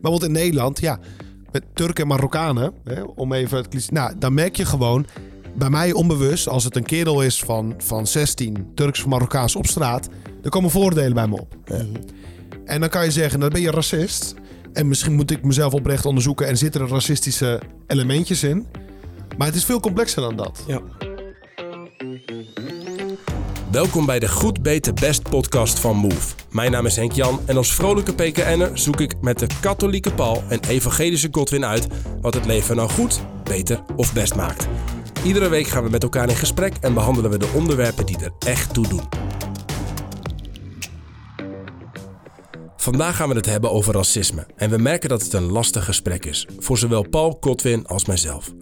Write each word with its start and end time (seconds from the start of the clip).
bijvoorbeeld 0.00 0.30
in 0.30 0.32
Nederland, 0.42 0.80
ja, 0.80 0.98
met 1.52 1.64
Turken 1.74 2.02
en 2.02 2.08
Marokkanen, 2.08 2.72
hè, 2.84 3.02
om 3.02 3.32
even 3.32 3.56
het 3.56 3.68
cliché- 3.68 3.92
Nou, 3.92 4.12
dan 4.18 4.34
merk 4.34 4.56
je 4.56 4.64
gewoon, 4.64 5.06
bij 5.56 5.70
mij 5.70 5.92
onbewust, 5.92 6.48
als 6.48 6.64
het 6.64 6.76
een 6.76 6.84
kerel 6.84 7.22
is 7.22 7.40
van, 7.40 7.74
van 7.78 8.06
16, 8.06 8.66
Turks 8.74 9.00
of 9.00 9.06
Marokkaans 9.06 9.56
op 9.56 9.66
straat, 9.66 10.08
dan 10.40 10.50
komen 10.50 10.70
voordelen 10.70 11.14
bij 11.14 11.26
me 11.28 11.40
op. 11.40 11.56
En 12.64 12.80
dan 12.80 12.88
kan 12.88 13.04
je 13.04 13.10
zeggen, 13.10 13.40
dan 13.40 13.48
ben 13.48 13.60
je 13.60 13.70
racist. 13.70 14.34
En 14.72 14.88
misschien 14.88 15.14
moet 15.14 15.30
ik 15.30 15.44
mezelf 15.44 15.72
oprecht 15.72 16.06
onderzoeken 16.06 16.46
en 16.46 16.56
zitten 16.56 16.80
er 16.80 16.88
racistische 16.88 17.60
elementjes 17.86 18.42
in. 18.42 18.66
Maar 19.36 19.46
het 19.46 19.56
is 19.56 19.64
veel 19.64 19.80
complexer 19.80 20.22
dan 20.22 20.36
dat. 20.36 20.64
Ja. 20.66 20.80
Welkom 23.70 24.06
bij 24.06 24.18
de 24.18 24.28
Goed 24.28 24.62
Beter 24.62 24.94
Best 24.94 25.22
podcast 25.22 25.78
van 25.78 25.96
Move. 25.96 26.34
Mijn 26.50 26.70
naam 26.70 26.86
is 26.86 26.96
Henk 26.96 27.12
Jan 27.12 27.40
en 27.46 27.56
als 27.56 27.74
vrolijke 27.74 28.14
PKN'er 28.14 28.78
zoek 28.78 29.00
ik 29.00 29.20
met 29.20 29.38
de 29.38 29.46
katholieke 29.60 30.14
Paul 30.14 30.42
en 30.48 30.60
evangelische 30.68 31.28
Godwin 31.30 31.64
uit 31.64 31.86
wat 32.20 32.34
het 32.34 32.46
leven 32.46 32.76
nou 32.76 32.90
goed, 32.90 33.20
beter 33.44 33.82
of 33.96 34.12
best 34.12 34.34
maakt. 34.34 34.68
Iedere 35.24 35.48
week 35.48 35.66
gaan 35.66 35.84
we 35.84 35.90
met 35.90 36.02
elkaar 36.02 36.28
in 36.28 36.36
gesprek 36.36 36.74
en 36.80 36.94
behandelen 36.94 37.30
we 37.30 37.38
de 37.38 37.52
onderwerpen 37.54 38.06
die 38.06 38.18
er 38.18 38.32
echt 38.38 38.74
toe 38.74 38.88
doen. 38.88 39.08
Vandaag 42.76 43.16
gaan 43.16 43.28
we 43.28 43.34
het 43.34 43.46
hebben 43.46 43.70
over 43.70 43.94
racisme 43.94 44.46
en 44.56 44.70
we 44.70 44.78
merken 44.78 45.08
dat 45.08 45.22
het 45.22 45.32
een 45.32 45.50
lastig 45.52 45.84
gesprek 45.84 46.24
is 46.24 46.46
voor 46.58 46.78
zowel 46.78 47.08
Paul 47.08 47.36
Godwin 47.40 47.86
als 47.86 48.04
mijzelf. 48.04 48.52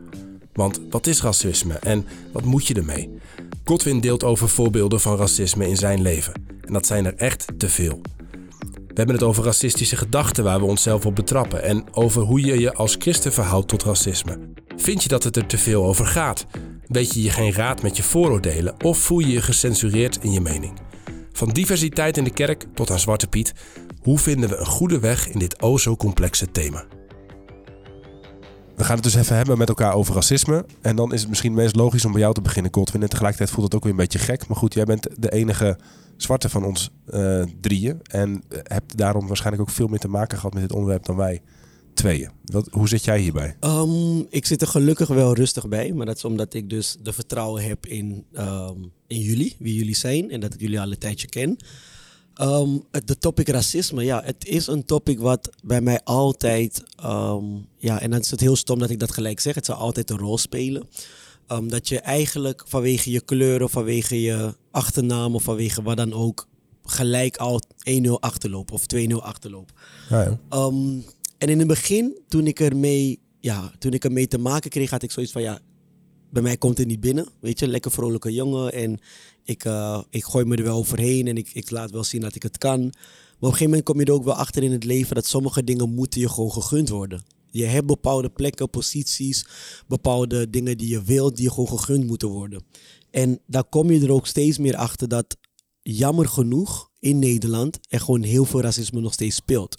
Want 0.52 0.80
wat 0.90 1.06
is 1.06 1.22
racisme 1.22 1.74
en 1.74 2.06
wat 2.32 2.44
moet 2.44 2.66
je 2.66 2.74
ermee? 2.74 3.18
Godwin 3.64 4.00
deelt 4.00 4.24
over 4.24 4.48
voorbeelden 4.48 5.00
van 5.00 5.16
racisme 5.16 5.68
in 5.68 5.76
zijn 5.76 6.02
leven. 6.02 6.32
En 6.60 6.72
dat 6.72 6.86
zijn 6.86 7.06
er 7.06 7.14
echt 7.14 7.46
te 7.56 7.68
veel. 7.68 8.00
We 8.70 9.02
hebben 9.02 9.14
het 9.14 9.24
over 9.24 9.44
racistische 9.44 9.96
gedachten 9.96 10.44
waar 10.44 10.60
we 10.60 10.66
onszelf 10.66 11.06
op 11.06 11.14
betrappen 11.14 11.62
en 11.62 11.84
over 11.92 12.22
hoe 12.22 12.40
je 12.40 12.60
je 12.60 12.74
als 12.74 12.96
christen 12.98 13.32
verhoudt 13.32 13.68
tot 13.68 13.82
racisme. 13.82 14.38
Vind 14.76 15.02
je 15.02 15.08
dat 15.08 15.24
het 15.24 15.36
er 15.36 15.46
te 15.46 15.58
veel 15.58 15.84
over 15.84 16.06
gaat? 16.06 16.46
Weet 16.86 17.14
je 17.14 17.22
je 17.22 17.30
geen 17.30 17.52
raad 17.52 17.82
met 17.82 17.96
je 17.96 18.02
vooroordelen 18.02 18.74
of 18.84 18.98
voel 18.98 19.18
je 19.18 19.32
je 19.32 19.42
gecensureerd 19.42 20.18
in 20.20 20.32
je 20.32 20.40
mening? 20.40 20.72
Van 21.32 21.48
diversiteit 21.48 22.16
in 22.16 22.24
de 22.24 22.32
kerk 22.32 22.64
tot 22.74 22.90
aan 22.90 22.98
Zwarte 22.98 23.26
Piet, 23.26 23.52
hoe 24.02 24.18
vinden 24.18 24.48
we 24.48 24.56
een 24.56 24.66
goede 24.66 24.98
weg 24.98 25.28
in 25.28 25.38
dit 25.38 25.62
o 25.62 25.78
zo 25.78 25.96
complexe 25.96 26.50
thema? 26.50 26.86
We 28.76 28.84
gaan 28.84 28.94
het 28.94 29.04
dus 29.04 29.14
even 29.14 29.36
hebben 29.36 29.58
met 29.58 29.68
elkaar 29.68 29.94
over 29.94 30.14
racisme. 30.14 30.64
En 30.80 30.96
dan 30.96 31.12
is 31.12 31.20
het 31.20 31.28
misschien 31.28 31.54
meest 31.54 31.76
logisch 31.76 32.04
om 32.04 32.12
bij 32.12 32.20
jou 32.20 32.34
te 32.34 32.40
beginnen, 32.40 32.74
Godwin. 32.74 33.02
En 33.02 33.08
tegelijkertijd 33.08 33.50
voelt 33.50 33.64
het 33.64 33.74
ook 33.74 33.82
weer 33.82 33.92
een 33.92 33.98
beetje 33.98 34.18
gek. 34.18 34.48
Maar 34.48 34.56
goed, 34.56 34.74
jij 34.74 34.84
bent 34.84 35.08
de 35.18 35.32
enige 35.32 35.78
zwarte 36.16 36.48
van 36.48 36.64
ons 36.64 36.90
eh, 37.06 37.42
drieën. 37.60 38.00
En 38.02 38.42
hebt 38.48 38.96
daarom 38.96 39.26
waarschijnlijk 39.26 39.68
ook 39.68 39.74
veel 39.74 39.86
meer 39.86 39.98
te 39.98 40.08
maken 40.08 40.36
gehad 40.36 40.54
met 40.54 40.62
dit 40.62 40.72
onderwerp 40.72 41.04
dan 41.04 41.16
wij 41.16 41.42
tweeën. 41.94 42.30
Wat, 42.44 42.68
hoe 42.70 42.88
zit 42.88 43.04
jij 43.04 43.20
hierbij? 43.20 43.56
Ehm, 43.60 44.18
ik 44.28 44.46
zit 44.46 44.62
er 44.62 44.68
gelukkig 44.68 45.08
wel 45.08 45.34
rustig 45.34 45.68
bij, 45.68 45.92
maar 45.92 46.06
dat 46.06 46.16
is 46.16 46.24
omdat 46.24 46.54
ik 46.54 46.70
dus 46.70 46.96
de 47.02 47.12
vertrouwen 47.12 47.64
heb 47.64 47.86
in, 47.86 48.24
ehm, 48.32 48.78
in 49.06 49.20
jullie, 49.20 49.56
wie 49.58 49.74
jullie 49.74 49.96
zijn 49.96 50.30
en 50.30 50.40
dat 50.40 50.54
ik 50.54 50.60
jullie 50.60 50.80
al 50.80 50.90
een 50.90 50.98
tijdje 50.98 51.28
ken. 51.28 51.56
Ehm, 52.36 52.78
de 53.04 53.18
topic 53.18 53.48
racisme, 53.48 54.04
ja, 54.04 54.22
het 54.24 54.46
is 54.46 54.66
een 54.66 54.84
topic 54.84 55.18
wat 55.18 55.50
bij 55.64 55.80
mij 55.80 56.00
altijd, 56.04 56.82
ehm, 56.96 57.44
ja, 57.76 58.00
en 58.00 58.10
dan 58.10 58.20
is 58.20 58.30
het 58.30 58.40
heel 58.40 58.56
stom 58.56 58.78
dat 58.78 58.90
ik 58.90 58.98
dat 58.98 59.12
gelijk 59.12 59.40
zeg, 59.40 59.54
het 59.54 59.64
zal 59.64 59.76
altijd 59.76 60.10
een 60.10 60.18
rol 60.18 60.38
spelen. 60.38 60.88
Ehm, 61.46 61.68
dat 61.68 61.88
je 61.88 62.00
eigenlijk 62.00 62.64
vanwege 62.66 63.10
je 63.10 63.20
kleur 63.20 63.62
of 63.62 63.70
vanwege 63.70 64.20
je 64.20 64.54
achternaam 64.70 65.34
of 65.34 65.42
vanwege 65.42 65.82
wat 65.82 65.96
dan 65.96 66.12
ook 66.12 66.48
gelijk 66.82 67.36
al 67.36 67.60
1-0 67.84 68.20
achterloopt 68.20 68.70
of 68.70 68.86
2-0 68.86 69.22
achterloopt. 69.22 69.72
Ja, 70.08 70.22
ja. 70.22 70.38
En 71.38 71.48
in 71.48 71.58
het 71.58 71.68
begin, 71.68 72.18
toen 72.28 72.46
ik 72.46 72.60
ermee, 72.60 73.20
ja, 73.40 73.72
toen 73.78 73.92
ik 73.92 74.04
ermee 74.04 74.28
te 74.28 74.38
maken 74.38 74.70
kreeg, 74.70 74.90
had 74.90 75.02
ik 75.02 75.10
zoiets 75.10 75.32
van 75.32 75.42
ja, 75.42 75.60
bij 76.30 76.42
mij 76.42 76.56
komt 76.56 76.78
het 76.78 76.86
niet 76.86 77.00
binnen. 77.00 77.28
Weet 77.40 77.58
je, 77.58 77.68
lekker 77.68 77.90
vrolijke 77.90 78.32
jongen. 78.32 78.72
En 78.72 78.98
ik, 79.46 79.64
eh, 79.64 80.00
ik 80.10 80.24
gooi 80.24 80.44
me 80.44 80.56
er 80.56 80.62
wel 80.62 80.76
overheen 80.76 81.26
en 81.26 81.36
ik, 81.36 81.50
ik 81.52 81.70
laat 81.70 81.90
wel 81.90 82.04
zien 82.04 82.20
dat 82.20 82.34
ik 82.34 82.42
het 82.42 82.58
kan. 82.58 82.80
Maar 82.80 82.88
op 82.88 83.42
een 83.42 83.48
gegeven 83.48 83.64
moment 83.64 83.84
kom 83.84 84.00
je 84.00 84.04
er 84.04 84.12
ook 84.12 84.24
wel 84.24 84.34
achter 84.34 84.62
in 84.62 84.72
het 84.72 84.84
leven 84.84 85.14
dat 85.14 85.26
sommige 85.26 85.64
dingen 85.64 85.94
moeten 85.94 86.20
je 86.20 86.28
gewoon 86.28 86.52
gegund 86.52 86.88
worden. 86.88 87.24
Je 87.50 87.64
hebt 87.64 87.86
bepaalde 87.86 88.28
plekken, 88.28 88.70
posities, 88.70 89.46
bepaalde 89.86 90.50
dingen 90.50 90.78
die 90.78 90.88
je 90.88 91.02
wilt, 91.02 91.36
die 91.36 91.44
je 91.44 91.50
gewoon 91.50 91.78
gegund 91.78 92.06
moeten 92.06 92.28
worden. 92.28 92.62
En 93.10 93.40
daar 93.46 93.64
kom 93.64 93.90
je 93.90 94.00
er 94.00 94.12
ook 94.12 94.26
steeds 94.26 94.58
meer 94.58 94.76
achter 94.76 95.08
dat 95.08 95.36
jammer 95.82 96.28
genoeg 96.28 96.90
in 97.00 97.18
Nederland 97.18 97.78
er 97.88 98.00
gewoon 98.00 98.22
heel 98.22 98.44
veel 98.44 98.60
racisme 98.60 99.00
nog 99.00 99.12
steeds 99.12 99.36
speelt. 99.36 99.74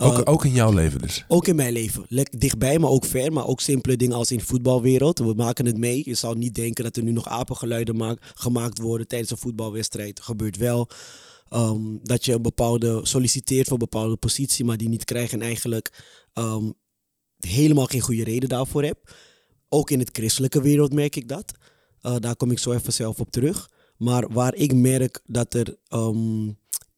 Ook, 0.00 0.18
Uh, 0.18 0.20
ook 0.24 0.44
in 0.44 0.52
jouw 0.52 0.72
leven 0.72 1.00
dus. 1.00 1.24
ook 1.28 1.46
in 1.46 1.56
mijn 1.56 1.72
leven. 1.72 2.04
Dichtbij, 2.38 2.78
maar 2.78 2.90
ook 2.90 3.04
ver. 3.04 3.32
Maar 3.32 3.46
ook 3.46 3.60
simpele 3.60 3.96
dingen 3.96 4.16
als 4.16 4.30
in 4.30 4.38
de 4.38 4.44
voetbalwereld. 4.44 5.18
We 5.18 5.34
maken 5.36 5.66
het 5.66 5.76
mee. 5.78 6.02
Je 6.04 6.14
zou 6.14 6.38
niet 6.38 6.54
denken 6.54 6.84
dat 6.84 6.96
er 6.96 7.02
nu 7.02 7.12
nog 7.12 7.28
apengeluiden 7.28 7.96
maak- 7.96 8.32
gemaakt 8.34 8.78
worden 8.78 9.06
tijdens 9.08 9.30
een 9.30 9.36
voetbalwedstrijd. 9.36 10.20
Gebeurt 10.20 10.56
wel. 10.56 10.88
Ehm, 11.48 11.80
dat 12.02 12.24
je 12.24 12.32
een 12.32 12.42
bepaalde 12.42 13.00
solliciteert 13.02 13.64
voor 13.64 13.72
een 13.72 13.88
bepaalde 13.90 14.16
positie, 14.16 14.64
maar 14.64 14.76
die 14.76 14.88
niet 14.88 15.04
krijgt 15.04 15.32
en 15.32 15.42
eigenlijk 15.42 16.04
ehm, 16.32 16.70
helemaal 17.38 17.86
geen 17.86 18.00
goede 18.00 18.24
reden 18.24 18.48
daarvoor 18.48 18.82
hebt. 18.84 19.10
Ook 19.68 19.90
in 19.90 19.98
het 19.98 20.10
christelijke 20.12 20.62
wereld 20.62 20.92
merk 20.92 21.16
ik 21.16 21.28
dat. 21.28 21.52
Uh, 22.02 22.16
daar 22.18 22.36
kom 22.36 22.50
ik 22.50 22.58
zo 22.58 22.72
even 22.72 22.92
zelf 22.92 23.20
op 23.20 23.30
terug. 23.30 23.68
Maar 23.96 24.32
waar 24.32 24.54
ik 24.54 24.74
merk 24.74 25.20
dat 25.26 25.54
er 25.54 25.76
ehm, 25.88 26.48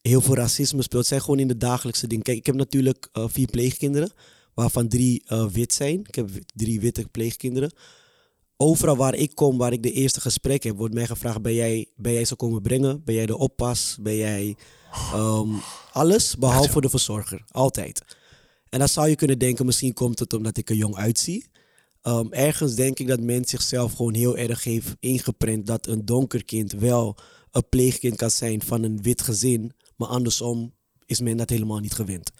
heel 0.03 0.21
veel 0.21 0.35
racisme 0.35 0.83
speelt, 0.83 1.07
zijn 1.07 1.21
gewoon 1.21 1.39
in 1.39 1.49
de 1.49 1.57
dagelijkse 1.57 2.07
dingen. 2.07 2.25
Kijk, 2.25 2.39
ik 2.39 2.47
heb 2.47 2.55
natuurlijk 2.55 3.09
eh, 3.13 3.25
vier 3.29 3.47
pleegkinderen, 3.47 4.13
waarvan 4.55 4.89
drie 4.89 5.23
eh, 5.27 5.47
wit 5.47 5.73
zijn. 5.73 6.01
Ik 6.01 6.15
heb 6.15 6.31
drie 6.55 6.81
witte 6.81 7.09
pleegkinderen. 7.09 7.73
Overal 8.57 8.97
waar 8.97 9.15
ik 9.15 9.35
kom, 9.35 9.59
waar 9.59 9.73
ik 9.73 9.83
de 9.83 9.93
eerste 9.93 10.21
gesprek 10.21 10.63
heb, 10.63 10.77
wordt 10.77 10.95
mij 10.95 11.07
gevraagd: 11.07 11.43
ben 11.43 11.55
jij, 11.55 11.89
ben 11.97 12.13
jij 12.13 12.25
ze 12.25 12.37
komen 12.37 12.63
brengen? 12.63 13.05
Ben 13.05 13.15
jij 13.15 13.27
de 13.27 13.37
oppas? 13.37 13.97
Ben 14.01 14.17
jij 14.17 14.57
ehm, 14.93 15.49
alles 15.93 16.37
behalve 16.37 16.81
de 16.81 16.89
verzorger? 16.89 17.45
Altijd. 17.49 18.03
En 18.69 18.79
dan 18.79 18.89
zou 18.89 19.09
je 19.09 19.17
kunnen 19.17 19.39
denken: 19.39 19.67
misschien 19.67 19.93
komt 19.93 20.19
het 20.19 20.33
omdat 20.33 20.57
ik 20.57 20.71
er 20.71 20.77
jong 20.77 20.97
uitzie. 20.97 21.47
Ehm, 22.03 22.27
ergens 22.31 22.75
denk 22.75 22.99
ik 22.99 23.07
dat 23.07 23.21
men 23.21 23.45
zichzelf 23.45 23.93
gewoon 23.93 24.15
heel 24.15 24.37
erg 24.37 24.65
heeft 24.65 24.97
ingeprent 25.01 25.67
dat 25.67 25.87
een 25.87 26.05
donker 26.05 26.45
kind 26.45 26.73
wel 26.73 27.17
een 27.51 27.69
pleegkind 27.69 28.17
kan 28.17 28.31
zijn 28.31 28.63
van 28.63 28.83
een 28.83 29.03
wit 29.03 29.23
gezin, 29.23 29.73
maar 30.03 30.11
andersom 30.11 30.73
is 31.07 31.21
men 31.21 31.37
dat 31.37 31.51
helemaal 31.51 31.79
niet 31.79 31.95
gewend. 31.95 32.31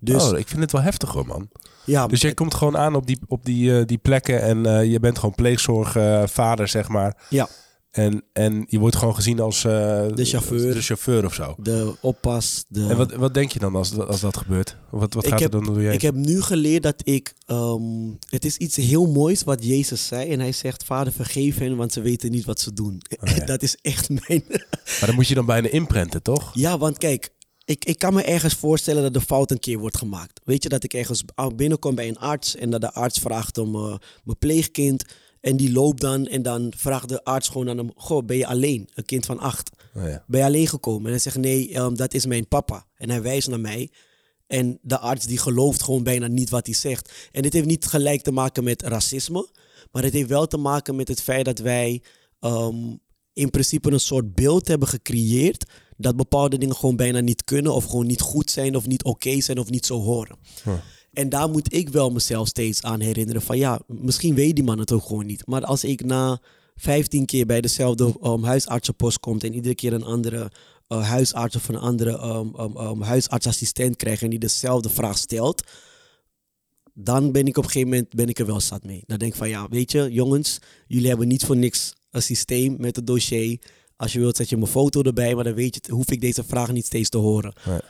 Dus 0.00 0.22
oh, 0.30 0.38
ik 0.38 0.48
vind 0.48 0.60
het 0.60 0.72
wel 0.72 0.82
heftig 0.82 1.10
hoor, 1.12 1.26
man. 1.26 1.48
ja, 1.84 2.06
Dus 2.06 2.20
jij 2.20 2.34
komt 2.34 2.54
gewoon 2.54 2.76
aan 2.76 2.94
op 2.94 3.06
die, 3.06 3.18
op 3.28 3.44
die, 3.44 3.78
eh, 3.78 3.86
die 3.86 3.98
plekken 3.98 4.42
en 4.42 4.66
eh, 4.66 4.90
je 4.90 5.00
bent 5.00 5.18
gewoon 5.18 5.34
pleegzorgvader, 5.34 6.68
zeg 6.68 6.88
maar. 6.88 7.16
ja, 7.28 7.48
En, 7.96 8.22
en 8.32 8.64
je 8.68 8.78
wordt 8.78 8.96
gewoon 8.96 9.14
gezien 9.14 9.40
als 9.40 9.64
eh, 9.64 9.70
De 10.14 10.24
chauffeur. 10.24 10.74
de 10.74 10.80
chauffeur 10.82 11.24
of 11.24 11.34
zo. 11.34 11.54
de 11.58 11.94
oppas. 12.00 12.64
De... 12.68 12.86
En 12.86 12.96
wat, 12.96 13.12
wat 13.14 13.34
denk 13.34 13.52
je 13.52 13.58
dan 13.58 13.74
als, 13.76 13.98
als 13.98 14.20
dat 14.20 14.36
gebeurt? 14.36 14.76
Wat, 14.90 15.14
wat 15.14 15.26
gaat 15.26 15.40
heb- 15.40 15.54
er 15.54 15.64
dan 15.64 15.74
door 15.74 15.82
je? 15.82 15.92
Ik 15.92 16.02
heb 16.02 16.14
nu 16.14 16.42
geleerd 16.42 16.82
dat 16.82 17.00
ik. 17.04 17.34
ehm, 17.46 17.82
het 18.28 18.44
is 18.44 18.56
iets 18.56 18.76
heel 18.76 19.06
moois 19.06 19.42
wat 19.42 19.64
Jezus 19.64 20.06
zei. 20.06 20.30
En 20.30 20.40
hij 20.40 20.52
zegt: 20.52 20.84
Vader, 20.84 21.12
vergeef 21.12 21.58
hen, 21.58 21.76
want 21.76 21.92
ze 21.92 22.00
weten 22.00 22.30
niet 22.30 22.44
wat 22.44 22.60
ze 22.60 22.72
doen. 22.72 23.02
Oh, 23.20 23.36
ja. 23.36 23.44
dat 23.44 23.62
is 23.62 23.76
echt 23.82 24.08
mijn. 24.08 24.44
Maar 24.98 25.06
dan 25.06 25.14
moet 25.14 25.28
je 25.28 25.34
dan 25.34 25.46
bijna 25.46 25.68
inprenten, 25.68 26.22
toch? 26.22 26.50
ja, 26.54 26.78
want 26.78 26.98
kijk. 26.98 27.34
Ik, 27.64 27.84
ik 27.84 27.98
kan 27.98 28.14
me 28.14 28.22
ergens 28.22 28.54
voorstellen 28.54 29.02
dat 29.02 29.14
de 29.14 29.20
fout 29.20 29.50
een 29.50 29.58
keer 29.58 29.78
wordt 29.78 29.96
gemaakt. 29.98 30.40
Weet 30.44 30.62
je, 30.62 30.68
dat 30.68 30.84
ik 30.84 30.94
ergens 30.94 31.24
binnenkom 31.56 31.94
bij 31.94 32.08
een 32.08 32.18
arts 32.18 32.56
en 32.56 32.70
dat 32.70 32.80
de 32.80 32.92
arts 32.92 33.18
vraagt 33.18 33.58
om 33.58 33.74
eh, 33.74 33.94
mijn 34.24 34.38
pleegkind. 34.38 35.04
En 35.46 35.56
die 35.56 35.72
loopt 35.72 36.00
dan 36.00 36.26
en 36.26 36.42
dan 36.42 36.72
vraagt 36.76 37.08
de 37.08 37.24
arts 37.24 37.48
gewoon 37.48 37.68
aan 37.68 37.76
hem: 37.76 37.90
Goh, 37.96 38.24
ben 38.24 38.36
je 38.36 38.46
alleen? 38.46 38.88
Een 38.94 39.04
kind 39.04 39.26
van 39.26 39.38
acht. 39.38 39.70
Oh, 39.94 40.02
ja. 40.02 40.24
Ben 40.26 40.40
je 40.40 40.46
alleen 40.46 40.66
gekomen? 40.66 41.04
En 41.04 41.10
hij 41.10 41.18
zegt, 41.18 41.36
nee, 41.36 41.74
ehm, 41.74 41.94
dat 41.94 42.14
is 42.14 42.26
mijn 42.26 42.48
papa. 42.48 42.86
En 42.96 43.10
hij 43.10 43.22
wijst 43.22 43.48
naar 43.48 43.60
mij. 43.60 43.90
En 44.46 44.78
de 44.82 44.98
arts 44.98 45.26
die 45.26 45.38
gelooft 45.38 45.82
gewoon 45.82 46.02
bijna 46.02 46.26
niet 46.26 46.50
wat 46.50 46.66
hij 46.66 46.74
zegt. 46.74 47.12
En 47.32 47.42
dit 47.42 47.52
heeft 47.52 47.66
niet 47.66 47.86
gelijk 47.86 48.22
te 48.22 48.30
maken 48.30 48.64
met 48.64 48.82
racisme. 48.82 49.48
Maar 49.92 50.02
het 50.02 50.12
heeft 50.12 50.28
wel 50.28 50.46
te 50.46 50.56
maken 50.56 50.96
met 50.96 51.08
het 51.08 51.22
feit 51.22 51.44
dat 51.44 51.58
wij 51.58 52.02
ehm, 52.40 52.96
in 53.32 53.50
principe 53.50 53.90
een 53.92 54.00
soort 54.00 54.34
beeld 54.34 54.68
hebben 54.68 54.88
gecreëerd. 54.88 55.70
Dat 55.96 56.16
bepaalde 56.16 56.58
dingen 56.58 56.76
gewoon 56.76 56.96
bijna 56.96 57.20
niet 57.20 57.44
kunnen. 57.44 57.74
Of 57.74 57.84
gewoon 57.84 58.06
niet 58.06 58.20
goed 58.20 58.50
zijn. 58.50 58.76
Of 58.76 58.86
niet 58.86 59.04
oké 59.04 59.40
zijn. 59.40 59.58
Of 59.58 59.70
niet 59.70 59.86
zo 59.86 60.00
horen. 60.00 60.36
En 61.16 61.28
daar 61.28 61.50
moet 61.50 61.72
ik 61.72 61.88
wel 61.88 62.10
mezelf 62.10 62.48
steeds 62.48 62.82
aan 62.82 63.00
herinneren. 63.00 63.42
Van 63.42 63.58
ja, 63.58 63.80
misschien 63.86 64.34
weet 64.34 64.54
die 64.54 64.64
man 64.64 64.78
het 64.78 64.92
ook 64.92 65.02
gewoon 65.02 65.26
niet. 65.26 65.46
Maar 65.46 65.64
als 65.64 65.84
ik 65.84 66.04
na 66.04 66.40
15 66.74 67.24
keer 67.24 67.46
bij 67.46 67.60
dezelfde 67.60 68.14
um, 68.22 68.44
huisartsenpost 68.44 69.20
komt 69.20 69.44
en 69.44 69.54
iedere 69.54 69.74
keer 69.74 69.92
een 69.92 70.04
andere 70.04 70.50
uh, 70.88 71.08
huisarts 71.08 71.56
of 71.56 71.68
een 71.68 71.76
andere 71.76 72.22
um, 72.22 72.76
um, 72.80 73.02
huisartsassistent 73.02 73.96
krijg 73.96 74.22
en 74.22 74.30
die 74.30 74.38
dezelfde 74.38 74.88
vraag 74.88 75.18
stelt, 75.18 75.62
dan 76.94 77.32
ben 77.32 77.46
ik 77.46 77.56
op 77.56 77.64
een 77.64 77.70
gegeven 77.70 77.88
moment 77.88 78.14
ben 78.14 78.28
ik 78.28 78.38
er 78.38 78.46
wel 78.46 78.60
zat 78.60 78.84
mee. 78.84 79.02
Dan 79.06 79.18
denk 79.18 79.32
ik 79.32 79.38
van 79.38 79.48
ja, 79.48 79.68
weet 79.68 79.92
je, 79.92 80.12
jongens, 80.12 80.58
jullie 80.86 81.08
hebben 81.08 81.28
niet 81.28 81.44
voor 81.44 81.56
niks 81.56 81.94
een 82.10 82.22
systeem 82.22 82.76
met 82.78 82.96
het 82.96 83.06
dossier. 83.06 83.58
Als 83.96 84.12
je 84.12 84.18
wilt, 84.18 84.36
zet 84.36 84.48
je 84.48 84.56
mijn 84.56 84.70
foto 84.70 85.02
erbij, 85.02 85.34
maar 85.34 85.44
dan 85.44 85.54
weet 85.54 85.74
je, 85.74 85.92
hoef 85.92 86.10
ik 86.10 86.20
deze 86.20 86.44
vraag 86.44 86.72
niet 86.72 86.86
steeds 86.86 87.08
te 87.08 87.18
horen. 87.18 87.52
Nee. 87.66 87.80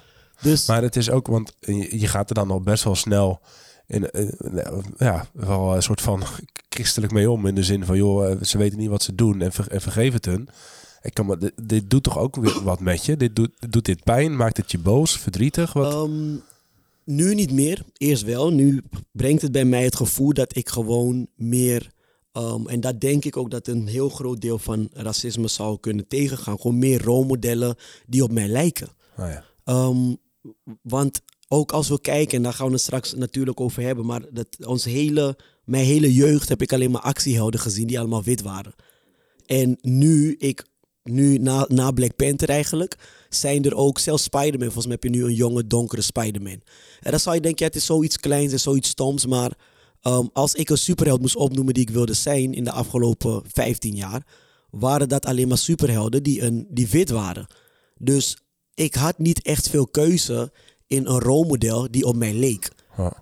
Dus 0.40 0.66
Maar 0.66 0.82
het 0.82 0.96
is 0.96 1.10
ook, 1.10 1.26
want 1.26 1.52
je 1.60 2.00
je 2.00 2.06
gaat 2.06 2.28
er 2.28 2.34
dan 2.34 2.50
al 2.50 2.60
best 2.60 2.84
wel 2.84 2.94
snel 2.94 3.40
in, 3.86 4.10
eh, 4.10 4.78
ja, 4.98 5.26
wel 5.32 5.74
een 5.74 5.82
soort 5.82 6.00
van 6.00 6.22
christelijk 6.68 7.12
mee 7.12 7.30
om. 7.30 7.46
In 7.46 7.54
de 7.54 7.62
zin 7.62 7.84
van, 7.84 7.96
joh, 7.96 8.30
eh, 8.30 8.42
ze 8.42 8.58
weten 8.58 8.78
niet 8.78 8.88
wat 8.88 9.02
ze 9.02 9.14
doen 9.14 9.40
en, 9.40 9.52
ver, 9.52 9.70
en 9.70 9.80
vergeef 9.80 10.12
het 10.12 10.24
hun. 10.24 10.48
Ik 11.02 11.14
kan 11.14 11.38
dit, 11.38 11.52
dit 11.62 11.90
doet 11.90 12.02
toch 12.02 12.18
ook 12.18 12.36
weer 12.36 12.62
wat 12.62 12.80
met 12.80 13.04
je? 13.04 13.16
Dit 13.16 13.36
doet, 13.36 13.50
doet 13.70 13.84
dit 13.84 14.04
pijn? 14.04 14.36
Maakt 14.36 14.56
het 14.56 14.70
je 14.70 14.78
boos, 14.78 15.18
verdrietig? 15.18 15.72
Wat? 15.72 15.92
Ehm, 15.92 16.34
nu 17.04 17.34
niet 17.34 17.52
meer. 17.52 17.82
Eerst 17.96 18.22
wel. 18.22 18.52
Nu 18.52 18.82
brengt 19.12 19.42
het 19.42 19.52
bij 19.52 19.64
mij 19.64 19.84
het 19.84 19.96
gevoel 19.96 20.32
dat 20.32 20.56
ik 20.56 20.68
gewoon 20.68 21.26
meer. 21.36 21.94
ehm, 22.32 22.66
en 22.66 22.80
dat 22.80 23.00
denk 23.00 23.24
ik 23.24 23.36
ook 23.36 23.50
dat 23.50 23.66
een 23.66 23.86
heel 23.86 24.08
groot 24.08 24.40
deel 24.40 24.58
van 24.58 24.88
racisme 24.92 25.48
zou 25.48 25.78
kunnen 25.80 26.08
tegengaan. 26.08 26.60
Gewoon 26.60 26.78
meer 26.78 27.02
rolmodellen 27.02 27.76
die 28.06 28.22
op 28.22 28.32
mij 28.32 28.48
lijken. 28.48 28.88
Nou 29.16 29.30
ja. 29.30 29.44
Ehm, 29.64 30.14
want 30.82 31.22
ook 31.48 31.72
als 31.72 31.88
we 31.88 32.00
kijken, 32.00 32.36
en 32.36 32.42
daar 32.42 32.52
gaan 32.52 32.66
we 32.66 32.72
het 32.72 32.80
straks 32.80 33.14
natuurlijk 33.14 33.60
over 33.60 33.82
hebben, 33.82 34.06
maar 34.06 34.22
dat 34.30 34.46
ons 34.66 34.84
hele, 34.84 35.38
mijn 35.64 35.84
hele 35.84 36.14
jeugd 36.14 36.48
heb 36.48 36.62
ik 36.62 36.72
alleen 36.72 36.90
maar 36.90 37.00
actiehelden 37.00 37.60
gezien 37.60 37.86
die 37.86 37.98
allemaal 37.98 38.22
wit 38.22 38.42
waren. 38.42 38.74
En 39.46 39.78
nu, 39.80 40.36
ik, 40.38 40.66
nu 41.02 41.38
na, 41.38 41.64
na 41.68 41.90
Black 41.90 42.16
Panther 42.16 42.48
eigenlijk, 42.48 42.96
zijn 43.28 43.64
er 43.64 43.74
ook, 43.74 43.98
zelfs 43.98 44.22
Spider-Man, 44.22 44.72
volgens 44.72 44.86
mij 44.86 44.98
heb 45.00 45.12
je 45.12 45.18
nu 45.18 45.24
een 45.24 45.34
jonge, 45.34 45.66
donkere 45.66 46.02
Spider-Man. 46.02 46.62
En 47.00 47.10
dan 47.10 47.20
zou 47.20 47.34
je 47.34 47.40
denken, 47.40 47.64
ja, 47.64 47.70
het 47.70 47.80
is 47.80 47.86
zoiets 47.86 48.18
kleins 48.18 48.52
en 48.52 48.60
zoiets 48.60 48.88
stoms, 48.88 49.26
maar 49.26 49.52
ehm, 50.00 50.26
als 50.32 50.54
ik 50.54 50.70
een 50.70 50.78
superheld 50.78 51.20
moest 51.20 51.36
opnoemen 51.36 51.74
die 51.74 51.82
ik 51.82 51.90
wilde 51.90 52.14
zijn 52.14 52.54
in 52.54 52.64
de 52.64 52.72
afgelopen 52.72 53.42
15 53.46 53.94
jaar, 53.94 54.26
waren 54.70 55.08
dat 55.08 55.26
alleen 55.26 55.48
maar 55.48 55.58
superhelden 55.58 56.22
die, 56.22 56.42
een, 56.42 56.66
die 56.70 56.88
wit 56.88 57.10
waren. 57.10 57.46
Dus 57.98 58.36
ik 58.76 58.94
had 58.94 59.18
niet 59.18 59.42
echt 59.42 59.68
veel 59.68 59.86
keuze 59.86 60.52
in 60.86 61.06
een 61.06 61.20
rolmodel 61.20 61.90
die 61.90 62.04
op 62.04 62.16
mij 62.16 62.34
leek. 62.34 62.72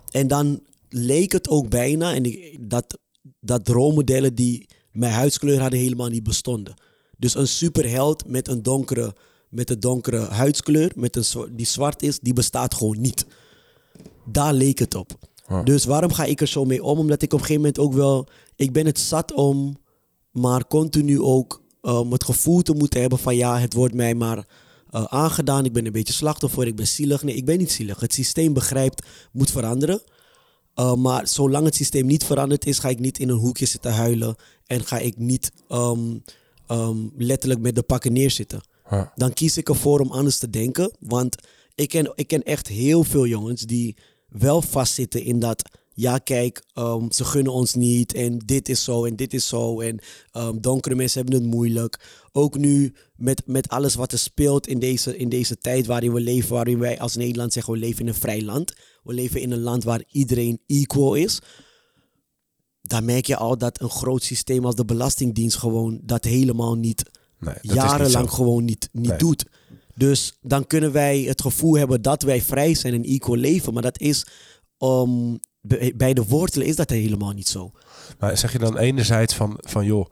En 0.09 0.27
dan 0.27 0.61
leek 0.89 1.31
het 1.31 1.49
ook 1.49 1.69
bijna 1.69 2.13
en 2.13 2.25
ik, 2.25 2.57
dat, 2.69 2.97
dat 3.39 3.67
rolmodellen 3.67 4.35
die 4.35 4.67
mijn 4.91 5.13
huidskleur 5.13 5.59
hadden 5.59 5.79
helemaal 5.79 6.09
niet 6.09 6.23
bestonden. 6.23 6.73
Dus 7.17 7.35
een 7.35 7.47
superheld 7.47 8.27
met 8.27 8.47
een 8.47 8.63
donkere, 8.63 9.15
met 9.49 9.69
een 9.69 9.79
donkere 9.79 10.19
huidskleur, 10.19 10.91
met 10.95 11.15
een, 11.15 11.55
die 11.55 11.65
zwart 11.65 12.01
is, 12.01 12.19
die 12.19 12.33
bestaat 12.33 12.73
gewoon 12.73 13.01
niet. 13.01 13.25
Daar 14.25 14.53
leek 14.53 14.79
het 14.79 14.95
op. 14.95 15.11
Dus 15.63 15.85
waarom 15.85 16.13
ga 16.13 16.23
ik 16.23 16.41
er 16.41 16.47
zo 16.47 16.65
mee 16.65 16.83
om? 16.83 16.99
Omdat 16.99 17.21
ik 17.21 17.33
op 17.33 17.39
een 17.39 17.45
gegeven 17.45 17.61
moment 17.61 17.79
ook 17.79 17.93
wel... 17.93 18.27
Ik 18.55 18.71
ben 18.71 18.85
het 18.85 18.99
zat 18.99 19.33
om 19.33 19.77
maar 20.31 20.67
continu 20.67 21.21
ook 21.21 21.63
um, 21.81 22.11
het 22.11 22.23
gevoel 22.23 22.61
te 22.61 22.73
moeten 22.73 22.99
hebben 23.01 23.19
van... 23.19 23.35
Ja, 23.35 23.59
het 23.59 23.73
wordt 23.73 23.93
mij 23.93 24.15
maar 24.15 24.47
eh, 24.95 25.03
aangedaan. 25.03 25.65
Ik 25.65 25.73
ben 25.73 25.85
een 25.85 25.91
beetje 25.91 26.13
slachtoffer. 26.13 26.67
Ik 26.67 26.75
ben 26.75 26.87
zielig. 26.87 27.23
Nee, 27.23 27.35
ik 27.35 27.45
ben 27.45 27.57
niet 27.57 27.71
zielig. 27.71 27.99
Het 27.99 28.13
systeem 28.13 28.53
begrijpt, 28.53 29.05
moet 29.31 29.51
veranderen. 29.51 30.01
Uh, 30.75 30.93
maar 30.93 31.27
zolang 31.27 31.65
het 31.65 31.75
systeem 31.75 32.05
niet 32.05 32.23
veranderd 32.23 32.65
is, 32.65 32.79
ga 32.79 32.89
ik 32.89 32.99
niet 32.99 33.19
in 33.19 33.29
een 33.29 33.37
hoekje 33.37 33.65
zitten 33.65 33.93
huilen. 33.93 34.35
En 34.65 34.83
ga 34.83 34.97
ik 34.97 35.17
niet 35.17 35.51
um, 35.69 36.23
um, 36.71 37.11
letterlijk 37.17 37.61
met 37.61 37.75
de 37.75 37.81
pakken 37.81 38.13
neerzitten. 38.13 38.61
Dan 39.15 39.33
kies 39.33 39.57
ik 39.57 39.69
ervoor 39.69 39.99
om 39.99 40.11
anders 40.11 40.37
te 40.37 40.49
denken. 40.49 40.91
Want 40.99 41.35
ik 41.75 41.89
ken, 41.89 42.11
ik 42.15 42.27
ken 42.27 42.43
echt 42.43 42.67
heel 42.67 43.03
veel 43.03 43.25
jongens 43.25 43.61
die 43.61 43.95
wel 44.29 44.61
vastzitten 44.61 45.23
in 45.23 45.39
dat. 45.39 45.69
Ja, 45.97 46.17
kijk, 46.17 46.63
um, 46.73 47.11
ze 47.11 47.25
gunnen 47.25 47.53
ons 47.53 47.73
niet. 47.73 48.13
En 48.13 48.37
dit 48.45 48.69
is 48.69 48.83
zo 48.83 49.05
en 49.05 49.15
dit 49.15 49.33
is 49.33 49.47
zo. 49.47 49.79
En 49.79 49.99
um, 50.33 50.61
donkere 50.61 50.95
mensen 50.95 51.21
hebben 51.21 51.41
het 51.41 51.51
moeilijk. 51.51 51.99
Ook 52.31 52.57
nu 52.57 52.93
met, 53.15 53.41
met 53.45 53.69
alles 53.69 53.95
wat 53.95 54.11
er 54.11 54.19
speelt 54.19 54.67
in 54.67 54.79
deze, 54.79 55.17
in 55.17 55.29
deze 55.29 55.57
tijd 55.57 55.85
waarin 55.85 56.13
we 56.13 56.19
leven. 56.19 56.53
Waarin 56.53 56.79
wij 56.79 56.99
als 56.99 57.15
Nederland 57.15 57.53
zeggen 57.53 57.73
we 57.73 57.79
leven 57.79 58.01
in 58.01 58.07
een 58.07 58.13
vrij 58.13 58.41
land. 58.41 58.73
We 59.03 59.13
leven 59.13 59.41
in 59.41 59.51
een 59.51 59.61
land 59.61 59.83
waar 59.83 60.03
iedereen 60.11 60.59
equal 60.67 61.13
is. 61.15 61.39
Dan 62.81 63.05
merk 63.05 63.25
je 63.25 63.35
al 63.37 63.57
dat 63.57 63.81
een 63.81 63.89
groot 63.89 64.23
systeem 64.23 64.65
als 64.65 64.75
de 64.75 64.85
Belastingdienst 64.85 65.57
gewoon 65.57 65.99
dat 66.03 66.23
helemaal 66.23 66.75
niet 66.75 67.03
Nee, 67.39 67.53
dat 67.53 67.63
niet 67.63 67.73
jarenlang 67.73 68.29
zo. 68.29 68.35
gewoon 68.35 68.65
niet, 68.65 68.89
niet 68.91 69.07
Nee. 69.09 69.17
doet. 69.17 69.45
Dus 69.95 70.37
dan 70.41 70.67
kunnen 70.67 70.91
wij 70.91 71.19
het 71.21 71.41
gevoel 71.41 71.73
hebben 71.77 72.01
dat 72.01 72.21
wij 72.23 72.41
vrij 72.41 72.73
zijn 72.73 72.93
en 72.93 73.03
equal 73.03 73.35
leven. 73.35 73.73
Maar 73.73 73.81
dat 73.81 73.99
is, 73.99 74.25
um, 74.79 75.39
bij 75.95 76.13
de 76.13 76.25
wortelen 76.25 76.67
is 76.67 76.75
dat 76.75 76.89
helemaal 76.89 77.31
niet 77.31 77.47
zo. 77.47 77.71
Maar 78.19 78.37
zeg 78.37 78.51
je 78.51 78.59
dan 78.59 78.77
enerzijds 78.77 79.33
van, 79.33 79.57
van 79.59 79.85
joh, 79.85 80.05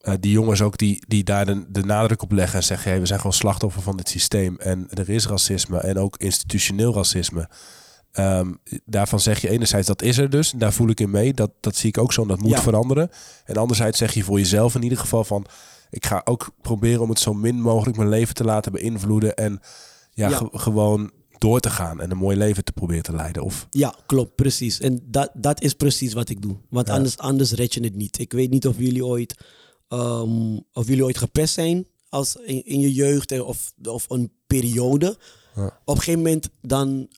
eh, 0.00 0.14
die 0.20 0.32
jongens 0.32 0.62
ook 0.62 0.78
die, 0.78 1.04
die 1.08 1.24
daar 1.24 1.46
de, 1.46 1.64
de 1.68 1.82
nadruk 1.84 2.22
op 2.22 2.32
leggen 2.32 2.58
en 2.58 2.64
zeggen, 2.64 2.90
hey, 2.90 3.00
we 3.00 3.06
zijn 3.06 3.18
gewoon 3.18 3.36
slachtoffer 3.36 3.82
van 3.82 3.96
dit 3.96 4.08
systeem 4.08 4.56
en 4.56 4.86
er 4.90 5.08
is 5.10 5.26
racisme 5.26 5.78
en 5.78 5.98
ook 5.98 6.16
institutioneel 6.16 6.94
racisme. 6.94 7.48
Ehm, 8.12 8.52
daarvan 8.84 9.20
zeg 9.20 9.40
je 9.40 9.48
enerzijds 9.48 9.86
dat 9.86 10.02
is 10.02 10.18
er 10.18 10.30
dus, 10.30 10.50
daar 10.56 10.72
voel 10.72 10.88
ik 10.88 11.00
in 11.00 11.10
mee, 11.10 11.32
dat, 11.32 11.50
dat 11.60 11.76
zie 11.76 11.88
ik 11.88 11.98
ook 11.98 12.12
zo 12.12 12.22
en 12.22 12.28
dat 12.28 12.40
moet 12.40 12.50
Ja. 12.50 12.62
veranderen. 12.62 13.10
En 13.44 13.56
anderzijds 13.56 13.98
zeg 13.98 14.14
je 14.14 14.24
voor 14.24 14.38
jezelf 14.38 14.74
in 14.74 14.82
ieder 14.82 14.98
geval 14.98 15.24
van, 15.24 15.46
ik 15.90 16.06
ga 16.06 16.20
ook 16.24 16.50
proberen 16.62 17.00
om 17.00 17.08
het 17.08 17.18
zo 17.18 17.32
min 17.34 17.60
mogelijk 17.60 17.96
mijn 17.96 18.08
leven 18.08 18.34
te 18.34 18.44
laten 18.44 18.72
beïnvloeden 18.72 19.34
en 19.34 19.60
ja, 20.10 20.28
Ja. 20.28 20.36
ge- 20.36 20.48
gewoon 20.52 21.10
door 21.38 21.60
te 21.60 21.70
gaan 21.70 22.00
en 22.00 22.10
een 22.10 22.16
mooi 22.16 22.36
leven 22.36 22.64
te 22.64 22.72
proberen 22.72 23.02
te 23.02 23.14
leiden. 23.14 23.42
Of, 23.42 23.66
Ja, 23.70 23.94
klopt, 24.06 24.34
precies. 24.34 24.80
En 24.80 25.00
dat, 25.04 25.30
dat 25.34 25.62
is 25.62 25.72
precies 25.72 26.12
wat 26.12 26.28
ik 26.28 26.42
doe. 26.42 26.56
Want 26.70 26.86
Ja. 26.88 26.94
anders, 26.94 27.18
anders 27.18 27.52
red 27.52 27.74
je 27.74 27.80
het 27.84 27.94
niet. 27.94 28.18
Ik 28.18 28.32
weet 28.32 28.50
niet 28.50 28.66
of 28.66 28.78
jullie 28.78 29.04
ooit, 29.04 29.34
um, 29.88 30.56
of 30.72 30.86
jullie 30.86 31.04
ooit 31.04 31.18
gepest 31.18 31.54
zijn 31.54 31.86
als 32.08 32.36
in, 32.44 32.64
in 32.64 32.80
je 32.80 32.92
jeugd 32.92 33.32
eh, 33.32 33.46
of, 33.46 33.72
of 33.82 34.04
een 34.10 34.32
periode. 34.46 35.16
Ja. 35.54 35.66
Op 35.84 35.94
een 35.96 36.02
gegeven 36.02 36.22
moment 36.22 36.48
dan 36.60 37.08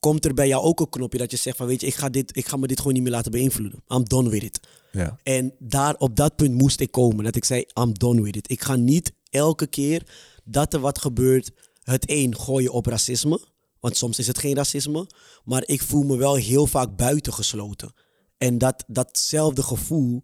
komt 0.00 0.24
er 0.24 0.34
bij 0.34 0.48
jou 0.48 0.62
ook 0.62 0.80
een 0.80 0.88
knopje 0.88 1.18
dat 1.18 1.30
je 1.30 1.36
zegt 1.36 1.56
van 1.56 1.66
weet 1.66 1.80
je, 1.80 1.86
ik 1.86 1.94
ga, 1.94 2.08
dit, 2.08 2.36
ik 2.36 2.46
ga 2.46 2.56
me 2.56 2.66
dit 2.66 2.78
gewoon 2.78 2.92
niet 2.92 3.02
meer 3.02 3.12
laten 3.12 3.30
beïnvloeden. 3.32 3.82
I'm 3.88 4.04
done 4.04 4.28
with 4.28 4.42
it. 4.42 4.60
ja. 4.92 5.18
En 5.22 5.52
daar, 5.58 5.94
op 5.98 6.16
dat 6.16 6.36
punt 6.36 6.54
moest 6.54 6.80
ik 6.80 6.90
komen. 6.90 7.24
Dat 7.24 7.36
ik 7.36 7.44
zei, 7.44 7.64
I'm 7.80 7.92
done 7.94 8.22
with 8.22 8.36
it. 8.36 8.50
Ik 8.50 8.62
ga 8.62 8.76
niet 8.76 9.12
elke 9.30 9.66
keer 9.66 10.02
dat 10.44 10.74
er 10.74 10.80
wat 10.80 10.98
gebeurt, 10.98 11.50
het 11.82 12.04
een 12.10 12.36
gooien 12.36 12.72
op 12.72 12.86
racisme. 12.86 13.40
Want 13.82 13.96
soms 13.96 14.18
is 14.18 14.26
het 14.26 14.38
geen 14.38 14.54
racisme. 14.54 15.06
Maar 15.44 15.62
ik 15.66 15.82
voel 15.82 16.02
me 16.02 16.16
wel 16.16 16.34
heel 16.34 16.66
vaak 16.66 16.96
buitengesloten. 16.96 17.92
En 18.38 18.58
dat, 18.58 18.84
datzelfde 18.86 19.62
gevoel 19.62 20.22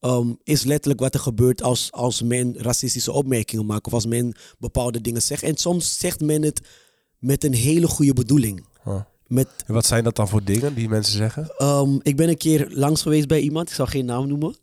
um, 0.00 0.38
is 0.42 0.62
letterlijk 0.64 1.00
wat 1.00 1.14
er 1.14 1.20
gebeurt 1.20 1.62
als, 1.62 1.92
als 1.92 2.22
men 2.22 2.54
racistische 2.58 3.12
opmerkingen 3.12 3.66
maakt. 3.66 3.86
Of 3.86 3.92
als 3.92 4.06
men 4.06 4.34
bepaalde 4.58 5.00
dingen 5.00 5.22
zegt. 5.22 5.42
En 5.42 5.56
soms 5.56 5.98
zegt 5.98 6.20
men 6.20 6.42
het 6.42 6.60
met 7.18 7.44
een 7.44 7.54
hele 7.54 7.86
goede 7.86 8.12
bedoeling. 8.12 8.68
Met, 9.26 9.48
En 9.66 9.74
wat 9.74 9.86
zijn 9.86 10.04
dat 10.04 10.16
dan 10.16 10.28
voor 10.28 10.44
dingen 10.44 10.74
die 10.74 10.88
mensen 10.88 11.16
zeggen? 11.16 11.50
Ehm, 11.58 11.98
ik 12.02 12.16
ben 12.16 12.28
een 12.28 12.36
keer 12.36 12.68
langs 12.70 13.02
geweest 13.02 13.28
bij 13.28 13.40
iemand, 13.40 13.68
ik 13.68 13.74
zal 13.74 13.86
geen 13.86 14.04
naam 14.04 14.28
noemen. 14.28 14.56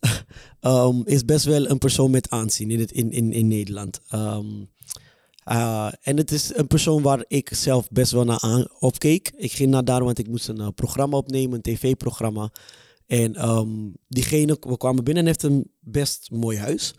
Ehm, 0.60 1.00
is 1.04 1.24
best 1.24 1.44
wel 1.44 1.68
een 1.68 1.78
persoon 1.78 2.10
met 2.10 2.30
aanzien 2.30 2.70
in, 2.70 2.80
het, 2.80 2.92
in, 2.92 3.10
in, 3.10 3.32
in 3.32 3.48
Nederland. 3.48 4.00
Ehm, 4.08 4.46
uh, 5.52 5.88
en 6.00 6.16
het 6.16 6.32
is 6.32 6.56
een 6.56 6.66
persoon 6.66 7.02
waar 7.02 7.24
ik 7.28 7.50
zelf 7.52 7.88
best 7.90 8.12
wel 8.12 8.24
naar 8.24 8.40
aan 8.40 8.66
opkeek. 8.78 9.32
Ik 9.36 9.52
ging 9.52 9.70
naar 9.70 9.84
daar, 9.84 10.04
want 10.04 10.18
ik 10.18 10.28
moest 10.28 10.48
een 10.48 10.60
uh, 10.60 10.68
programma 10.74 11.16
opnemen, 11.16 11.54
een 11.54 11.74
tv-programma. 11.74 12.50
En 13.06 13.48
um, 13.48 13.94
diegene, 14.08 14.56
we 14.60 14.76
kwamen 14.76 15.04
binnen 15.04 15.22
en 15.22 15.28
heeft 15.28 15.42
een 15.42 15.70
best 15.80 16.30
mooi 16.30 16.58
huis. 16.58 16.94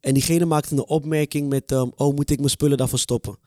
En 0.00 0.14
diegene 0.14 0.44
maakte 0.44 0.74
een 0.74 0.86
opmerking 0.86 1.48
met, 1.48 1.70
um, 1.70 1.92
oh 1.96 2.14
moet 2.14 2.30
ik 2.30 2.38
mijn 2.38 2.50
spullen 2.50 2.76
daarvoor 2.76 2.98
stoppen? 2.98 3.38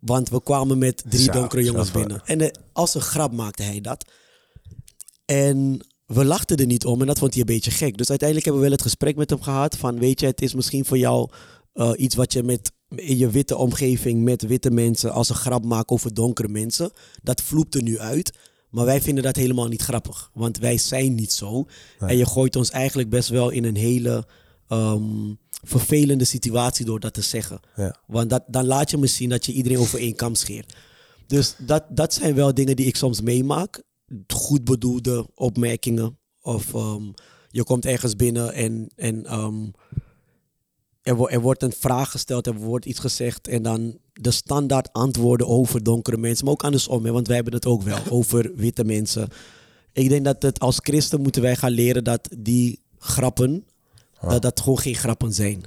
Want 0.00 0.28
we 0.28 0.42
kwamen 0.42 0.78
met 0.78 1.04
drie 1.08 1.22
Zo, 1.22 1.32
donkere 1.32 1.64
jongens 1.64 1.90
zo. 1.90 1.98
binnen. 1.98 2.22
En 2.24 2.40
uh, 2.40 2.48
als 2.72 2.94
een 2.94 3.00
grap 3.00 3.32
maakte 3.32 3.62
hij 3.62 3.80
dat. 3.80 4.10
En 5.24 5.86
we 6.06 6.24
lachten 6.24 6.56
er 6.56 6.66
niet 6.66 6.84
om 6.84 7.00
en 7.00 7.06
dat 7.06 7.18
vond 7.18 7.32
hij 7.32 7.40
een 7.40 7.54
beetje 7.54 7.70
gek. 7.70 7.96
Dus 7.96 8.08
uiteindelijk 8.08 8.48
hebben 8.48 8.62
we 8.64 8.68
wel 8.68 8.78
het 8.78 8.86
gesprek 8.86 9.16
met 9.16 9.30
hem 9.30 9.42
gehad 9.42 9.76
van, 9.76 9.98
weet 9.98 10.20
je, 10.20 10.26
het 10.26 10.42
is 10.42 10.54
misschien 10.54 10.84
voor 10.84 10.98
jou 10.98 11.30
uh, 11.74 11.90
iets 11.96 12.14
wat 12.14 12.32
je 12.32 12.42
met 12.42 12.72
in 12.94 13.16
je 13.16 13.30
witte 13.30 13.56
omgeving 13.56 14.22
met 14.22 14.42
witte 14.42 14.70
mensen 14.70 15.12
als 15.12 15.28
een 15.28 15.36
grap 15.36 15.64
maakt 15.64 15.90
over 15.90 16.14
donkere 16.14 16.48
mensen. 16.48 16.90
Dat 17.22 17.42
vloept 17.42 17.74
er 17.74 17.82
nu 17.82 17.98
uit. 17.98 18.32
Maar 18.70 18.84
wij 18.84 19.00
vinden 19.00 19.24
dat 19.24 19.36
helemaal 19.36 19.68
niet 19.68 19.82
grappig. 19.82 20.30
Want 20.34 20.58
wij 20.58 20.78
zijn 20.78 21.14
niet 21.14 21.32
zo. 21.32 21.66
Nee. 21.98 22.10
En 22.10 22.16
je 22.16 22.26
gooit 22.26 22.56
ons 22.56 22.70
eigenlijk 22.70 23.08
best 23.08 23.28
wel 23.28 23.50
in 23.50 23.64
een 23.64 23.76
hele 23.76 24.26
um, 24.68 25.38
vervelende 25.62 26.24
situatie 26.24 26.84
door 26.84 27.00
dat 27.00 27.14
te 27.14 27.22
zeggen. 27.22 27.60
Ja. 27.76 27.96
Want 28.06 28.30
dat, 28.30 28.44
dan 28.46 28.66
laat 28.66 28.90
je 28.90 28.96
me 28.96 29.06
zien 29.06 29.28
dat 29.28 29.46
je 29.46 29.52
iedereen 29.52 29.78
over 29.78 29.98
één 29.98 30.14
kam 30.14 30.34
scheert. 30.34 30.76
Dus 31.26 31.54
dat, 31.58 31.84
dat 31.88 32.14
zijn 32.14 32.34
wel 32.34 32.54
dingen 32.54 32.76
die 32.76 32.86
ik 32.86 32.96
soms 32.96 33.20
meemaak. 33.20 33.82
Goed 34.26 34.64
bedoelde 34.64 35.26
opmerkingen. 35.34 36.18
Of 36.40 36.74
um, 36.74 37.14
je 37.48 37.64
komt 37.64 37.86
ergens 37.86 38.16
binnen 38.16 38.52
en, 38.52 38.90
en 38.96 39.34
um, 39.34 39.72
er, 41.08 41.16
wo 41.16 41.28
er, 41.28 41.40
wordt 41.40 41.62
een 41.62 41.72
vraag 41.78 42.10
gesteld, 42.10 42.46
er 42.46 42.54
wordt 42.54 42.84
iets 42.84 42.98
gezegd. 42.98 43.48
En 43.48 43.62
dan 43.62 43.98
de 44.12 44.30
standaard 44.30 44.92
antwoorden 44.92 45.46
over 45.46 45.82
donkere 45.82 46.16
mensen. 46.16 46.44
Maar 46.44 46.54
ook 46.54 46.62
andersom, 46.62 47.04
hè, 47.04 47.12
want 47.12 47.26
wij 47.26 47.36
hebben 47.36 47.54
het 47.54 47.66
ook 47.66 47.82
wel 47.82 47.98
over 48.18 48.50
witte 48.54 48.84
mensen. 48.84 49.28
Ik 49.92 50.08
denk 50.08 50.24
dat 50.24 50.42
het 50.42 50.60
als 50.60 50.78
christen 50.82 51.20
moeten 51.20 51.42
wij 51.42 51.56
gaan 51.56 51.70
leren 51.70 52.04
dat 52.04 52.28
die 52.38 52.80
grappen, 52.98 53.64
dat 54.20 54.42
dat 54.42 54.60
gewoon 54.60 54.78
geen 54.78 54.94
grappen 54.94 55.32
zijn. 55.32 55.64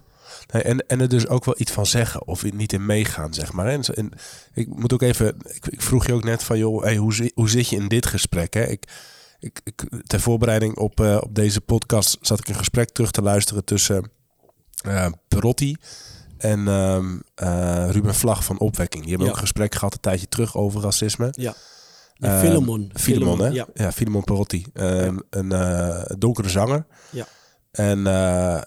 Nee, 0.54 0.64
en, 0.64 0.88
en 0.88 1.02
er 1.02 1.10
dus 1.10 1.28
ook 1.28 1.46
wel 1.46 1.56
iets 1.58 1.72
van 1.72 1.86
zeggen 1.86 2.28
of 2.28 2.52
niet 2.54 2.74
in 2.74 2.86
meegaan, 2.86 3.34
zeg 3.34 3.52
maar. 3.52 3.68
En, 3.68 3.84
en 3.84 4.12
ik 4.54 4.68
moet 4.68 4.94
ook 4.94 5.02
even, 5.02 5.36
ik, 5.44 5.68
ik, 5.68 5.82
vroeg 5.82 6.06
je 6.06 6.14
ook 6.14 6.24
net 6.24 6.44
van, 6.44 6.58
joh, 6.58 6.84
hey, 6.84 6.96
hoe, 6.96 7.32
hoe 7.34 7.50
zit 7.50 7.68
je 7.68 7.76
in 7.76 7.88
dit 7.88 8.06
gesprek? 8.06 8.54
Hè? 8.54 8.68
Ik, 8.68 8.88
ik, 9.40 9.62
ik, 9.64 9.84
ter 10.06 10.20
voorbereiding 10.20 10.78
op, 10.78 11.00
eh, 11.00 11.18
op 11.22 11.36
deze 11.36 11.62
podcast 11.62 12.18
zat 12.22 12.40
ik 12.40 12.48
een 12.48 12.56
gesprek 12.56 12.90
terug 12.90 13.12
te 13.12 13.22
luisteren 13.22 13.64
tussen 13.64 14.12
Perotti 15.28 15.76
en 16.38 16.68
ehm, 16.68 17.20
eh, 17.36 17.86
Ruben 17.90 18.16
Vlag 18.16 18.44
van 18.44 18.60
Opwekking. 18.60 19.02
Die 19.04 19.10
hebben 19.12 19.28
Ja. 19.28 19.34
ook 19.34 19.40
een 19.42 19.48
gesprek 19.48 19.76
gehad 19.76 19.94
een 19.94 20.00
tijdje 20.00 20.28
terug 20.30 20.56
over 20.58 20.82
racisme. 20.82 21.28
Ja. 21.32 21.54
Ehm, 22.20 22.40
Filemon. 22.40 22.92
Filemon, 22.94 23.40
hè? 23.42 23.48
Ja. 23.48 23.68
Ja, 23.74 23.92
Filemon 23.92 24.24
Perotti. 24.24 24.66
Ehm, 24.74 25.18
Een 25.30 25.52
eh, 25.52 26.02
donkere 26.18 26.50
zanger. 26.50 26.86
Ja. 27.10 27.26
En, 27.72 28.08
eh, 28.08 28.62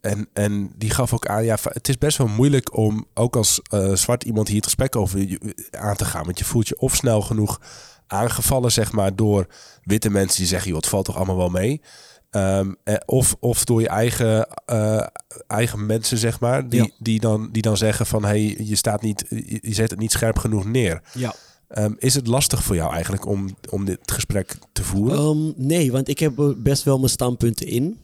en, 0.00 0.28
en 0.32 0.72
die 0.76 0.90
gaf 0.90 1.12
ook 1.14 1.26
aan, 1.26 1.44
ja, 1.44 1.56
het 1.62 1.88
is 1.88 1.98
best 1.98 2.18
wel 2.18 2.26
moeilijk 2.28 2.76
om 2.76 3.06
ook 3.14 3.36
als 3.36 3.60
eh, 3.62 3.92
zwart 3.94 4.24
iemand 4.24 4.46
hier 4.48 4.56
het 4.56 4.64
gesprek 4.64 4.96
over 4.96 5.18
je- 5.18 5.68
aan 5.70 5.96
te 5.96 6.04
gaan. 6.04 6.24
Want 6.24 6.38
je 6.38 6.44
voelt 6.44 6.68
je 6.68 6.78
of 6.78 6.94
snel 6.94 7.20
genoeg 7.22 7.60
aangevallen, 8.06 8.72
zeg 8.72 8.92
maar, 8.92 9.16
door 9.16 9.46
witte 9.82 10.10
mensen 10.10 10.38
die 10.38 10.46
zeggen, 10.46 10.68
joh, 10.68 10.76
het 10.76 10.88
valt 10.88 11.04
toch 11.04 11.16
allemaal 11.16 11.36
wel 11.36 11.48
mee. 11.48 11.80
Ehm, 12.30 12.72
eh, 12.84 12.94
of, 13.06 13.36
of 13.40 13.64
door 13.64 13.80
je 13.80 13.88
eigen, 13.88 14.48
eh, 14.66 15.06
eigen 15.46 15.86
mensen, 15.86 16.18
zeg 16.18 16.40
maar, 16.40 16.68
die, 16.68 16.82
Ja. 16.82 16.88
die, 16.98 17.20
dan, 17.20 17.48
die 17.52 17.62
dan 17.62 17.76
zeggen 17.76 18.06
van, 18.06 18.24
hey, 18.24 18.56
je, 18.58 18.76
staat 18.76 19.02
niet, 19.02 19.24
je 19.60 19.74
zet 19.74 19.90
het 19.90 19.98
niet 19.98 20.12
scherp 20.12 20.38
genoeg 20.38 20.64
neer. 20.64 21.02
Ja. 21.14 21.34
Ehm, 21.68 21.92
is 21.98 22.14
het 22.14 22.26
lastig 22.26 22.62
voor 22.62 22.76
jou 22.76 22.92
eigenlijk 22.92 23.26
om, 23.26 23.56
om 23.70 23.84
dit 23.84 23.98
gesprek 24.12 24.58
te 24.72 24.84
voeren? 24.84 25.18
Ehm, 25.18 25.66
nee, 25.66 25.92
want 25.92 26.08
ik 26.08 26.18
heb 26.18 26.54
best 26.56 26.82
wel 26.82 26.98
mijn 26.98 27.10
standpunten 27.10 27.66
in. 27.66 27.98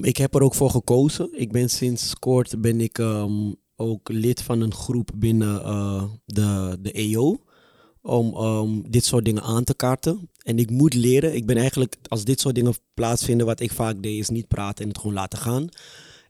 Ik 0.00 0.16
heb 0.16 0.34
er 0.34 0.42
ook 0.42 0.54
voor 0.54 0.70
gekozen. 0.70 1.28
Ik 1.32 1.52
ben 1.52 1.68
sinds 1.68 2.14
kort 2.14 2.60
ben 2.60 2.80
ik 2.80 2.98
ook 3.76 4.08
lid 4.08 4.42
van 4.42 4.60
een 4.60 4.74
groep 4.74 5.10
binnen 5.14 5.62
eh, 5.64 6.02
de, 6.24 6.78
de 6.80 6.92
EO. 6.92 7.38
Om 8.06 8.84
dit 8.90 9.04
soort 9.04 9.24
dingen 9.24 9.42
aan 9.42 9.64
te 9.64 9.74
kaarten. 9.74 10.30
En 10.42 10.58
ik 10.58 10.70
moet 10.70 10.94
leren. 10.94 11.34
Ik 11.34 11.46
ben 11.46 11.56
eigenlijk, 11.56 11.96
als 12.08 12.24
dit 12.24 12.40
soort 12.40 12.54
dingen 12.54 12.74
plaatsvinden, 12.94 13.46
wat 13.46 13.60
ik 13.60 13.72
vaak 13.72 14.02
deed, 14.02 14.18
is 14.18 14.28
niet 14.28 14.48
praten 14.48 14.84
en 14.84 14.90
het 14.90 14.98
gewoon 14.98 15.14
laten 15.14 15.38
gaan. 15.38 15.68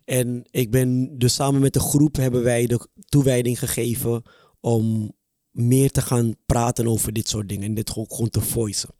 En 0.04 0.44
ik 0.50 0.70
ben 0.70 1.18
dus 1.18 1.34
samen 1.34 1.60
met 1.60 1.72
de 1.72 1.80
groep 1.80 2.16
hebben 2.16 2.42
wij 2.42 2.66
de 2.66 2.88
toewijding 3.04 3.58
gegeven 3.58 4.22
om 4.60 5.12
meer 5.50 5.90
te 5.90 6.02
gaan 6.02 6.34
praten 6.46 6.86
over 6.86 7.12
dit 7.12 7.28
soort 7.28 7.48
dingen. 7.48 7.64
En 7.64 7.74
dit 7.74 7.90
gewoon, 7.90 8.10
gewoon 8.10 8.30
te 8.30 8.40
voicen 8.40 8.90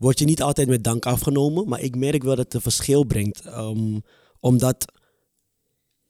word 0.00 0.18
je 0.18 0.24
niet 0.24 0.42
altijd 0.42 0.68
met 0.68 0.84
dank 0.84 1.06
afgenomen. 1.06 1.68
Maar 1.68 1.80
ik 1.80 1.96
merk 1.96 2.22
wel 2.22 2.36
dat 2.36 2.44
het 2.44 2.54
een 2.54 2.60
verschil 2.60 3.04
brengt. 3.04 3.40
Ehm, 3.40 3.98
omdat 4.40 4.92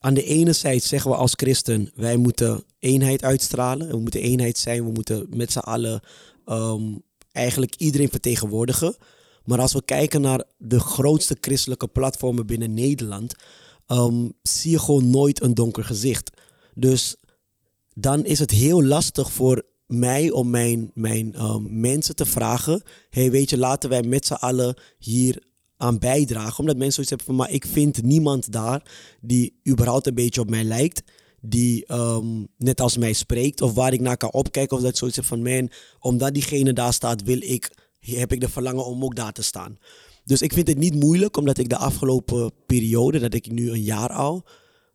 aan 0.03 0.15
de 0.15 0.25
ene 0.25 0.53
zijde 0.53 0.83
zeggen 0.85 1.11
we 1.11 1.17
als 1.17 1.33
christen, 1.37 1.91
wij 1.95 2.17
moeten 2.17 2.65
eenheid 2.79 3.23
uitstralen. 3.23 3.89
We 3.89 3.99
moeten 3.99 4.21
eenheid 4.21 4.59
zijn. 4.59 4.85
We 4.85 4.91
moeten 4.91 5.27
met 5.31 5.53
z'n 5.53 5.59
allen 5.59 6.01
ehm, 6.45 6.83
eigenlijk 7.33 7.75
iedereen 7.77 8.09
vertegenwoordigen. 8.09 8.97
Maar 9.45 9.61
als 9.61 9.73
we 9.73 9.83
kijken 9.85 10.21
naar 10.21 10.45
de 10.59 10.81
grootste 10.81 11.37
christelijke 11.41 11.89
platformen 11.89 12.47
binnen 12.47 12.75
Nederland, 12.75 13.35
ehm, 13.87 14.29
zie 14.43 14.71
je 14.71 14.79
gewoon 14.79 15.11
nooit 15.11 15.43
een 15.43 15.55
donker 15.55 15.85
gezicht. 15.85 16.31
Dus 16.75 17.17
dan 17.95 18.25
is 18.25 18.39
het 18.39 18.51
heel 18.51 18.85
lastig 18.85 19.33
voor 19.33 19.63
mij 19.87 20.31
om 20.31 20.51
mijn, 20.51 20.91
mijn 20.95 21.35
ehm, 21.35 21.81
mensen 21.81 22.17
te 22.17 22.27
vragen: 22.27 22.83
hey, 23.11 23.31
weet 23.31 23.51
je, 23.51 23.59
laten 23.59 23.91
wij 23.91 24.03
met 24.03 24.27
z'n 24.27 24.33
allen 24.33 24.75
hier 24.99 25.43
aan 25.81 25.99
bijdragen. 25.99 26.59
Omdat 26.59 26.77
mensen 26.77 26.93
zoiets 26.93 27.11
hebben 27.11 27.27
van: 27.27 27.37
maar 27.37 27.51
ik 27.51 27.67
vind 27.67 28.03
niemand 28.03 28.53
daar 28.53 28.83
die 29.21 29.61
überhaupt 29.69 30.07
een 30.07 30.15
beetje 30.15 30.41
op 30.41 30.51
mij 30.51 30.65
lijkt. 30.65 31.03
Die 31.41 31.87
ehm, 31.87 32.45
net 32.57 32.81
als 32.81 32.97
mij 32.97 33.13
spreekt 33.13 33.63
of 33.63 33.75
waar 33.75 33.93
ik 33.93 34.01
naar 34.01 34.17
kan 34.17 34.33
opkijken. 34.33 34.77
Of 34.77 34.83
dat 34.83 34.97
zoiets 34.97 35.19
van: 35.23 35.43
man, 35.43 35.71
omdat 35.99 36.35
diegene 36.35 36.73
daar 36.73 36.93
staat, 36.93 37.23
wil 37.23 37.43
ik, 37.43 37.71
heb 38.01 38.33
ik 38.33 38.41
de 38.41 38.49
verlangen 38.49 38.85
om 38.85 39.05
ook 39.05 39.17
daar 39.17 39.33
te 39.33 39.43
staan. 39.43 39.79
Dus 40.25 40.43
ik 40.43 40.53
vind 40.53 40.69
het 40.69 40.79
niet 40.79 40.95
moeilijk, 40.95 41.37
omdat 41.37 41.59
ik 41.59 41.69
de 41.69 41.77
afgelopen 41.77 42.53
periode, 42.67 43.19
dat 43.19 43.35
ik 43.35 43.51
nu 43.51 43.71
een 43.71 43.83
jaar 43.83 44.13
al, 44.13 44.45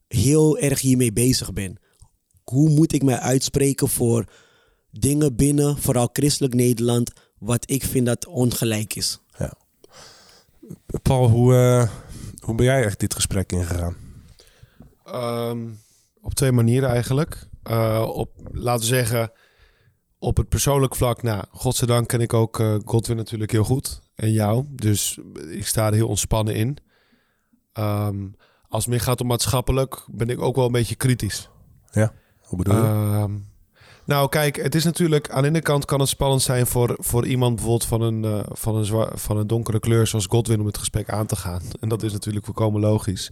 heel 0.07 0.57
erg 0.57 0.81
hiermee 0.81 1.13
bezig 1.13 1.53
ben 1.53 1.79
hoe 2.45 2.69
moet 2.69 2.93
ik 2.93 3.03
mij 3.03 3.19
uitspreken 3.19 3.89
voor 3.89 4.25
dingen 4.91 5.35
binnen, 5.35 5.77
vooral 5.77 6.09
christelijk 6.13 6.53
Nederland, 6.53 7.11
wat 7.39 7.71
ik 7.71 7.83
vind 7.83 8.05
dat 8.05 8.27
ongelijk 8.27 8.95
is. 8.95 9.19
Paul, 11.01 11.29
hoe, 11.29 11.55
eh, 11.55 11.89
hoe 12.39 12.55
ben 12.55 12.65
jij 12.65 12.83
echt 12.83 12.99
dit 12.99 13.13
gesprek 13.13 13.51
ingegaan? 13.51 13.95
Ehm, 15.05 15.67
op 16.21 16.33
twee 16.33 16.51
manieren 16.51 16.89
eigenlijk. 16.89 17.47
Eh, 17.63 18.09
op, 18.13 18.31
laten 18.51 18.81
we 18.81 18.95
zeggen, 18.95 19.31
op 20.19 20.37
het 20.37 20.49
persoonlijk 20.49 20.95
vlak. 20.95 21.23
Nou, 21.23 21.43
godzijdank 21.51 22.07
ken 22.07 22.21
ik 22.21 22.33
ook 22.33 22.59
eh, 22.59 22.75
Godwin 22.85 23.17
natuurlijk 23.17 23.51
heel 23.51 23.63
goed. 23.63 24.01
En 24.15 24.31
jou. 24.31 24.65
Dus 24.69 25.19
ik 25.49 25.67
sta 25.67 25.87
er 25.87 25.93
heel 25.93 26.07
ontspannen 26.07 26.55
in. 26.55 26.77
Ehm, 27.73 28.27
als 28.67 28.83
het 28.83 28.93
meer 28.93 29.01
gaat 29.01 29.21
om 29.21 29.27
maatschappelijk, 29.27 30.05
ben 30.11 30.29
ik 30.29 30.41
ook 30.41 30.55
wel 30.55 30.65
een 30.65 30.71
beetje 30.71 30.95
kritisch. 30.95 31.49
Hoe 32.39 32.57
bedoel 32.57 32.75
je? 32.75 32.81
Ehm, 32.81 33.37
nou, 34.05 34.29
kijk, 34.29 34.55
het 34.55 34.75
is 34.75 34.83
natuurlijk 34.83 35.29
aan 35.29 35.41
de 35.41 35.47
ene 35.47 35.61
kant 35.61 35.85
kan 35.85 35.99
het 35.99 36.09
spannend 36.09 36.41
zijn 36.41 36.67
voor, 36.67 36.95
voor 36.99 37.25
iemand 37.25 37.55
bijvoorbeeld 37.55 37.85
van 37.89 38.01
een, 38.01 38.25
eh, 38.25 38.39
van, 38.51 38.75
een 38.75 38.85
zwa- 38.85 39.11
van 39.13 39.37
een 39.37 39.47
donkere 39.47 39.79
kleur 39.79 40.07
zoals 40.07 40.25
Godwin 40.25 40.59
om 40.59 40.65
het 40.65 40.77
gesprek 40.77 41.09
aan 41.09 41.25
te 41.25 41.35
gaan. 41.35 41.61
En 41.79 41.89
dat 41.89 42.03
is 42.03 42.11
natuurlijk 42.13 42.45
volkomen 42.45 42.81
logisch. 42.81 43.31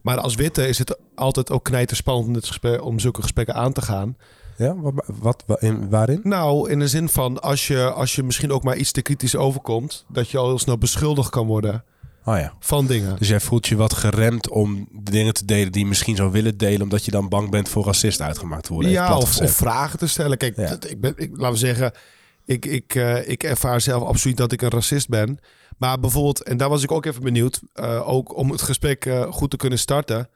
Maar 0.00 0.18
als 0.20 0.34
witte 0.34 0.68
is 0.68 0.78
het 0.78 0.98
altijd 1.14 1.50
ook 1.50 1.64
knijterspannend 1.64 2.26
om, 2.26 2.32
dit 2.32 2.46
gesprek, 2.46 2.84
om 2.84 2.98
zulke 2.98 3.22
gesprekken 3.22 3.54
aan 3.54 3.72
te 3.72 3.82
gaan. 3.82 4.16
ja, 4.56 4.76
wat, 4.76 4.94
wat, 5.20 5.42
wa- 5.46 5.56
in, 5.60 5.88
waarin? 5.90 6.20
Nou, 6.22 6.70
in 6.70 6.78
de 6.78 6.88
zin 6.88 7.08
van 7.08 7.40
als 7.40 7.66
je, 7.66 7.90
als 7.92 8.14
je 8.14 8.22
misschien 8.22 8.52
ook 8.52 8.62
maar 8.62 8.76
iets 8.76 8.92
te 8.92 9.02
kritisch 9.02 9.36
overkomt, 9.36 10.04
dat 10.08 10.28
je 10.30 10.38
al 10.38 10.46
heel 10.46 10.58
snel 10.58 10.78
beschuldigd 10.78 11.30
kan 11.30 11.46
worden 11.46 11.84
Oh 12.24 12.38
ja. 12.38 12.52
van 12.60 12.86
dingen. 12.86 13.16
Dus 13.18 13.28
jij 13.28 13.40
voelt 13.40 13.66
je 13.66 13.76
wat 13.76 13.92
geremd 13.92 14.48
om 14.48 14.88
de 14.92 15.10
dingen 15.10 15.34
te 15.34 15.44
delen 15.44 15.72
die 15.72 15.82
je 15.82 15.88
misschien 15.88 16.16
zou 16.16 16.30
willen 16.30 16.56
delen, 16.56 16.82
omdat 16.82 17.04
je 17.04 17.10
dan 17.10 17.28
bang 17.28 17.50
bent 17.50 17.68
voor 17.68 17.84
racist 17.84 18.20
uitgemaakt 18.20 18.64
te 18.64 18.72
worden. 18.72 18.90
Ja, 18.90 19.16
of, 19.16 19.40
of 19.40 19.50
vragen 19.52 19.98
te 19.98 20.06
stellen. 20.06 20.36
Kijk, 20.38 20.56
Ja. 20.56 20.76
ik 20.88 21.00
ben, 21.00 21.12
ik, 21.16 21.30
laten 21.32 21.52
we 21.52 21.58
zeggen, 21.58 21.92
ik, 22.44 22.66
ik, 22.66 22.94
eh, 22.94 23.28
ik 23.28 23.42
ervaar 23.42 23.80
zelf 23.80 24.02
absoluut 24.02 24.36
dat 24.36 24.52
ik 24.52 24.62
een 24.62 24.70
racist 24.70 25.08
ben. 25.08 25.38
Maar 25.78 26.00
bijvoorbeeld, 26.00 26.42
en 26.42 26.56
daar 26.56 26.68
was 26.68 26.82
ik 26.82 26.92
ook 26.92 27.06
even 27.06 27.22
benieuwd, 27.22 27.60
eh, 27.72 28.08
ook 28.08 28.36
om 28.36 28.50
het 28.50 28.62
gesprek 28.62 29.06
eh, 29.06 29.32
goed 29.32 29.50
te 29.50 29.56
kunnen 29.56 29.78
starten. 29.78 30.28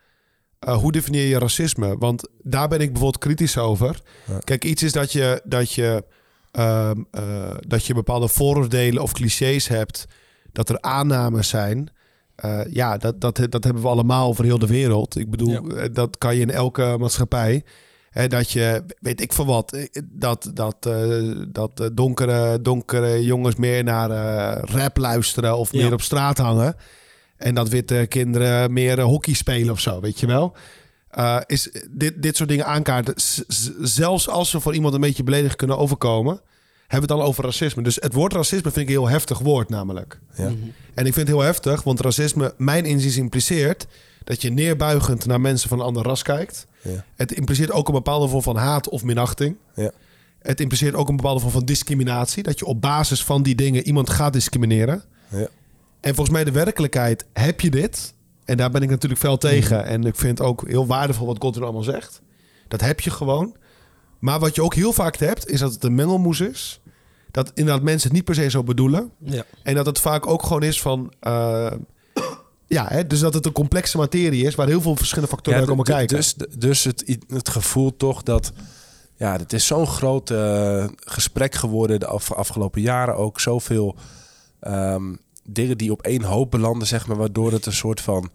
hoe 0.66 0.92
definieer 0.92 1.26
je 1.26 1.38
racisme? 1.38 1.96
Want 1.98 2.28
daar 2.42 2.68
ben 2.68 2.80
ik 2.80 2.92
bijvoorbeeld 2.92 3.22
kritisch 3.24 3.58
over. 3.58 4.00
Ja. 4.26 4.38
Kijk, 4.38 4.64
iets 4.64 4.82
is 4.82 4.92
dat 4.92 5.12
je, 5.12 5.40
dat, 5.44 5.72
je, 5.72 6.04
ehm, 6.52 7.00
eh, 7.10 7.54
dat 7.60 7.84
je 7.86 7.94
bepaalde 7.94 8.28
vooroordelen 8.28 9.02
of 9.02 9.12
clichés 9.12 9.68
hebt, 9.68 10.06
dat 10.56 10.68
er 10.68 10.80
aannames 10.80 11.48
zijn. 11.48 11.88
Eh, 12.34 12.60
ja, 12.70 12.96
dat, 12.96 13.20
dat, 13.20 13.36
dat 13.50 13.64
hebben 13.64 13.82
we 13.82 13.88
allemaal 13.88 14.28
over 14.28 14.44
heel 14.44 14.58
de 14.58 14.66
wereld. 14.66 15.18
Ik 15.18 15.30
bedoel, 15.30 15.50
Ja. 15.50 15.60
eh, 15.82 15.88
dat 15.92 16.18
kan 16.18 16.34
je 16.34 16.40
in 16.40 16.50
elke 16.50 16.96
maatschappij. 16.98 17.64
Hè, 18.10 18.28
dat 18.28 18.50
je, 18.50 18.84
weet 19.00 19.20
ik 19.20 19.32
van 19.32 19.46
wat, 19.46 19.72
eh, 19.72 20.02
dat, 20.12 20.50
dat, 20.54 20.88
dat 21.48 21.90
donkere, 21.94 22.60
donkere 22.62 23.24
jongens 23.24 23.54
meer 23.56 23.84
naar 23.84 24.10
rap 24.70 24.96
luisteren 24.96 25.56
of 25.56 25.72
Ja. 25.72 25.82
meer 25.82 25.92
op 25.92 26.02
straat 26.02 26.38
hangen. 26.38 26.76
En 27.36 27.54
dat 27.54 27.68
witte 27.68 28.06
kinderen 28.08 28.72
meer 28.72 29.00
hockey 29.00 29.34
spelen 29.34 29.70
of 29.72 29.80
zo, 29.80 30.00
weet 30.00 30.20
je 30.20 30.26
wel. 30.26 30.56
Is 31.46 31.70
dit, 31.90 32.22
dit 32.22 32.36
soort 32.36 32.48
dingen 32.48 32.66
aankaarten, 32.66 33.14
zelfs 33.80 34.28
als 34.28 34.50
ze 34.50 34.60
voor 34.60 34.74
iemand 34.74 34.94
een 34.94 35.00
beetje 35.00 35.24
beledigd 35.24 35.56
kunnen 35.56 35.78
overkomen, 35.78 36.40
hebben 36.86 37.08
we 37.08 37.14
het 37.14 37.22
dan 37.22 37.30
over 37.30 37.44
racisme. 37.44 37.82
Dus 37.82 37.96
het 38.00 38.12
woord 38.12 38.32
racisme 38.32 38.70
vind 38.70 38.76
ik 38.76 38.86
een 38.86 39.00
heel 39.02 39.08
heftig 39.08 39.38
woord 39.38 39.68
namelijk. 39.68 40.20
Ja. 40.36 40.52
En 40.94 41.06
ik 41.06 41.14
vind 41.14 41.16
het 41.16 41.28
heel 41.28 41.40
heftig, 41.40 41.82
want 41.82 42.00
racisme, 42.00 42.54
mijn 42.56 42.84
inziens, 42.84 43.16
impliceert 43.16 43.86
dat 44.24 44.42
je 44.42 44.50
neerbuigend 44.50 45.26
naar 45.26 45.40
mensen 45.40 45.68
van 45.68 45.78
een 45.78 45.84
ander 45.84 46.02
ras 46.02 46.22
kijkt. 46.22 46.66
Ja. 46.82 47.04
Het 47.14 47.32
impliceert 47.32 47.70
ook 47.70 47.88
een 47.88 47.94
bepaalde 47.94 48.28
vorm 48.28 48.42
van 48.42 48.56
haat 48.56 48.88
of 48.88 49.04
minachting. 49.04 49.56
Ja. 49.74 49.90
Het 50.38 50.60
impliceert 50.60 50.94
ook 50.94 51.08
een 51.08 51.16
bepaalde 51.16 51.40
vorm 51.40 51.52
van 51.52 51.64
discriminatie. 51.64 52.42
Dat 52.42 52.58
je 52.58 52.64
op 52.64 52.80
basis 52.80 53.24
van 53.24 53.42
die 53.42 53.54
dingen 53.54 53.82
iemand 53.82 54.10
gaat 54.10 54.32
discrimineren. 54.32 55.02
Ja. 55.28 55.48
En 56.00 56.14
volgens 56.14 56.30
mij 56.30 56.44
de 56.44 56.50
werkelijkheid 56.50 57.24
heb 57.32 57.60
je 57.60 57.70
dit. 57.70 58.14
En 58.44 58.56
daar 58.56 58.70
ben 58.70 58.82
ik 58.82 58.88
natuurlijk 58.88 59.20
fel 59.20 59.38
tegen. 59.38 59.78
Mhm. 59.78 59.86
En 59.86 60.04
ik 60.04 60.16
vind 60.16 60.38
het 60.38 60.46
ook 60.46 60.68
heel 60.68 60.86
waardevol 60.86 61.26
wat 61.26 61.36
Godwin 61.40 61.64
allemaal 61.64 61.82
zegt. 61.82 62.20
Dat 62.68 62.80
heb 62.80 63.00
je 63.00 63.10
gewoon. 63.10 63.56
Maar 64.18 64.38
wat 64.38 64.54
je 64.54 64.62
ook 64.62 64.74
heel 64.74 64.92
vaak 64.92 65.16
hebt, 65.16 65.48
is 65.48 65.60
dat 65.60 65.72
het 65.72 65.84
een 65.84 65.94
mengelmoes 65.94 66.40
is. 66.40 66.80
Dat 67.30 67.50
inderdaad 67.54 67.82
mensen 67.82 68.08
het 68.08 68.16
niet 68.16 68.24
per 68.24 68.34
se 68.34 68.50
zo 68.50 68.62
bedoelen. 68.62 69.10
Ja. 69.18 69.44
En 69.62 69.74
dat 69.74 69.86
het 69.86 70.00
vaak 70.00 70.26
ook 70.26 70.42
gewoon 70.42 70.62
is 70.62 70.80
van... 70.80 71.12
eh, 71.20 71.72
ja, 72.66 72.86
hè, 72.88 73.06
dus 73.06 73.20
dat 73.20 73.34
het 73.34 73.46
een 73.46 73.52
complexe 73.52 73.96
materie 73.96 74.44
is... 74.44 74.54
waar 74.54 74.66
heel 74.66 74.80
veel 74.80 74.96
verschillende 74.96 75.30
factoren 75.34 75.60
Ja, 75.60 75.66
komen 75.66 75.84
kijken. 75.84 76.16
Dus, 76.16 76.34
dus 76.58 76.84
het, 76.84 77.18
het 77.28 77.48
gevoel 77.48 77.96
toch 77.96 78.22
dat... 78.22 78.52
Ja, 79.18 79.36
het 79.36 79.52
is 79.52 79.66
zo'n 79.66 79.86
groot 79.86 80.30
eh, 80.30 80.86
gesprek 80.94 81.54
geworden 81.54 82.00
de 82.00 82.06
af- 82.06 82.32
afgelopen 82.32 82.80
jaren 82.80 83.16
ook. 83.16 83.40
Zoveel 83.40 83.96
ehm, 84.60 85.14
dingen 85.44 85.78
die 85.78 85.92
op 85.92 86.02
één 86.02 86.22
hoop 86.22 86.50
belanden, 86.50 86.86
zeg 86.88 87.06
maar, 87.06 87.16
waardoor 87.16 87.52
het 87.52 87.66
een 87.66 87.72
soort 87.72 88.00
van 88.00 88.30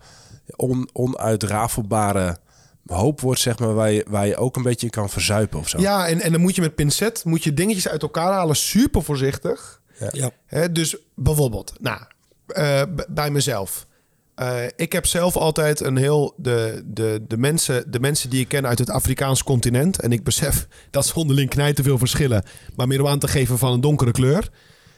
on, 0.56 0.90
onuitrafelbare 0.94 2.38
hoop 2.86 3.22
wordt, 3.22 3.40
zeg 3.40 3.60
maar, 3.60 3.74
waar 3.74 3.92
je, 3.92 4.06
waar 4.10 4.28
je 4.28 4.36
ook 4.36 4.56
een 4.56 4.64
beetje 4.64 4.90
kan 4.90 5.10
verzuipen 5.10 5.60
of 5.60 5.70
zo. 5.70 5.80
Ja, 5.80 6.08
en, 6.08 6.22
en 6.22 6.32
dan 6.32 6.42
moet 6.42 6.56
je 6.56 6.62
met 6.62 6.76
pincet 6.76 7.26
moet 7.26 7.44
je 7.44 7.54
dingetjes 7.54 7.88
uit 7.88 8.02
elkaar 8.02 8.32
halen, 8.32 8.56
super 8.56 9.04
voorzichtig. 9.04 9.82
Ja. 10.12 10.32
Hè, 10.46 10.72
dus 10.72 10.98
bijvoorbeeld, 11.16 11.74
nou, 11.80 12.02
eh, 12.48 12.82
bij 13.10 13.32
mezelf. 13.32 13.88
Eh, 14.36 14.64
ik 14.76 14.92
heb 14.92 15.06
zelf 15.06 15.36
altijd 15.36 15.80
een 15.80 15.98
heel 15.98 16.34
de, 16.38 16.84
de, 16.86 17.24
de, 17.28 17.38
mensen, 17.38 17.92
de 17.92 18.00
mensen 18.00 18.30
die 18.30 18.40
ik 18.40 18.48
ken 18.48 18.68
uit 18.68 18.80
het 18.80 18.90
Afrikaans 18.90 19.44
continent. 19.44 20.00
En 20.00 20.12
ik 20.12 20.24
besef 20.24 20.68
dat 20.92 21.06
ze 21.06 21.16
onderling 21.16 21.50
knijt 21.50 21.76
te 21.76 21.84
veel 21.84 21.98
verschillen. 21.98 22.44
Maar 22.76 22.88
meer 22.88 23.02
om 23.02 23.08
aan 23.08 23.20
te 23.20 23.28
geven 23.28 23.58
van 23.58 23.72
een 23.72 23.82
donkere 23.82 24.12
kleur. 24.12 24.50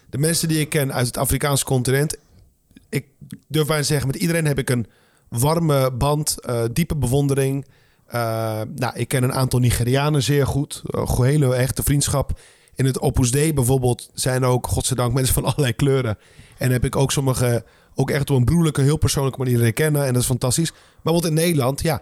De 0.09 0.17
mensen 0.17 0.47
die 0.47 0.59
ik 0.59 0.69
ken 0.69 0.93
uit 0.93 1.05
het 1.05 1.17
Afrikaans 1.17 1.63
continent. 1.63 2.17
Ik 2.89 3.05
durf 3.47 3.67
bijna 3.67 3.81
te 3.81 3.87
zeggen, 3.87 4.07
met 4.07 4.15
iedereen 4.15 4.45
heb 4.45 4.59
ik 4.59 4.69
een 4.69 4.87
warme 5.39 5.91
band, 5.91 6.39
eh, 6.39 6.63
diepe 6.73 6.95
bewondering. 6.95 7.65
Eh, 8.05 8.61
nou, 8.75 8.93
ik 8.95 9.07
ken 9.07 9.23
een 9.23 9.33
aantal 9.33 9.59
Nigerianen 9.59 10.23
zeer 10.23 10.47
goed. 10.47 10.81
Uh, 10.85 11.19
hele 11.19 11.55
echte 11.55 11.83
vriendschap. 11.83 12.39
In 12.75 12.85
het 12.85 13.01
Opus 13.01 13.31
Dei 13.31 13.53
bijvoorbeeld 13.53 14.09
zijn 14.13 14.43
ook, 14.43 14.67
godzijdank, 14.67 15.13
mensen 15.19 15.33
van 15.33 15.45
allerlei 15.45 15.73
kleuren. 15.73 16.17
En 16.57 16.71
heb 16.71 16.85
ik 16.85 16.95
ook 16.95 17.11
sommige 17.11 17.63
ook 17.95 18.09
echt 18.09 18.29
op 18.29 18.37
een 18.37 18.45
broerlijke, 18.45 18.81
heel 18.81 18.97
persoonlijke 18.97 19.39
manier 19.39 19.57
leren 19.57 19.73
kennen. 19.73 20.05
En 20.05 20.13
dat 20.13 20.21
is 20.21 20.27
fantastisch. 20.27 20.71
Maar 20.71 20.79
bijvoorbeeld 21.03 21.33
in 21.33 21.45
Nederland, 21.45 21.81
ja, 21.81 22.01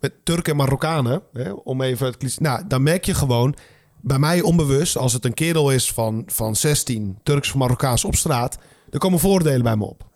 met 0.00 0.12
Turken 0.22 0.52
en 0.52 0.58
Marokkanen, 0.58 1.22
hè, 1.32 1.50
om 1.50 1.82
even 1.82 2.06
het 2.06 2.16
cliché- 2.16 2.42
Nou, 2.42 2.64
dan 2.68 2.82
merk 2.82 3.04
je 3.04 3.14
gewoon, 3.14 3.54
bij 4.00 4.18
mij 4.18 4.40
onbewust, 4.40 4.96
als 4.96 5.12
het 5.12 5.24
een 5.24 5.34
kerel 5.34 5.70
is 5.70 5.92
van, 5.92 6.22
van 6.26 6.56
16, 6.56 7.18
Turks 7.22 7.48
of 7.48 7.54
Marokkaans 7.54 8.04
op 8.04 8.14
straat, 8.14 8.58
er 8.90 8.98
komen 8.98 9.18
voordelen 9.18 9.62
bij 9.62 9.76
me 9.76 9.84
op. 9.84 10.06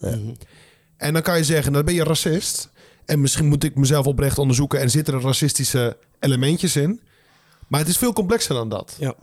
En 1.05 1.13
dan 1.13 1.23
kan 1.23 1.37
je 1.37 1.45
zeggen, 1.45 1.73
dan 1.73 1.85
ben 1.85 1.95
je 1.95 2.05
racist. 2.05 2.69
En 3.05 3.21
misschien 3.21 3.47
moet 3.47 3.65
ik 3.65 3.75
mezelf 3.75 4.07
oprecht 4.07 4.39
onderzoeken 4.39 4.81
en 4.81 4.91
zitten 4.91 5.15
er 5.15 5.21
racistische 5.21 5.97
elementjes 6.21 6.77
in. 6.77 7.01
Maar 7.69 7.81
het 7.81 7.89
is 7.89 7.99
veel 7.99 8.13
complexer 8.13 8.55
dan 8.55 8.69
dat. 8.69 8.97
Ja. 8.99 9.15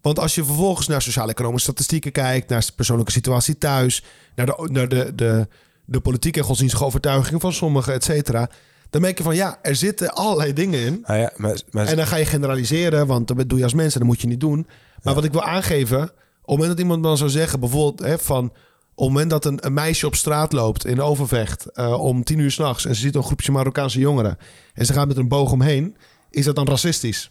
Want 0.00 0.18
als 0.18 0.34
je 0.34 0.44
vervolgens 0.44 0.86
naar 0.86 1.02
sociaal-economische 1.02 1.66
statistieken 1.70 2.12
kijkt, 2.12 2.48
naar 2.48 2.60
de 2.60 2.72
persoonlijke 2.76 3.12
situatie 3.12 3.58
thuis, 3.58 4.04
naar 4.34 4.46
de, 4.46 4.68
naar 4.72 4.88
de, 4.88 5.14
de, 5.14 5.48
de 5.84 6.00
politieke 6.00 6.38
en 6.38 6.44
godsdienstige 6.44 6.84
overtuigingen 6.84 7.40
van 7.40 7.52
sommigen, 7.52 7.92
et 7.92 8.04
cetera. 8.04 8.50
Dan 8.90 9.00
merk 9.00 9.18
je 9.18 9.24
van 9.24 9.34
ja, 9.34 9.58
er 9.62 9.76
zitten 9.76 10.14
allerlei 10.14 10.52
dingen 10.52 10.80
in. 10.80 11.04
Nou 11.06 11.20
ja, 11.20 11.32
maar, 11.36 11.60
maar, 11.70 11.86
En 11.86 11.96
dan 11.96 12.06
ga 12.06 12.16
je 12.16 12.24
generaliseren, 12.24 13.06
want 13.06 13.28
dat 13.28 13.48
doe 13.48 13.58
je 13.58 13.64
als 13.64 13.74
mens 13.74 13.92
en 13.92 13.98
dat 13.98 14.08
moet 14.08 14.20
je 14.20 14.26
niet 14.26 14.40
doen. 14.40 14.66
Maar 15.02 15.14
wat 15.14 15.24
ik 15.24 15.32
wil 15.32 15.42
aangeven, 15.42 16.02
op 16.02 16.08
het 16.08 16.46
moment 16.46 16.68
dat 16.68 16.78
iemand 16.78 17.02
dan 17.02 17.16
zou 17.16 17.30
zeggen, 17.30 17.60
bijvoorbeeld 17.60 18.08
hè, 18.08 18.18
van... 18.18 18.52
op 18.94 19.04
het 19.04 19.12
moment 19.12 19.30
dat 19.30 19.44
een, 19.44 19.66
een 19.66 19.72
meisje 19.72 20.06
op 20.06 20.14
straat 20.14 20.52
loopt 20.52 20.86
in 20.86 21.00
Overvecht 21.00 21.66
eh, 21.66 22.02
om 22.02 22.24
tien 22.24 22.38
uur 22.38 22.50
s'nachts... 22.50 22.84
en 22.84 22.94
ze 22.94 23.00
ziet 23.00 23.14
een 23.14 23.22
groepje 23.22 23.52
Marokkaanse 23.52 23.98
jongeren 23.98 24.38
en 24.74 24.86
ze 24.86 24.92
gaat 24.92 25.06
met 25.08 25.16
een 25.16 25.28
boog 25.28 25.52
omheen... 25.52 25.96
is 26.30 26.44
dat 26.44 26.56
dan 26.56 26.66
racistisch? 26.66 27.30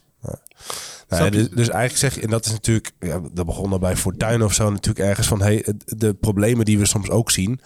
Nou 1.08 1.24
ja, 1.24 1.30
dus, 1.30 1.50
dus 1.50 1.68
eigenlijk 1.68 1.96
zeg 1.96 2.14
je, 2.14 2.20
en 2.20 2.30
dat 2.30 2.46
is 2.46 2.52
natuurlijk, 2.52 2.92
ja, 3.00 3.20
dat 3.32 3.46
begon 3.46 3.72
al 3.72 3.78
bij 3.78 3.96
Fortuin 3.96 4.42
of 4.42 4.52
zo, 4.52 4.70
natuurlijk 4.70 5.08
ergens 5.08 5.26
van 5.26 5.42
hey, 5.42 5.66
de 5.84 6.14
problemen 6.14 6.64
die 6.64 6.78
we 6.78 6.86
soms 6.86 7.10
ook 7.10 7.30
zien 7.30 7.60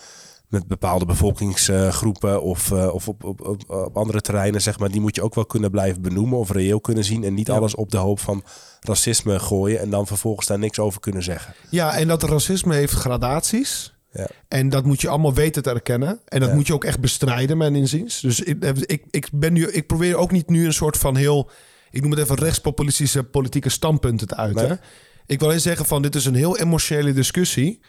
met 0.49 0.67
bepaalde 0.67 1.05
bevolkingsgroepen 1.05 2.43
of, 2.43 2.71
eh, 2.73 2.95
of 2.95 3.09
op, 3.09 3.25
op, 3.25 3.41
op, 3.47 3.71
op 3.71 3.97
andere 3.97 4.21
terreinen, 4.21 4.63
zeg 4.63 4.79
maar, 4.79 4.91
die 4.91 5.01
moet 5.01 5.15
je 5.17 5.23
ook 5.23 5.35
wel 5.35 5.47
kunnen 5.47 5.71
blijven 5.71 6.03
benoemen 6.03 6.39
of 6.39 6.51
reëel 6.51 6.81
kunnen 6.81 7.05
zien 7.05 7.25
en 7.25 7.35
niet 7.35 7.47
Ja. 7.47 7.55
alles 7.55 7.75
op 7.75 7.91
de 7.91 7.97
hoop 7.97 8.21
van 8.21 8.45
racisme 8.81 9.39
gooien 9.39 9.81
en 9.81 9.91
dan 9.91 10.07
vervolgens 10.07 10.47
daar 10.47 10.59
niks 10.59 10.79
over 10.79 11.01
kunnen 11.01 11.23
zeggen. 11.23 11.55
Ja, 11.71 11.97
en 11.97 12.09
dat 12.09 12.23
racisme 12.23 12.75
heeft 12.75 12.93
gradaties. 12.93 13.95
Ja. 14.13 14.27
En 14.49 14.69
dat 14.69 14.85
moet 14.85 15.01
je 15.01 15.09
allemaal 15.09 15.35
weten 15.35 15.63
te 15.63 15.71
erkennen. 15.71 16.21
En 16.25 16.41
dat 16.41 16.49
Ja. 16.49 16.55
moet 16.55 16.67
je 16.67 16.75
ook 16.75 16.85
echt 16.85 17.01
bestrijden, 17.01 17.57
mijn 17.57 17.75
inziens. 17.77 18.21
Dus 18.21 18.41
ik, 18.41 18.65
ik, 18.65 19.05
ik, 19.11 19.29
ben 19.33 19.53
nu, 19.53 19.67
ik 19.71 19.87
probeer 19.87 20.17
ook 20.17 20.31
niet 20.33 20.49
nu 20.49 20.67
een 20.67 20.73
soort 20.73 20.97
van 20.97 21.17
heel... 21.17 21.51
ik 21.91 22.03
noem 22.03 22.11
het 22.11 22.21
even 22.21 22.37
rechtspopulistische 22.37 23.23
politieke 23.25 23.69
standpunten 23.69 24.27
te 24.27 24.37
uiten. 24.37 24.69
Nee. 24.69 24.79
Ik 25.27 25.41
wil 25.41 25.53
eens 25.53 25.63
zeggen 25.63 25.87
van 25.87 26.03
dit 26.03 26.15
is 26.15 26.25
een 26.25 26.35
heel 26.35 26.59
emotionele 26.59 27.13
discussie. 27.13 27.81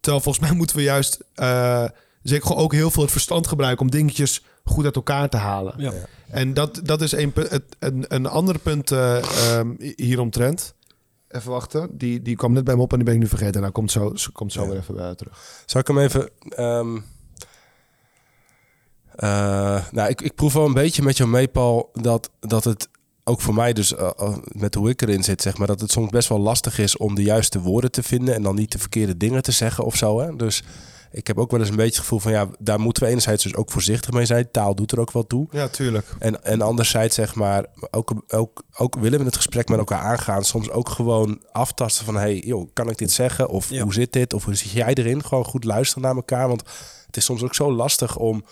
Terwijl 0.00 0.22
volgens 0.22 0.44
mij 0.48 0.56
moeten 0.58 0.76
we 0.76 0.82
juist... 0.82 1.18
eh 1.34 1.84
zeker 2.22 2.46
gewoon 2.46 2.62
ook 2.62 2.72
heel 2.72 2.90
veel 2.90 3.02
het 3.02 3.12
verstand 3.12 3.46
gebruiken... 3.46 3.84
om 3.84 3.90
dingetjes 3.90 4.44
goed 4.64 4.84
uit 4.84 4.96
elkaar 4.96 5.28
te 5.28 5.36
halen. 5.36 5.74
Ja. 5.76 5.92
En 6.30 6.54
dat, 6.54 6.80
dat 6.84 7.00
is 7.02 7.12
een, 7.12 7.32
een, 7.78 8.04
een 8.08 8.26
ander 8.26 8.58
punt 8.58 8.90
eh 8.90 9.16
ehm, 9.56 9.70
hieromtrent. 9.96 10.74
Even 11.28 11.50
wachten. 11.50 11.88
Die, 11.98 12.22
die 12.22 12.36
kwam 12.36 12.52
net 12.52 12.64
bij 12.64 12.76
me 12.76 12.82
op 12.82 12.90
en 12.90 12.96
die 12.96 13.06
ben 13.06 13.14
ik 13.14 13.20
nu 13.20 13.26
vergeten. 13.28 13.60
Nou, 13.60 13.72
komt 13.72 13.90
zo, 13.90 14.12
komt 14.32 14.52
zo 14.52 14.62
Ja. 14.62 14.68
weer 14.68 14.78
even 14.78 14.94
bij 14.94 15.14
terug. 15.14 15.62
Zal 15.66 15.80
ik 15.80 15.86
hem 15.86 15.98
even. 15.98 16.28
ehm, 16.48 16.96
eh, 19.16 19.84
nou, 19.92 20.08
ik, 20.08 20.20
ik 20.20 20.34
proef 20.34 20.52
wel 20.52 20.66
een 20.66 20.72
beetje 20.74 21.02
met 21.02 21.16
jou 21.16 21.28
mee, 21.30 21.48
Paul, 21.48 21.90
dat, 21.92 22.30
dat 22.40 22.64
het 22.64 22.88
ook 23.30 23.40
voor 23.40 23.54
mij, 23.54 23.72
dus 23.72 23.94
eh, 23.94 24.10
eh, 24.18 24.36
met 24.52 24.74
hoe 24.74 24.88
ik 24.90 25.02
erin 25.02 25.24
zit, 25.24 25.42
zeg 25.42 25.56
maar, 25.56 25.66
dat 25.66 25.80
het 25.80 25.90
soms 25.90 26.10
best 26.10 26.28
wel 26.28 26.38
lastig 26.40 26.78
is 26.78 26.96
om 26.96 27.14
de 27.14 27.22
juiste 27.22 27.60
woorden 27.60 27.90
te 27.90 28.02
vinden 28.02 28.34
en 28.34 28.42
dan 28.42 28.54
niet 28.54 28.72
de 28.72 28.78
verkeerde 28.78 29.16
dingen 29.16 29.42
te 29.42 29.52
zeggen 29.52 29.84
of 29.84 29.96
zo. 29.96 30.20
Hè? 30.20 30.36
Dus 30.36 30.62
ik 31.12 31.26
heb 31.26 31.38
ook 31.38 31.50
wel 31.50 31.60
eens 31.60 31.68
een 31.68 31.76
beetje 31.76 31.90
het 31.92 32.00
gevoel 32.00 32.18
van 32.18 32.32
ja, 32.32 32.48
daar 32.58 32.80
moeten 32.80 33.02
we 33.02 33.08
enerzijds 33.08 33.42
dus 33.42 33.54
ook 33.54 33.70
voorzichtig 33.70 34.10
mee 34.10 34.24
zijn. 34.24 34.50
Taal 34.50 34.74
doet 34.74 34.92
er 34.92 35.00
ook 35.00 35.12
wel 35.12 35.26
toe. 35.26 35.46
Ja, 35.50 35.68
tuurlijk. 35.68 36.06
En, 36.18 36.44
en 36.44 36.62
anderzijds, 36.62 37.14
zeg 37.14 37.34
maar, 37.34 37.66
ook, 37.90 38.12
ook, 38.28 38.62
ook 38.76 38.96
willen 38.96 39.18
we 39.18 39.24
het 39.24 39.36
gesprek 39.36 39.68
met 39.68 39.78
elkaar 39.78 40.00
aangaan. 40.00 40.44
Soms 40.44 40.70
ook 40.70 40.88
gewoon 40.88 41.42
aftasten 41.52 42.04
van, 42.04 42.16
hey, 42.16 42.36
joh, 42.38 42.68
kan 42.72 42.90
ik 42.90 42.98
dit 42.98 43.12
zeggen? 43.12 43.48
Of 43.48 43.70
Ja. 43.70 43.82
hoe 43.82 43.92
zit 43.94 44.12
dit? 44.12 44.34
Of 44.34 44.44
hoe 44.44 44.54
zit 44.54 44.70
jij 44.70 44.94
erin? 44.94 45.24
Gewoon 45.24 45.44
goed 45.44 45.64
luisteren 45.64 46.02
naar 46.02 46.14
elkaar. 46.16 46.48
Want 46.48 46.62
het 47.06 47.16
is 47.16 47.24
soms 47.24 47.42
ook 47.42 47.54
zo 47.54 47.72
lastig 47.72 48.16
om... 48.16 48.44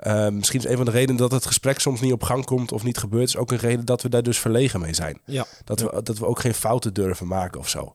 eh, 0.00 0.28
misschien 0.28 0.58
is 0.60 0.66
een 0.66 0.76
van 0.76 0.84
de 0.84 0.90
redenen 0.90 1.16
dat 1.16 1.30
het 1.32 1.46
gesprek 1.46 1.78
soms 1.80 2.00
niet 2.00 2.12
op 2.12 2.22
gang 2.22 2.44
komt 2.44 2.72
of 2.72 2.82
niet 2.82 2.98
gebeurt... 2.98 3.28
is 3.28 3.36
ook 3.36 3.50
een 3.52 3.58
reden 3.58 3.84
dat 3.84 4.02
we 4.02 4.08
daar 4.08 4.22
dus 4.22 4.38
verlegen 4.38 4.80
mee 4.80 4.94
zijn. 4.94 5.20
Ja. 5.24 5.46
Dat, 5.64 5.80
we, 5.80 6.00
dat 6.02 6.18
we 6.18 6.26
ook 6.26 6.40
geen 6.40 6.54
fouten 6.54 6.94
durven 6.94 7.26
maken 7.26 7.60
of 7.60 7.68
zo. 7.68 7.94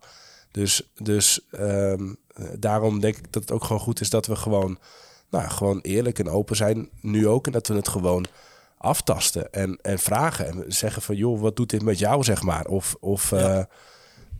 Dus, 0.51 0.89
dus 1.01 1.39
ehm, 1.51 2.13
eh, 2.35 2.45
daarom 2.59 2.99
denk 2.99 3.17
ik 3.17 3.31
dat 3.33 3.41
het 3.41 3.51
ook 3.51 3.63
gewoon 3.63 3.81
goed 3.81 4.01
is 4.01 4.09
dat 4.09 4.25
we 4.27 4.35
gewoon, 4.35 4.77
nou, 5.29 5.49
gewoon 5.49 5.79
eerlijk 5.81 6.19
en 6.19 6.29
open 6.29 6.55
zijn. 6.55 6.89
Nu 7.01 7.27
ook. 7.27 7.45
En 7.45 7.51
dat 7.51 7.67
we 7.67 7.73
het 7.75 7.87
gewoon 7.87 8.25
aftasten 8.77 9.53
en, 9.53 9.79
en 9.81 9.99
vragen. 9.99 10.47
En 10.47 10.63
zeggen 10.67 11.01
van, 11.01 11.15
joh, 11.15 11.41
wat 11.41 11.55
doet 11.55 11.69
dit 11.69 11.81
met 11.83 11.99
jou, 11.99 12.23
zeg 12.23 12.41
maar. 12.41 12.65
Of, 12.65 12.95
of 12.99 13.29
Ja. 13.29 13.67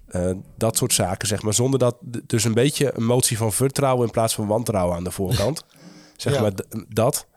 eh, 0.08 0.32
dat 0.58 0.78
soort 0.78 0.94
zaken, 0.94 1.28
zeg 1.28 1.42
maar. 1.42 1.54
Zonder 1.54 1.80
dat, 1.80 1.96
dus 2.02 2.44
een 2.44 2.54
beetje 2.54 2.92
een 2.96 3.06
motie 3.06 3.38
van 3.38 3.54
vertrouwen 3.54 4.06
in 4.06 4.12
plaats 4.12 4.36
van 4.36 4.48
wantrouwen 4.48 4.96
aan 4.96 5.04
de 5.04 5.12
voorkant. 5.12 5.64
zeg 6.16 6.34
Ja. 6.34 6.42
maar 6.42 6.52
dat. 6.90 7.28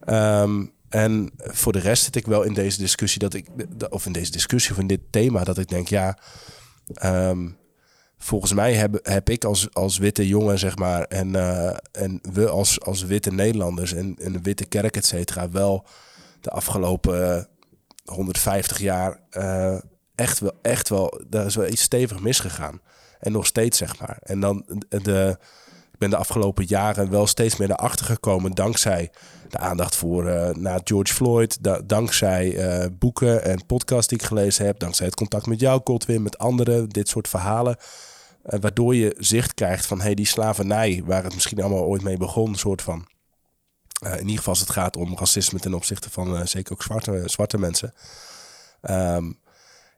Ehm, 0.00 0.64
en 0.88 1.30
voor 1.36 1.72
de 1.72 1.78
rest 1.78 2.04
zit 2.04 2.16
ik 2.16 2.26
wel 2.26 2.42
in 2.42 2.52
deze 2.54 2.78
discussie 2.78 3.18
dat 3.20 3.34
ik, 3.34 3.46
of 3.88 4.06
in 4.06 4.12
deze 4.12 4.30
discussie 4.30 4.72
of 4.72 4.78
in 4.78 4.86
dit 4.86 5.00
thema, 5.10 5.44
dat 5.44 5.58
ik 5.58 5.68
denk, 5.68 5.88
ja, 5.88 6.18
ehm, 6.94 7.48
volgens 8.18 8.52
mij 8.52 8.74
heb, 8.74 8.98
heb 9.02 9.30
ik 9.30 9.44
als, 9.44 9.74
als 9.74 9.98
witte 9.98 10.28
jongen, 10.28 10.58
zeg 10.58 10.76
maar, 10.76 11.02
en, 11.02 11.36
eh, 11.36 11.76
en 11.92 12.20
we 12.32 12.48
als, 12.48 12.80
als 12.80 13.02
witte 13.02 13.32
Nederlanders 13.32 13.92
en, 13.92 14.16
en 14.18 14.32
de 14.32 14.40
witte 14.42 14.64
kerk, 14.64 14.96
et 14.96 15.06
cetera, 15.06 15.50
wel 15.50 15.86
de 16.40 16.50
afgelopen 16.50 17.36
eh, 17.36 17.44
150 18.04 18.78
jaar 18.78 19.20
eh, 19.30 19.78
echt 20.14 20.38
wel, 20.38 20.52
echt 20.62 20.88
wel, 20.88 21.20
daar 21.28 21.46
is 21.46 21.54
wel 21.54 21.68
iets 21.68 21.82
stevig 21.82 22.20
misgegaan. 22.20 22.80
En 23.20 23.32
nog 23.32 23.46
steeds, 23.46 23.78
zeg 23.78 23.98
maar. 23.98 24.18
En 24.22 24.40
dan 24.40 24.64
de, 24.88 25.38
ben 25.98 26.10
de 26.10 26.16
afgelopen 26.16 26.64
jaren 26.64 27.10
wel 27.10 27.26
steeds 27.26 27.56
meer 27.56 27.70
erachter 27.70 28.06
gekomen 28.06 28.52
dankzij 28.52 29.10
de 29.48 29.58
aandacht 29.58 29.96
voor 29.96 30.28
eh 30.28 30.54
naar 30.54 30.80
George 30.84 31.14
Floyd, 31.14 31.62
da- 31.64 31.80
dankzij 31.86 32.56
eh, 32.56 32.86
boeken 32.98 33.44
en 33.44 33.66
podcasts 33.66 34.08
die 34.08 34.18
ik 34.18 34.24
gelezen 34.24 34.66
heb, 34.66 34.78
dankzij 34.78 35.06
het 35.06 35.14
contact 35.14 35.46
met 35.46 35.60
jou, 35.60 35.80
Godwin, 35.84 36.22
met 36.22 36.38
anderen, 36.38 36.88
dit 36.88 37.08
soort 37.08 37.28
verhalen. 37.28 37.76
eh, 38.42 38.58
waardoor 38.60 38.94
je 38.94 39.14
zicht 39.18 39.54
krijgt 39.54 39.86
van 39.86 40.00
hey, 40.00 40.14
die 40.14 40.26
slavernij, 40.26 41.02
waar 41.04 41.24
het 41.24 41.34
misschien 41.34 41.60
allemaal 41.60 41.84
ooit 41.84 42.02
mee 42.02 42.16
begon, 42.16 42.54
soort 42.54 42.82
van. 42.82 43.06
In 44.02 44.18
ieder 44.18 44.36
geval 44.36 44.52
als 44.52 44.60
het 44.60 44.70
gaat 44.70 44.96
om 44.96 45.16
racisme 45.18 45.58
ten 45.58 45.74
opzichte 45.74 46.10
van 46.10 46.48
zeker 46.48 46.72
ook 46.72 46.82
zwarte, 46.82 47.22
zwarte 47.24 47.58
mensen. 47.58 47.92
Ehm, 48.80 49.32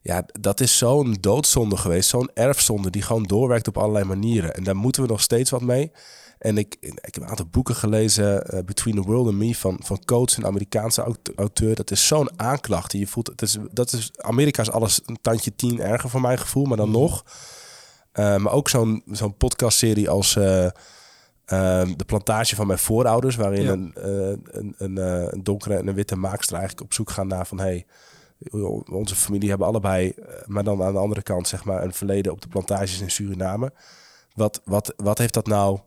ja, 0.02 0.26
dat 0.40 0.60
is 0.60 0.78
zo'n 0.78 1.16
doodzonde 1.20 1.76
geweest, 1.76 2.08
zo'n 2.08 2.30
erfzonde 2.34 2.90
die 2.90 3.02
gewoon 3.02 3.22
doorwerkt 3.22 3.68
op 3.68 3.78
allerlei 3.78 4.04
manieren. 4.04 4.54
En 4.54 4.64
daar 4.64 4.76
moeten 4.76 5.02
we 5.02 5.08
nog 5.08 5.20
steeds 5.20 5.50
wat 5.50 5.60
mee. 5.62 5.92
En 6.38 6.58
ik, 6.58 6.76
ik 6.80 7.14
heb 7.14 7.16
een 7.16 7.28
aantal 7.28 7.46
boeken 7.50 7.74
gelezen, 7.74 8.46
eh, 8.46 8.64
Between 8.64 8.94
the 8.94 9.02
World 9.02 9.26
and 9.26 9.36
Me, 9.36 9.54
van, 9.54 9.80
van 9.84 10.04
Coates, 10.04 10.36
een 10.36 10.46
Amerikaanse 10.46 11.02
aut- 11.02 11.30
auteur. 11.36 11.74
Dat 11.74 11.90
is 11.90 12.06
zo'n 12.06 12.30
aanklacht. 12.40 12.90
die 12.90 13.00
Je 13.00 13.06
voelt, 13.06 13.26
het 13.26 13.42
is, 13.42 13.56
dat 13.70 13.92
is, 13.92 14.10
Amerika 14.16 14.62
is 14.62 14.70
alles 14.70 15.00
een 15.06 15.18
tandje 15.22 15.54
tien 15.56 15.80
erger 15.80 16.10
voor 16.10 16.20
mijn 16.20 16.38
gevoel, 16.38 16.64
maar 16.64 16.76
dan 16.76 16.90
nog. 16.90 17.24
Eh, 18.12 18.36
maar 18.36 18.52
ook 18.52 18.68
zo'n 18.68 19.02
zo'n 19.10 19.36
podcastserie 19.36 20.10
als 20.10 20.36
eh, 20.36 20.68
De 21.96 22.04
Plantage 22.06 22.56
van 22.56 22.66
Mijn 22.66 22.78
Voorouders, 22.78 23.36
waarin 23.36 23.62
Ja. 23.62 23.72
een, 23.72 23.92
een, 23.94 24.74
een, 24.78 24.96
een 25.34 25.42
donkere 25.42 25.76
en 25.76 25.86
een 25.86 25.94
witte 25.94 26.16
maakster 26.16 26.56
eigenlijk 26.56 26.84
op 26.86 26.94
zoek 26.94 27.10
gaan 27.10 27.26
naar 27.26 27.46
van... 27.46 27.58
Hey, 27.60 27.86
onze 28.90 29.14
familie 29.16 29.48
hebben 29.48 29.66
allebei, 29.66 30.08
eh, 30.08 30.34
maar 30.46 30.64
dan 30.64 30.82
aan 30.82 30.92
de 30.92 30.98
andere 30.98 31.22
kant 31.22 31.48
zeg 31.48 31.64
maar 31.64 31.82
een 31.82 31.92
verleden 31.92 32.32
op 32.32 32.40
de 32.40 32.48
plantages 32.48 33.00
in 33.00 33.10
Suriname. 33.10 33.72
Wat, 34.34 34.60
wat, 34.64 34.94
wat 34.96 35.18
heeft 35.18 35.34
dat 35.34 35.46
nou 35.46 35.78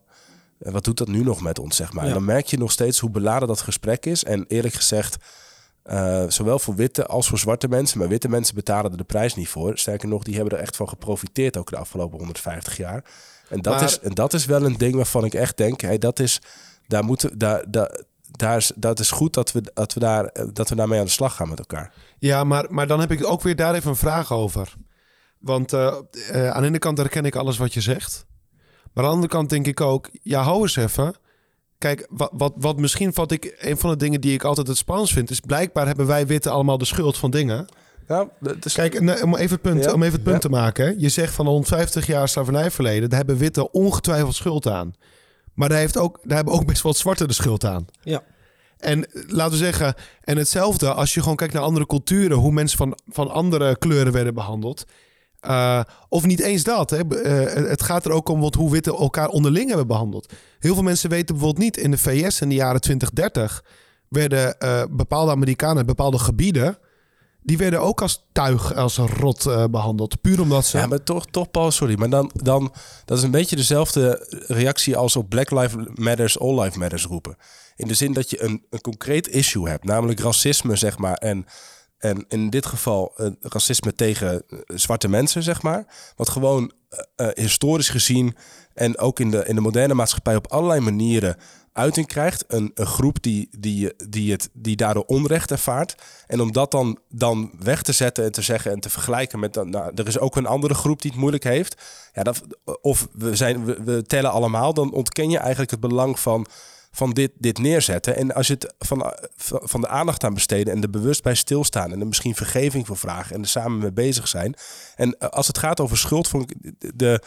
eh, 0.59 0.71
wat 0.71 0.83
doet 0.83 0.97
dat 0.97 1.07
nu 1.07 1.23
nog 1.23 1.41
met 1.41 1.59
ons, 1.59 1.75
zeg 1.75 1.93
maar? 1.93 2.03
Ja. 2.03 2.09
En 2.09 2.15
dan 2.15 2.25
merk 2.25 2.45
je 2.45 2.57
nog 2.57 2.71
steeds 2.71 2.99
hoe 2.99 3.09
beladen 3.09 3.47
dat 3.47 3.61
gesprek 3.61 4.05
is. 4.05 4.23
En 4.23 4.45
eerlijk 4.47 4.73
gezegd, 4.73 5.17
eh, 5.83 6.23
zowel 6.27 6.59
voor 6.59 6.75
witte 6.75 7.05
als 7.05 7.27
voor 7.27 7.39
zwarte 7.39 7.67
mensen. 7.67 7.99
Maar 7.99 8.07
witte 8.07 8.29
mensen 8.29 8.55
betalen 8.55 8.91
er 8.91 8.97
de 8.97 9.03
prijs 9.03 9.35
niet 9.35 9.49
voor. 9.49 9.77
Sterker 9.77 10.07
nog, 10.07 10.23
die 10.23 10.35
hebben 10.35 10.53
er 10.57 10.63
echt 10.63 10.75
van 10.75 10.89
geprofiteerd 10.89 11.57
ook 11.57 11.69
de 11.69 11.77
afgelopen 11.77 12.17
150 12.17 12.77
jaar. 12.77 13.03
En 13.49 13.61
dat, 13.61 13.73
Maar- 13.73 13.83
is, 13.83 13.99
en 13.99 14.13
dat 14.13 14.33
is 14.33 14.45
wel 14.45 14.65
een 14.65 14.77
ding 14.77 14.95
waarvan 14.95 15.25
ik 15.25 15.33
echt 15.33 15.57
denk, 15.57 15.81
hey, 15.81 15.97
dat 15.97 16.19
is, 16.19 16.41
daar 16.87 17.03
moeten, 17.03 17.37
daar, 17.37 17.71
daar, 17.71 18.01
daar 18.37 18.57
is, 18.57 18.71
dat 18.75 18.99
is 18.99 19.11
goed 19.11 19.33
dat 19.33 19.51
we, 19.51 19.61
dat, 19.73 19.93
we 19.93 19.99
daar, 19.99 20.25
eh, 20.25 20.45
dat 20.53 20.69
we 20.69 20.75
daarmee 20.75 20.99
aan 20.99 21.05
de 21.05 21.11
slag 21.11 21.35
gaan 21.35 21.49
met 21.49 21.59
elkaar. 21.59 21.93
Ja, 22.19 22.43
maar, 22.43 22.65
maar 22.69 22.87
dan 22.87 22.99
heb 22.99 23.11
ik 23.11 23.25
ook 23.25 23.41
weer 23.41 23.55
daar 23.55 23.73
even 23.73 23.89
een 23.89 23.95
vraag 23.95 24.33
over. 24.33 24.73
Want 25.39 25.73
eh, 25.73 25.95
eh, 26.31 26.49
aan 26.49 26.61
de 26.61 26.67
ene 26.67 26.79
kant 26.79 26.97
herken 26.97 27.25
ik 27.25 27.35
alles 27.35 27.57
wat 27.57 27.73
je 27.73 27.81
zegt. 27.81 28.25
Maar 28.93 29.03
aan 29.03 29.09
de 29.09 29.15
andere 29.15 29.33
kant 29.33 29.49
denk 29.49 29.67
ik 29.67 29.81
ook, 29.81 30.09
ja, 30.11 30.41
hou 30.41 30.61
eens 30.61 30.75
even. 30.75 31.15
Kijk, 31.77 32.07
wat, 32.09 32.29
wat, 32.33 32.53
wat 32.55 32.77
misschien 32.77 33.11
wat 33.13 33.31
ik, 33.31 33.55
een 33.59 33.77
van 33.77 33.89
de 33.89 33.97
dingen 33.97 34.21
die 34.21 34.33
ik 34.33 34.43
altijd 34.43 34.67
het 34.67 34.77
spannendst 34.77 35.13
vind, 35.13 35.29
is 35.29 35.39
blijkbaar 35.39 35.85
hebben 35.85 36.07
wij 36.07 36.27
witte 36.27 36.49
allemaal 36.49 36.77
de 36.77 36.85
schuld 36.85 37.17
van 37.17 37.31
dingen. 37.31 37.65
Ja, 38.07 38.27
is, 38.61 38.73
Kijk, 38.73 38.93
eh, 38.93 39.23
om 39.23 39.35
even 39.35 39.51
het 39.51 39.61
punt, 39.61 39.83
Ja, 39.83 39.93
om 39.93 40.01
even 40.01 40.13
het 40.13 40.23
punt 40.23 40.43
ja. 40.43 40.49
te 40.49 40.49
maken. 40.49 40.99
Je 40.99 41.09
zegt 41.09 41.33
van 41.33 41.45
150 41.45 42.07
jaar 42.07 42.27
slavernijverleden, 42.27 43.09
daar 43.09 43.17
hebben 43.17 43.37
witte 43.37 43.71
ongetwijfeld 43.71 44.35
schuld 44.35 44.67
aan. 44.67 44.93
Maar 45.53 45.69
daar, 45.69 45.77
heeft 45.77 45.97
ook, 45.97 46.19
daar 46.23 46.35
hebben 46.35 46.53
ook 46.53 46.65
best 46.65 46.83
wel 46.83 46.93
zwarte 46.93 47.27
de 47.27 47.33
schuld 47.33 47.65
aan. 47.65 47.85
Ja. 48.01 48.23
En 48.77 49.11
eh, 49.11 49.23
laten 49.27 49.51
we 49.51 49.57
zeggen, 49.57 49.93
en 50.21 50.37
hetzelfde 50.37 50.93
als 50.93 51.13
je 51.13 51.21
gewoon 51.21 51.35
kijkt 51.35 51.53
naar 51.53 51.63
andere 51.63 51.85
culturen, 51.85 52.37
hoe 52.37 52.51
mensen 52.51 52.77
van, 52.77 52.97
van 53.07 53.31
andere 53.31 53.77
kleuren 53.77 54.13
werden 54.13 54.33
behandeld. 54.33 54.85
Uh, 55.47 55.81
of 56.09 56.25
niet 56.25 56.39
eens 56.39 56.63
dat. 56.63 56.89
Hè. 56.89 56.99
Uh, 57.09 57.69
het 57.69 57.83
gaat 57.83 58.05
er 58.05 58.11
ook 58.11 58.29
om 58.29 58.39
wat, 58.39 58.55
hoe 58.55 58.71
witte 58.71 58.97
elkaar 58.97 59.27
onderling 59.27 59.67
hebben 59.67 59.87
behandeld. 59.87 60.33
Heel 60.59 60.73
veel 60.73 60.83
mensen 60.83 61.09
weten 61.09 61.35
bijvoorbeeld 61.35 61.63
niet 61.63 61.77
in 61.77 61.91
de 61.91 61.97
VS 61.97 62.41
in 62.41 62.49
de 62.49 62.55
jaren 62.55 62.81
2030 62.81 63.63
werden 64.09 64.55
uh, 64.59 64.83
bepaalde 64.89 65.31
Amerikanen 65.31 65.85
bepaalde 65.85 66.19
gebieden. 66.19 66.77
Die 67.43 67.57
werden 67.57 67.81
ook 67.81 68.01
als 68.01 68.25
tuig, 68.31 68.75
als 68.75 68.97
rot 68.97 69.45
uh, 69.45 69.65
behandeld. 69.65 70.21
Puur 70.21 70.41
omdat 70.41 70.65
ze. 70.65 70.77
Ja, 70.77 70.87
maar 70.87 71.03
toch, 71.03 71.25
toch 71.25 71.51
Paul, 71.51 71.71
sorry. 71.71 71.97
Maar 71.97 72.09
dan, 72.09 72.31
dan, 72.33 72.73
dat 73.05 73.17
is 73.17 73.23
een 73.23 73.31
beetje 73.31 73.55
dezelfde 73.55 74.25
reactie 74.47 74.97
als 74.97 75.15
op 75.15 75.29
Black 75.29 75.51
Lives 75.51 75.85
Matters, 75.93 76.39
All 76.39 76.59
Lives 76.59 76.77
Matters 76.77 77.05
roepen. 77.05 77.37
In 77.75 77.87
de 77.87 77.93
zin 77.93 78.13
dat 78.13 78.29
je 78.29 78.43
een, 78.43 78.65
een 78.69 78.81
concreet 78.81 79.27
issue 79.27 79.69
hebt, 79.69 79.83
namelijk 79.83 80.19
racisme, 80.19 80.75
zeg 80.75 80.97
maar. 80.97 81.15
En, 81.17 81.45
en 81.97 82.25
in 82.27 82.49
dit 82.49 82.65
geval 82.65 83.13
uh, 83.17 83.27
racisme 83.39 83.95
tegen 83.95 84.43
uh, 84.47 84.59
zwarte 84.67 85.07
mensen, 85.07 85.43
zeg 85.43 85.61
maar. 85.61 85.85
Wat 86.15 86.29
gewoon 86.29 86.71
historisch 87.33 87.89
gezien 87.89 88.35
en 88.73 88.97
ook 88.97 89.19
in 89.19 89.31
de, 89.31 89.45
in 89.45 89.55
de 89.55 89.61
moderne 89.61 89.93
maatschappij 89.93 90.35
op 90.35 90.47
allerlei 90.47 90.79
manieren 90.79 91.37
uiting 91.73 92.07
krijgt. 92.07 92.43
Een, 92.47 92.71
groep 92.75 93.21
die, 93.21 93.49
die, 93.59 93.93
die, 94.09 94.31
het, 94.31 94.49
die 94.53 94.75
daardoor 94.75 95.03
onrecht 95.05 95.51
ervaart. 95.51 95.95
En 96.27 96.41
om 96.41 96.51
dat 96.51 96.71
dan, 96.71 96.99
dan 97.09 97.51
weg 97.59 97.81
te 97.81 97.91
zetten 97.91 98.23
en 98.23 98.31
te 98.31 98.41
zeggen 98.41 98.71
en 98.71 98.79
te 98.79 98.89
vergelijken 98.89 99.39
met... 99.39 99.55
Nou, 99.55 99.91
er 99.95 100.07
is 100.07 100.19
ook 100.19 100.35
een 100.35 100.45
andere 100.45 100.73
groep 100.73 101.01
die 101.01 101.11
het 101.11 101.19
moeilijk 101.19 101.43
heeft. 101.43 101.81
Ja, 102.13 102.23
dat, 102.23 102.41
of 102.81 103.07
we, 103.13 103.35
zijn, 103.35 103.65
we, 103.65 104.03
tellen 104.07 104.31
allemaal, 104.31 104.73
dan 104.73 104.91
ontken 104.91 105.29
je 105.29 105.37
eigenlijk 105.37 105.71
het 105.71 105.79
belang 105.79 106.19
van 106.19 106.47
van 106.95 107.11
dit, 107.11 107.31
dit 107.37 107.57
neerzetten. 107.57 108.15
En 108.15 108.33
als 108.33 108.47
je 108.47 108.53
het 108.53 108.73
van, 108.79 109.13
van 109.45 109.81
de 109.81 109.87
aandacht 109.87 110.23
aan 110.23 110.33
besteden 110.33 110.73
en 110.73 110.81
er 110.81 110.89
bewust 110.89 111.23
bij 111.23 111.35
stilstaan 111.35 111.91
en 111.91 111.99
er 111.99 112.07
misschien 112.07 112.35
vergeving 112.35 112.87
voor 112.87 112.97
vragen 112.97 113.35
en 113.35 113.41
er 113.41 113.47
samen 113.47 113.77
mee 113.77 113.91
bezig 113.91 114.27
zijn. 114.27 114.55
En 114.95 115.17
als 115.17 115.47
het 115.47 115.57
gaat 115.57 115.79
over 115.79 115.97
schuld, 115.97 116.27
vond 116.27 116.51
ik 116.51 116.71
de. 116.95 117.21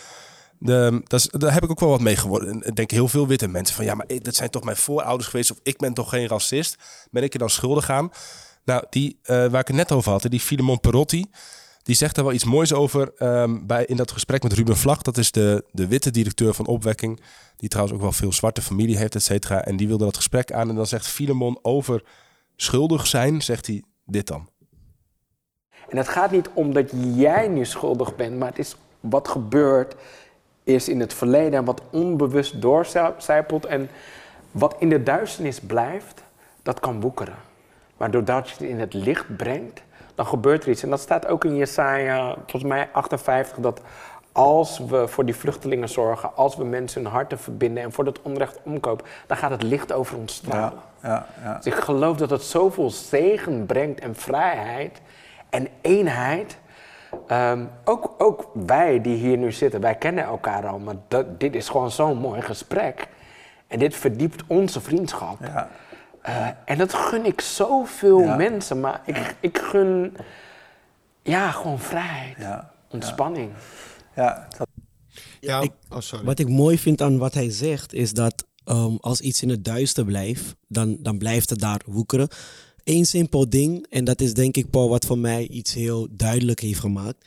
Dat 0.59 1.29
daar 1.31 1.53
heb 1.53 1.62
ik 1.62 1.71
ook 1.71 1.81
wel 1.81 1.88
wat 1.88 2.01
mee 2.01 2.16
geworden. 2.16 2.62
Ik 2.62 2.77
denk 2.77 2.90
heel 2.90 3.09
veel 3.09 3.27
witte 3.27 3.49
mensen 3.49 3.77
van 3.77 3.85
ja, 3.85 3.95
maar 3.95 4.07
dat 4.23 4.35
zijn 4.35 4.51
toch 4.51 4.64
mijn 4.64 4.77
voorouders 4.77 5.29
geweest 5.29 5.51
of 5.51 5.59
ik 5.62 5.77
ben 5.77 5.95
toch 5.95 6.09
geen 6.09 6.27
racist. 6.27 6.77
Ben 7.11 7.23
ik 7.23 7.33
er 7.33 7.38
dan 7.38 7.51
schuldig 7.51 7.90
aan? 7.90 8.11
Nou, 8.64 8.85
die 8.90 9.19
uh, 9.23 9.27
waar 9.27 9.61
ik 9.61 9.66
het 9.66 9.77
net 9.77 9.92
over 9.92 10.11
had, 10.12 10.23
die 10.23 10.40
Filemon 10.40 10.81
Perotti, 10.81 11.25
die 11.83 11.95
zegt 11.95 12.14
daar 12.14 12.25
wel 12.25 12.33
iets 12.33 12.45
moois 12.45 12.73
over 12.73 13.12
um, 13.23 13.66
bij, 13.66 13.85
in 13.85 13.97
dat 13.97 14.11
gesprek 14.11 14.42
met 14.42 14.53
Ruben 14.53 14.77
Vlag. 14.77 15.03
Dat 15.03 15.16
is 15.16 15.31
de, 15.31 15.64
de 15.73 15.87
witte 15.87 16.11
directeur 16.11 16.55
van 16.55 16.66
Opwekking. 16.66 17.21
Die 17.57 17.69
trouwens 17.69 17.97
ook 17.97 18.03
wel 18.03 18.12
veel 18.12 18.33
zwarte 18.33 18.62
familie 18.62 18.97
heeft, 18.97 19.14
et 19.14 19.23
cetera. 19.23 19.64
En 19.64 19.77
die 19.77 19.88
wilde 19.88 20.05
dat 20.05 20.16
gesprek 20.16 20.53
aan. 20.53 20.69
En 20.69 20.75
dan 20.75 20.87
zegt 20.87 21.07
Filemon 21.07 21.59
over 21.62 22.03
schuldig 22.57 23.07
zijn, 23.07 23.42
zegt 23.42 23.66
hij 23.66 23.83
dit 24.05 24.27
dan. 24.27 24.49
En 25.88 25.97
het 25.97 26.09
gaat 26.09 26.31
niet 26.31 26.49
om 26.55 26.73
dat 26.73 26.90
jij 27.14 27.49
nu 27.49 27.64
schuldig 27.64 28.16
bent, 28.16 28.38
maar 28.38 28.49
het 28.49 28.59
is 28.59 28.77
wat 29.01 29.29
gebeurt 29.29 29.95
is 30.66 30.88
in 30.88 31.00
het 31.00 31.14
verleden 31.14 31.59
en 31.59 31.64
wat 31.64 31.83
onbewust 31.90 32.62
doorcijpelt. 32.62 33.66
En 33.66 33.88
wat 34.50 34.74
in 34.79 34.88
de 34.88 35.02
duisternis 35.02 35.61
blijft, 35.61 36.22
dat 36.62 36.81
kan 36.81 37.00
woekeren. 37.00 37.35
Maar 37.96 38.11
doordat 38.11 38.48
je 38.48 38.55
het 38.55 38.62
in 38.62 38.81
het 38.81 38.94
licht 38.94 39.37
brengt, 39.37 39.83
dan 40.14 40.26
gebeurt 40.26 40.64
er 40.64 40.70
iets. 40.70 40.83
En 40.83 40.90
dat 40.90 41.00
staat 41.00 41.26
ook 41.26 41.44
in 41.44 41.57
Jesaja, 41.57 42.35
volgens 42.35 42.72
mij 42.72 42.88
58, 42.92 43.57
dat 43.59 43.81
als 44.33 44.79
we 44.79 45.09
voor 45.09 45.24
die 45.24 45.37
vluchtelingen 45.37 45.88
zorgen, 45.88 46.37
als 46.37 46.57
we 46.57 46.64
mensen 46.64 47.02
hun 47.02 47.12
harten 47.12 47.38
verbinden 47.38 47.83
en 47.83 47.92
voor 47.92 48.05
dat 48.05 48.22
onrecht 48.22 48.59
omkopen, 48.62 49.07
dan 49.26 49.37
gaat 49.37 49.50
het 49.50 49.62
licht 49.62 49.92
over 49.92 50.16
ons 50.16 50.35
stralen. 50.35 50.79
Ja, 51.02 51.09
ja, 51.09 51.26
ja. 51.42 51.55
Dus 51.57 51.66
ik 51.66 51.74
geloof 51.74 52.16
dat 52.16 52.31
het 52.31 52.42
zoveel 52.42 52.90
zegen 52.90 53.66
brengt 53.66 54.00
en 54.00 54.14
vrijheid 54.14 55.00
en 55.50 55.68
eenheid. 55.81 56.59
Um, 57.33 57.69
ook, 57.85 58.14
ook 58.19 58.51
wij 58.55 59.01
die 59.01 59.16
hier 59.16 59.37
nu 59.38 59.53
zitten, 59.53 59.81
wij 59.81 59.95
kennen 59.95 60.25
elkaar 60.25 60.66
al, 60.66 60.79
maar 60.79 60.95
dat, 61.09 61.40
dit 61.40 61.55
is 61.55 61.69
gewoon 61.69 61.90
zo'n 61.90 62.19
mooi 62.19 62.42
gesprek. 62.42 63.09
En 63.66 63.79
dit 63.79 63.95
verdiept 63.95 64.42
onze 64.47 64.81
vriendschap. 64.81 65.38
Ja. 65.40 65.69
Uh, 66.29 66.47
en 66.64 66.79
dat 66.79 66.95
gun 66.95 67.25
ik 67.27 67.40
zoveel 67.40 68.21
Ja. 68.21 68.37
mensen, 68.37 68.81
maar 68.81 69.01
ik, 69.05 69.35
ik 69.40 69.59
gun 69.59 70.16
ja, 71.23 71.51
gewoon 71.51 71.79
vrijheid, 71.79 72.37
Ja. 72.38 72.71
ontspanning. 72.90 73.51
Ja, 74.14 74.47
dat, 74.59 74.69
Ja, 75.40 75.61
ik- 75.61 75.73
oh, 75.88 75.99
sorry. 76.01 76.25
Wat 76.25 76.38
ik 76.38 76.49
mooi 76.49 76.79
vind 76.79 77.03
aan 77.03 77.19
wat 77.19 77.35
hij 77.35 77.51
zegt, 77.51 77.92
is 77.95 78.12
dat 78.12 78.45
ehm, 78.64 78.97
als 79.01 79.21
iets 79.21 79.42
in 79.42 79.49
het 79.49 79.64
duister 79.64 80.05
blijft, 80.05 80.55
dan, 80.69 80.97
dan 81.01 81.19
blijft 81.19 81.51
het 81.51 81.59
daar 81.61 81.81
woekeren. 81.87 82.29
Eén 82.87 83.07
simpel 83.07 83.49
ding, 83.49 83.87
en 83.90 84.05
dat 84.05 84.20
is 84.20 84.35
denk 84.35 84.57
ik, 84.57 84.70
Paul, 84.70 84.88
wat 84.88 85.05
voor 85.05 85.18
mij 85.18 85.49
iets 85.49 85.75
heel 85.75 86.09
duidelijk 86.11 86.61
heeft 86.61 86.81
gemaakt. 86.81 87.25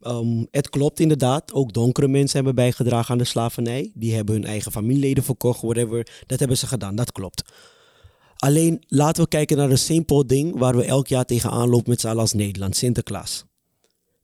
Ehm, 0.00 0.44
het 0.50 0.68
klopt 0.68 1.00
inderdaad, 1.00 1.52
ook 1.52 1.72
donkere 1.72 2.08
mensen 2.08 2.36
hebben 2.36 2.54
bijgedragen 2.54 3.10
aan 3.10 3.18
de 3.18 3.24
slavernij. 3.24 3.90
Die 3.94 4.14
hebben 4.14 4.34
hun 4.34 4.44
eigen 4.44 4.72
familieleden 4.72 5.24
verkocht, 5.24 5.60
whatever. 5.60 6.22
Dat 6.26 6.38
hebben 6.38 6.58
ze 6.58 6.66
gedaan, 6.66 6.96
dat 6.96 7.12
klopt. 7.12 7.42
Alleen 8.36 8.84
laten 8.86 9.22
we 9.22 9.28
kijken 9.28 9.56
naar 9.56 9.70
een 9.70 9.78
simpel 9.78 10.26
ding 10.26 10.58
waar 10.58 10.76
we 10.76 10.84
elk 10.84 11.06
jaar 11.06 11.24
tegenaan 11.24 11.68
lopen 11.68 11.90
met 11.90 12.00
z'n 12.00 12.06
allen 12.06 12.20
als 12.20 12.32
Nederland, 12.32 12.76
Sinterklaas. 12.76 13.44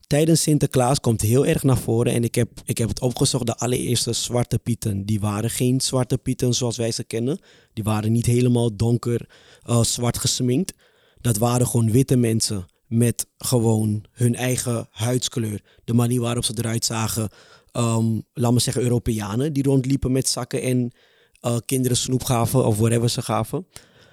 Tijdens 0.06 0.42
Sinterklaas 0.42 1.00
komt 1.00 1.20
heel 1.20 1.46
erg 1.46 1.62
naar 1.62 1.78
voren 1.78 2.12
en 2.12 2.24
ik 2.24 2.34
heb, 2.34 2.48
ik 2.64 2.78
heb 2.78 2.88
het 2.88 3.00
opgezocht. 3.00 3.46
De 3.46 3.56
allereerste 3.56 4.12
zwarte 4.12 4.58
pieten, 4.58 5.06
die 5.06 5.20
waren 5.20 5.50
geen 5.50 5.80
zwarte 5.80 6.18
pieten 6.18 6.54
zoals 6.54 6.76
wij 6.76 6.92
ze 6.92 7.04
kennen. 7.04 7.38
Die 7.72 7.84
waren 7.84 8.12
niet 8.12 8.26
helemaal 8.26 8.76
donker 8.76 9.28
eh, 9.66 9.82
zwart 9.82 10.18
gesminkt. 10.18 10.72
Dat 11.20 11.36
waren 11.36 11.66
gewoon 11.66 11.90
witte 11.90 12.16
mensen 12.16 12.66
met 12.86 13.26
gewoon 13.38 14.04
hun 14.12 14.34
eigen 14.34 14.86
huidskleur. 14.90 15.60
De 15.84 15.92
manier 15.94 16.20
waarop 16.20 16.44
ze 16.44 16.52
eruit 16.56 16.84
zagen, 16.84 17.28
ehm 17.72 18.20
laat 18.32 18.52
me 18.52 18.58
zeggen 18.60 18.82
Europeanen 18.82 19.52
die 19.52 19.62
rondliepen 19.62 20.12
met 20.12 20.28
zakken 20.28 20.62
en 20.62 20.92
eh, 21.40 21.56
kinderen 21.66 21.96
snoep 21.96 22.24
gaven 22.24 22.66
of 22.66 22.78
whatever 22.78 23.10
ze 23.10 23.22
gaven. 23.22 23.66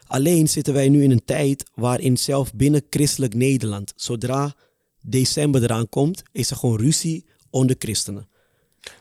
Alleen 0.08 0.48
zitten 0.50 0.74
wij 0.74 0.90
nu 0.90 1.04
in 1.04 1.12
een 1.12 1.26
tijd 1.26 1.64
waarin 1.76 2.18
zelf 2.18 2.54
binnen 2.54 2.82
christelijk 2.90 3.34
Nederland, 3.34 3.94
zodra 3.96 4.54
december 5.02 5.64
eraan 5.64 5.90
komt, 5.90 6.24
is 6.32 6.50
er 6.50 6.56
gewoon 6.56 6.78
ruzie 6.78 7.26
onder 7.50 7.76
christenen. 7.80 8.28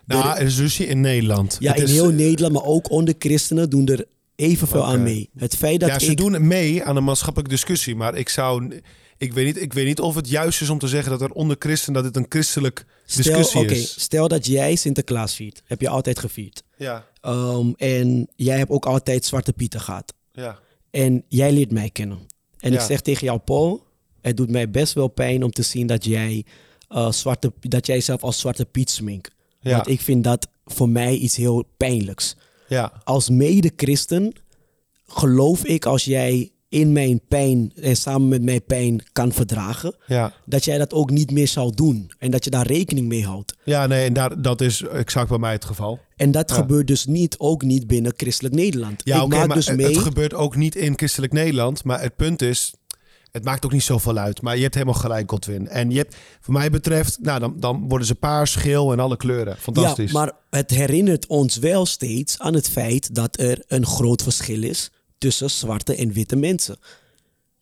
nou, 0.06 0.36
er 0.38 0.46
is 0.46 0.58
ruzie 0.58 0.86
in 0.86 1.00
Nederland. 1.00 1.56
Ja, 1.60 1.70
Het 1.72 1.80
in 1.80 1.86
is- 1.86 1.92
heel 1.92 2.10
Nederland, 2.10 2.52
maar 2.54 2.64
ook 2.64 2.90
onder 2.90 3.14
christenen 3.18 3.70
doen 3.70 3.86
er 3.86 4.04
evenveel 4.36 4.80
Oké. 4.80 4.88
aan 4.90 5.02
mee. 5.02 5.30
Het 5.36 5.56
feit 5.56 5.80
dat 5.80 5.88
ja, 5.88 5.98
ze 5.98 6.10
ik... 6.10 6.16
doen 6.16 6.46
mee 6.46 6.84
aan 6.84 6.96
een 6.96 7.04
maatschappelijke 7.04 7.54
discussie. 7.54 7.96
Maar 7.96 8.14
ik 8.14 8.28
zou. 8.28 8.80
Ik 9.18 9.32
weet, 9.32 9.46
niet, 9.46 9.62
ik 9.62 9.72
weet 9.72 9.86
niet 9.86 10.00
of 10.00 10.14
het 10.14 10.28
juist 10.28 10.60
is 10.60 10.70
om 10.70 10.78
te 10.78 10.88
zeggen 10.88 11.10
dat 11.10 11.20
er 11.20 11.30
onder 11.30 11.56
christen 11.58 11.92
dat 11.92 12.04
het 12.04 12.16
een 12.16 12.26
christelijk 12.28 12.84
Stel, 13.04 13.22
discussie 13.36 13.66
is. 13.66 14.02
stel 14.02 14.28
dat 14.28 14.46
jij 14.46 14.74
Sinterklaas 14.74 15.34
viert. 15.34 15.62
Heb 15.66 15.80
je 15.80 15.88
altijd 15.88 16.18
gevierd. 16.18 16.62
Ja, 16.76 17.06
Ehm, 17.20 17.70
en 17.76 18.28
jij 18.36 18.58
hebt 18.58 18.70
ook 18.70 18.86
altijd 18.86 19.24
Zwarte 19.24 19.52
Pieten 19.52 19.80
gehad. 19.80 20.14
ja. 20.32 20.58
En 20.90 21.24
jij 21.28 21.52
leert 21.52 21.70
mij 21.72 21.90
kennen. 21.90 22.18
En 22.58 22.72
ik 22.72 22.80
zeg 22.80 23.00
tegen 23.00 23.26
jou, 23.26 23.38
Paul, 23.38 23.86
het 24.20 24.36
doet 24.36 24.50
mij 24.50 24.70
best 24.70 24.92
wel 24.92 25.08
pijn 25.08 25.42
om 25.44 25.50
te 25.50 25.62
zien 25.62 25.86
dat 25.86 26.04
jij, 26.04 26.44
eh, 26.88 27.12
zwarte, 27.12 27.52
dat 27.60 27.86
jij 27.86 28.00
zelf 28.00 28.22
als 28.22 28.38
Zwarte 28.38 28.64
Piet 28.64 28.90
smink. 28.90 29.28
Ja. 29.60 29.76
Want 29.76 29.88
ik 29.88 30.00
vind 30.00 30.24
dat 30.24 30.48
voor 30.64 30.88
mij 30.88 31.14
iets 31.16 31.36
heel 31.36 31.64
pijnlijks. 31.76 32.36
Ja. 32.72 32.92
Als 33.04 33.28
mede-christen 33.28 34.32
geloof 35.06 35.64
ik 35.64 35.86
als 35.86 36.04
jij 36.04 36.52
in 36.72 36.92
mijn 36.92 37.20
pijn 37.28 37.72
en 37.74 37.96
samen 37.96 38.28
met 38.28 38.42
mijn 38.42 38.64
pijn 38.64 39.02
kan 39.12 39.32
verdragen, 39.32 39.94
ja. 40.06 40.32
dat 40.46 40.64
jij 40.64 40.78
dat 40.78 40.92
ook 40.92 41.10
niet 41.10 41.30
meer 41.30 41.48
zal 41.48 41.72
doen. 41.74 42.10
En 42.18 42.30
dat 42.30 42.44
je 42.44 42.50
daar 42.50 42.66
rekening 42.66 43.08
mee 43.08 43.24
houdt. 43.24 43.54
Ja, 43.64 43.86
nee, 43.86 44.06
en 44.06 44.12
daar, 44.12 44.42
dat 44.42 44.60
is 44.60 44.82
exact 44.82 45.28
bij 45.28 45.38
mij 45.38 45.52
het 45.52 45.64
geval. 45.64 46.00
En 46.16 46.30
dat 46.30 46.52
gebeurt 46.52 46.86
dus 46.86 47.06
niet, 47.06 47.38
ook 47.38 47.62
niet 47.62 47.86
binnen 47.86 48.12
christelijk 48.16 48.54
Nederland. 48.54 49.00
Ja, 49.04 49.16
ik 49.16 49.22
oké, 49.22 49.36
maak 49.36 49.46
maar 49.46 49.56
dus 49.56 49.74
mee. 49.74 49.86
het 49.86 49.98
gebeurt 49.98 50.34
ook 50.34 50.56
niet 50.56 50.74
in 50.74 50.92
christelijk 50.96 51.32
Nederland. 51.32 51.84
Maar 51.84 52.00
het 52.00 52.16
punt 52.16 52.42
is, 52.42 52.74
het 53.32 53.44
maakt 53.44 53.64
ook 53.64 53.72
niet 53.72 53.82
zoveel 53.82 54.16
uit. 54.18 54.42
Maar 54.42 54.56
je 54.56 54.62
hebt 54.62 54.74
helemaal 54.74 54.94
gelijk, 54.94 55.30
Godwin. 55.30 55.68
En 55.68 55.90
je 55.90 55.96
hebt, 55.96 56.16
voor 56.40 56.52
mij 56.52 56.70
betreft, 56.70 57.18
nou, 57.20 57.40
dan, 57.40 57.54
dan 57.60 57.88
worden 57.88 58.06
ze 58.06 58.14
paars, 58.14 58.54
geel 58.54 58.92
en 58.92 59.00
alle 59.00 59.16
kleuren. 59.16 59.56
Fantastisch. 59.58 60.10
Ja, 60.12 60.18
maar 60.18 60.32
het 60.50 60.70
herinnert 60.70 61.26
ons 61.26 61.56
wel 61.56 61.86
steeds 61.86 62.38
aan 62.38 62.54
het 62.54 62.68
feit 62.68 63.14
dat 63.14 63.38
er 63.40 63.62
een 63.66 63.86
groot 63.86 64.22
verschil 64.22 64.62
is 64.62 64.90
tussen 65.18 65.50
zwarte 65.50 65.94
en 65.96 66.12
witte 66.12 66.36
mensen. 66.36 66.76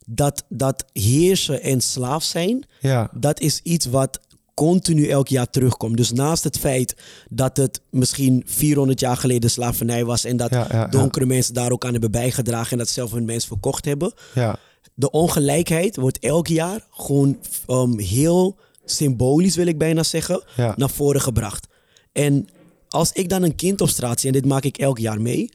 Dat, 0.07 0.45
dat 0.49 0.85
heersen 0.93 1.63
en 1.63 1.81
slaaf 1.81 2.23
zijn, 2.23 2.67
Ja. 2.81 3.11
dat 3.15 3.41
is 3.41 3.61
iets 3.63 3.87
wat 3.87 4.21
continu 4.55 5.09
elk 5.09 5.29
jaar 5.29 5.51
terugkomt. 5.51 5.97
Dus 5.97 6.13
naast 6.13 6.45
het 6.45 6.59
feit 6.59 6.95
dat 7.29 7.57
het 7.57 7.81
misschien 7.91 8.43
400 8.47 9.01
jaar 9.01 9.17
geleden 9.17 9.51
slavernij 9.51 10.05
was 10.05 10.25
en 10.25 10.37
dat 10.37 10.51
Ja, 10.51 10.67
ja, 10.71 10.77
ja. 10.77 10.87
donkere 10.87 11.27
mensen 11.27 11.55
daar 11.55 11.71
ook 11.73 11.85
aan 11.85 11.93
hebben 11.93 12.11
bijgedragen 12.11 12.73
en 12.73 12.79
dat 12.79 12.89
zelf 12.89 13.11
hun 13.13 13.25
mensen 13.25 13.49
verkocht 13.49 13.85
hebben, 13.85 14.13
ja. 14.35 14.59
De 14.95 15.11
ongelijkheid 15.11 15.97
wordt 15.97 16.19
elk 16.19 16.47
jaar 16.47 16.87
gewoon 16.91 17.39
um, 17.69 17.99
heel 17.99 18.57
symbolisch, 18.85 19.57
wil 19.57 19.67
ik 19.67 19.79
bijna 19.79 20.03
zeggen, 20.03 20.43
Ja. 20.57 20.75
naar 20.77 20.91
voren 20.91 21.21
gebracht. 21.21 21.67
En 22.13 22.49
als 22.89 23.13
ik 23.13 23.29
dan 23.29 23.43
een 23.43 23.55
kind 23.55 23.81
op 23.81 23.89
straat 23.89 24.21
zie, 24.21 24.29
en 24.29 24.35
dit 24.41 24.47
maak 24.47 24.65
ik 24.65 24.79
elk 24.79 24.99
jaar 24.99 25.21
mee, 25.21 25.51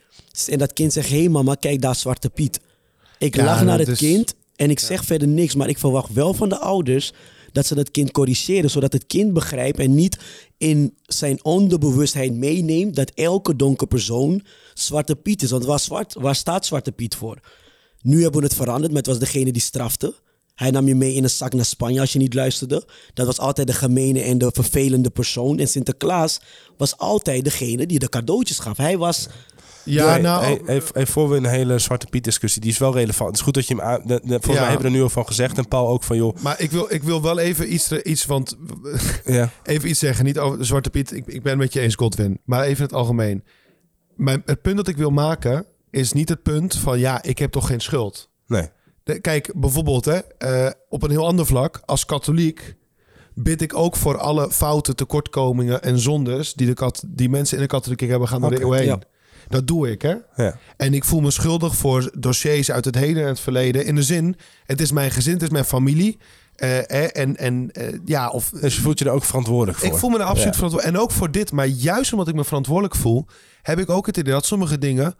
en 0.48 0.58
dat 0.58 0.74
kind 0.74 0.94
zegt: 0.94 1.10
Hé 1.10 1.18
hey 1.20 1.30
mama, 1.30 1.56
kijk 1.56 1.82
daar 1.82 1.96
Zwarte 1.96 2.30
Piet. 2.30 2.60
Ik 3.18 3.36
Ja, 3.36 3.44
lach 3.46 3.64
naar 3.64 3.78
dat 3.78 3.88
het 3.88 4.02
is- 4.02 4.08
kind 4.10 4.34
en 4.56 4.70
ik 4.70 4.80
zeg 4.80 5.04
verder 5.06 5.28
niks, 5.28 5.56
maar 5.56 5.70
ik 5.70 5.78
verwacht 5.78 6.14
wel 6.14 6.34
van 6.34 6.50
de 6.50 6.60
ouders 6.60 7.14
dat 7.52 7.66
ze 7.66 7.76
het 7.78 7.92
kind 7.92 8.12
corrigeren, 8.12 8.70
zodat 8.70 8.94
het 8.94 9.06
kind 9.06 9.34
begrijpt 9.34 9.80
en 9.80 9.96
niet 9.96 10.18
in 10.58 10.98
zijn 11.04 11.44
onderbewustheid 11.44 12.34
meeneemt 12.34 12.96
dat 12.96 13.12
elke 13.14 13.56
donkere 13.56 13.90
persoon 13.90 14.44
Zwarte 14.74 15.16
Piet 15.16 15.42
is. 15.42 15.50
Want 15.52 15.66
waar, 15.66 15.80
zwart, 15.80 16.14
waar 16.14 16.36
staat 16.36 16.66
Zwarte 16.66 16.92
Piet 16.92 17.16
voor? 17.16 17.40
Nu 18.06 18.22
hebben 18.22 18.40
we 18.40 18.46
het 18.48 18.56
veranderd, 18.56 18.88
maar 18.92 19.02
het 19.02 19.08
was 19.12 19.20
degene 19.20 19.52
die 19.52 19.62
strafte. 19.62 20.14
Hij 20.56 20.72
nam 20.72 20.88
je 20.88 20.96
mee 20.96 21.14
in 21.14 21.24
een 21.24 21.30
zak 21.30 21.54
naar 21.54 21.66
Spanje 21.66 22.00
als 22.00 22.14
je 22.14 22.20
niet 22.20 22.34
luisterde. 22.34 22.88
Dat 23.14 23.26
was 23.26 23.40
altijd 23.40 23.68
de 23.68 23.74
gemene 23.74 24.22
en 24.22 24.38
de 24.38 24.50
vervelende 24.54 25.10
persoon. 25.10 25.60
En 25.60 25.68
Sinterklaas 25.68 26.40
was 26.78 26.98
altijd 26.98 27.44
degene 27.44 27.86
die 27.86 28.00
de 28.00 28.10
cadeautjes 28.10 28.60
gaf. 28.60 28.78
Hij 28.78 28.98
was... 28.98 29.28
Ja, 29.84 30.18
nou, 30.18 30.44
hey, 30.44 30.62
hey, 30.66 30.82
hey, 30.94 31.06
voor 31.06 31.30
we 31.30 31.36
een 31.38 31.46
hele 31.46 31.80
Zwarte 31.80 32.06
Piet 32.10 32.24
discussie, 32.24 32.62
die 32.62 32.72
is 32.72 32.78
wel 32.78 32.94
relevant. 32.94 33.30
Het 33.30 33.38
is 33.38 33.44
goed 33.44 33.54
dat 33.54 33.68
je 33.68 33.76
hem 33.76 33.84
aan... 33.84 34.02
de- 34.06 34.20
de- 34.24 34.28
volgens 34.28 34.46
Ja. 34.54 34.60
mij 34.60 34.64
hebben 34.70 34.82
we 34.82 34.88
er 34.88 34.92
nu 34.98 35.02
al 35.02 35.10
van 35.10 35.28
gezegd. 35.28 35.58
En 35.58 35.68
Paul 35.68 35.88
ook 35.88 36.04
van, 36.04 36.18
joh... 36.18 36.36
maar 36.42 36.62
ik 36.62 36.72
wil, 36.72 36.86
ik 36.90 37.04
wil 37.04 37.22
wel 37.22 37.40
even 37.40 37.74
iets, 37.74 37.92
iets 37.92 38.26
want 38.26 38.58
Ja, 39.26 39.52
even 39.64 39.90
iets 39.90 40.00
zeggen. 40.00 40.26
Niet 40.26 40.40
over 40.40 40.58
de 40.58 40.64
Zwarte 40.64 40.90
Piet. 40.90 41.12
Ik, 41.12 41.26
ik 41.28 41.42
ben 41.44 41.52
het 41.52 41.62
met 41.62 41.74
je 41.74 41.80
eens, 41.80 41.96
Godwin. 41.96 42.40
Maar 42.46 42.64
even 42.64 42.78
in 42.78 42.84
het 42.84 42.94
algemeen. 42.94 43.44
Mijn, 44.16 44.42
het 44.46 44.62
punt 44.62 44.78
dat 44.78 44.88
ik 44.88 44.98
wil 44.98 45.10
maken 45.10 45.66
is 45.96 46.14
niet 46.14 46.30
het 46.30 46.44
punt 46.44 46.76
van 46.76 47.00
ja, 47.00 47.24
ik 47.24 47.38
heb 47.38 47.52
toch 47.52 47.68
geen 47.68 47.80
schuld. 47.82 48.30
nee. 48.48 48.70
De- 49.04 49.20
Kijk, 49.20 49.52
bijvoorbeeld 49.56 50.06
hè, 50.06 50.18
eh, 50.38 50.72
op 50.90 51.04
een 51.04 51.10
heel 51.10 51.26
ander 51.28 51.46
vlak. 51.46 51.82
Als 51.86 52.06
katholiek 52.06 52.76
bid 53.34 53.62
ik 53.62 53.76
ook 53.76 53.96
voor 53.96 54.18
alle 54.18 54.52
fouten, 54.52 54.96
tekortkomingen 54.96 55.82
en 55.84 56.00
zondes... 56.00 56.54
die, 56.54 56.68
de 56.68 56.74
kat, 56.74 57.04
die 57.08 57.30
mensen 57.30 57.56
in 57.58 57.62
de 57.64 57.70
katholiek 57.70 58.00
hebben 58.00 58.28
gaan 58.28 58.42
door 58.42 58.50
de 58.50 58.62
eeuw 58.62 58.72
heen. 58.72 58.86
ja. 58.86 59.00
Dat 59.48 59.68
doe 59.68 59.92
ik, 59.92 60.02
hè. 60.02 60.16
Ja. 60.36 60.58
En 60.78 60.94
ik 60.94 61.04
voel 61.04 61.22
me 61.22 61.32
schuldig 61.32 61.76
voor 61.76 62.12
dossiers 62.18 62.72
uit 62.72 62.86
het 62.86 62.96
heden 62.96 63.24
en 63.24 63.30
het 63.30 63.40
verleden. 63.40 63.86
In 63.86 63.96
de 63.96 64.04
zin, 64.04 64.36
het 64.66 64.82
is 64.82 64.92
mijn 64.92 65.12
gezin, 65.12 65.34
het 65.34 65.42
is 65.42 65.50
mijn 65.50 65.66
familie. 65.66 66.18
Eh, 66.56 67.18
en 67.18 67.36
en 67.38 67.72
eh, 67.72 68.00
ja, 68.06 68.30
of 68.30 68.50
Dus 68.50 68.80
voelt 68.80 69.00
je 69.00 69.06
er 69.06 69.12
ook 69.12 69.24
verantwoordelijk 69.24 69.78
voor. 69.78 69.88
ik 69.88 69.96
voel 69.96 70.10
me 70.10 70.18
er 70.18 70.24
absoluut 70.24 70.46
Ja. 70.46 70.54
verantwoordelijk. 70.54 70.98
En 70.98 71.04
ook 71.04 71.12
voor 71.12 71.32
dit. 71.32 71.52
Maar 71.52 71.68
juist 71.68 72.12
omdat 72.12 72.28
ik 72.28 72.36
me 72.36 72.44
verantwoordelijk 72.44 72.96
voel, 72.96 73.26
heb 73.62 73.80
ik 73.80 73.90
ook 73.90 74.06
het 74.06 74.18
idee 74.18 74.34
dat 74.34 74.46
sommige 74.46 74.78
dingen 74.78 75.16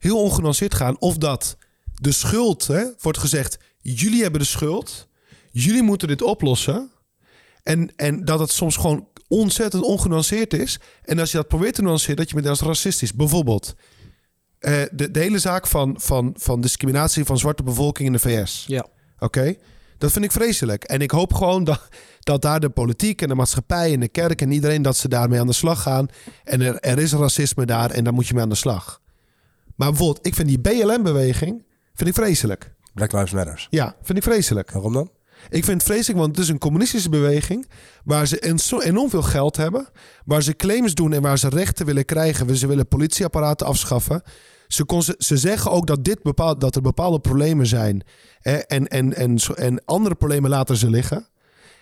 heel 0.00 0.22
ongenuanceerd 0.22 0.74
gaan. 0.74 1.00
Of 1.00 1.16
dat 1.16 1.56
de 1.94 2.12
schuld, 2.12 2.66
hè, 2.66 2.84
wordt 3.00 3.18
gezegd, 3.18 3.58
jullie 3.80 4.22
hebben 4.22 4.40
de 4.40 4.46
schuld. 4.46 5.08
Jullie 5.50 5.82
moeten 5.82 6.08
dit 6.08 6.22
oplossen. 6.22 6.90
En, 7.62 7.92
en 7.96 8.24
dat 8.24 8.38
het 8.38 8.50
soms 8.50 8.76
gewoon 8.76 9.08
ontzettend 9.28 9.82
ongenuanceerd 9.82 10.54
is. 10.54 10.80
En 11.02 11.18
als 11.18 11.30
je 11.30 11.36
dat 11.36 11.48
probeert 11.48 11.74
te 11.74 11.82
nuanceren, 11.82 12.16
dat 12.16 12.28
je 12.28 12.34
meteen 12.34 12.50
als 12.50 12.60
racistisch. 12.60 13.14
Bijvoorbeeld, 13.14 13.74
eh, 14.58 14.82
de, 14.92 15.10
de 15.10 15.20
hele 15.20 15.38
zaak 15.38 15.66
van, 15.66 15.94
van, 15.98 16.34
van 16.36 16.60
discriminatie 16.60 17.24
van 17.24 17.38
zwarte 17.38 17.62
bevolking 17.62 18.06
in 18.06 18.12
de 18.12 18.18
VS. 18.18 18.64
Ja. 18.66 18.86
Oké? 19.18 19.54
Dat 19.98 20.12
vind 20.12 20.24
ik 20.24 20.32
vreselijk. 20.32 20.84
En 20.84 21.00
ik 21.00 21.10
hoop 21.10 21.34
gewoon 21.34 21.64
dat, 21.64 21.88
dat 22.20 22.42
daar 22.42 22.60
de 22.60 22.70
politiek 22.70 23.22
en 23.22 23.28
de 23.28 23.34
maatschappij 23.34 23.92
en 23.92 24.00
de 24.00 24.08
kerk 24.08 24.40
en 24.42 24.52
iedereen... 24.52 24.82
dat 24.82 24.96
ze 24.96 25.08
daarmee 25.08 25.40
aan 25.40 25.46
de 25.46 25.52
slag 25.52 25.82
gaan. 25.82 26.08
En 26.44 26.60
er, 26.60 26.80
er 26.80 26.98
is 26.98 27.12
racisme 27.12 27.66
daar 27.66 27.90
en 27.90 28.04
daar 28.04 28.12
moet 28.12 28.26
je 28.26 28.34
mee 28.34 28.42
aan 28.42 28.48
de 28.48 28.54
slag. 28.54 29.00
Maar 29.80 29.88
bijvoorbeeld, 29.88 30.26
ik 30.26 30.34
vind 30.34 30.48
die 30.48 30.60
BLM-beweging 30.60 31.64
vind 31.94 32.08
ik 32.08 32.14
vreselijk. 32.14 32.74
Black 32.94 33.12
Lives 33.12 33.30
Matters. 33.30 33.66
Ja, 33.70 33.96
vind 34.02 34.18
ik 34.18 34.24
vreselijk. 34.24 34.70
Waarom 34.70 34.92
dan? 34.92 35.10
Ik 35.48 35.64
vind 35.64 35.82
het 35.82 35.90
vreselijk, 35.90 36.18
want 36.18 36.36
het 36.36 36.44
is 36.44 36.50
een 36.50 36.58
communistische 36.58 37.08
beweging... 37.08 37.68
waar 38.04 38.26
ze 38.26 38.82
enorm 38.84 39.10
veel 39.10 39.22
geld 39.22 39.56
hebben... 39.56 39.88
waar 40.24 40.42
ze 40.42 40.56
claims 40.56 40.94
doen 40.94 41.12
en 41.12 41.22
waar 41.22 41.38
ze 41.38 41.48
rechten 41.48 41.86
willen 41.86 42.04
krijgen. 42.04 42.56
Ze 42.56 42.66
willen 42.66 42.88
politieapparaten 42.88 43.66
afschaffen. 43.66 44.22
Ze, 44.66 44.84
ze, 44.98 45.14
ze 45.18 45.36
zeggen 45.36 45.70
ook 45.70 45.86
dat, 45.86 46.04
dit 46.04 46.22
bepaald, 46.22 46.60
dat 46.60 46.76
er 46.76 46.82
bepaalde 46.82 47.20
problemen 47.20 47.66
zijn... 47.66 48.02
hè, 48.40 48.56
en, 48.56 48.88
en, 48.88 49.14
en, 49.14 49.38
en 49.54 49.84
andere 49.84 50.14
problemen 50.14 50.50
laten 50.50 50.76
ze 50.76 50.90
liggen. 50.90 51.28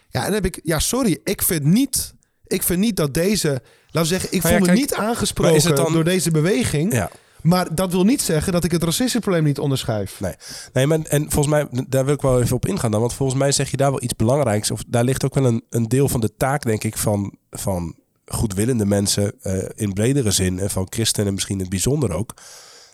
Ja, 0.09 0.27
en 0.27 0.33
heb 0.33 0.45
ik... 0.45 0.61
Ja, 0.63 0.79
sorry, 0.79 1.19
ik 1.25 1.43
vind 1.43 1.65
niet... 1.65 2.15
Ik 2.47 2.63
vind 2.63 2.81
niet 2.81 2.97
dat 2.97 3.15
deze... 3.15 3.49
Laten 3.91 4.11
we 4.11 4.19
zeggen, 4.19 4.33
ik 4.33 4.43
voel 4.43 4.59
me 4.59 4.73
niet 4.73 4.95
aangesproken 4.95 5.93
door 5.93 6.05
deze 6.05 6.31
beweging. 6.31 6.93
Ja. 6.93 7.11
Maar 7.43 7.75
dat 7.75 7.93
wil 7.93 8.05
niet 8.05 8.23
zeggen 8.23 8.53
dat 8.53 8.65
ik 8.65 8.71
het 8.71 8.83
racismeprobleem 8.83 9.45
niet 9.45 9.59
onderschrijf. 9.59 10.21
Nee, 10.21 10.35
nee 10.73 10.87
maar, 10.87 11.01
en 11.01 11.31
volgens 11.31 11.55
mij, 11.55 11.85
daar 11.89 12.05
wil 12.05 12.15
ik 12.15 12.21
wel 12.21 12.43
even 12.43 12.57
op 12.57 12.67
ingaan 12.67 12.91
dan. 12.91 13.01
Want 13.01 13.15
volgens 13.15 13.39
mij 13.39 13.53
zeg 13.53 13.71
je 13.71 13.77
daar 13.77 13.91
wel 13.91 14.03
iets 14.03 14.17
belangrijks. 14.17 14.71
Of 14.71 14.85
daar 14.87 15.05
ligt 15.05 15.25
ook 15.25 15.35
wel 15.35 15.45
een, 15.45 15.65
een 15.71 15.89
deel 15.89 16.09
van 16.09 16.21
de 16.21 16.35
taak, 16.37 16.63
denk 16.63 16.85
ik, 16.85 16.97
van, 16.97 17.35
van 17.51 17.97
goedwillende 18.27 18.87
mensen 18.87 19.33
eh, 19.43 19.69
in 19.75 19.93
bredere 19.93 20.31
zin. 20.31 20.59
En 20.59 20.71
van 20.71 20.87
christenen 20.91 21.35
misschien 21.35 21.55
in 21.55 21.61
het 21.61 21.71
bijzonder 21.71 22.13
ook. 22.13 22.35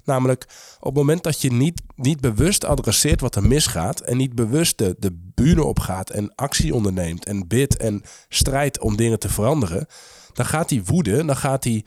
Namelijk, 0.05 0.47
op 0.79 0.87
het 0.87 0.95
moment 0.95 1.23
dat 1.23 1.41
je 1.41 1.53
niet, 1.53 1.83
niet 1.97 2.21
bewust 2.21 2.65
adresseert 2.65 3.21
wat 3.21 3.37
er 3.37 3.47
misgaat. 3.47 4.01
En 4.01 4.17
niet 4.17 4.35
bewust 4.35 4.79
de, 4.79 4.97
de 4.99 5.31
bühne 5.35 5.65
opgaat 5.65 6.11
en 6.11 6.35
actie 6.35 6.75
onderneemt. 6.75 7.25
En 7.25 7.47
bidt 7.49 7.77
en 7.77 8.03
strijdt 8.29 8.81
om 8.81 8.97
dingen 8.97 9.19
te 9.19 9.29
veranderen. 9.29 9.87
Dan 10.33 10.47
gaat 10.47 10.69
die 10.69 10.85
woede, 10.85 11.25
dan 11.25 11.37
gaat 11.37 11.63
die 11.63 11.85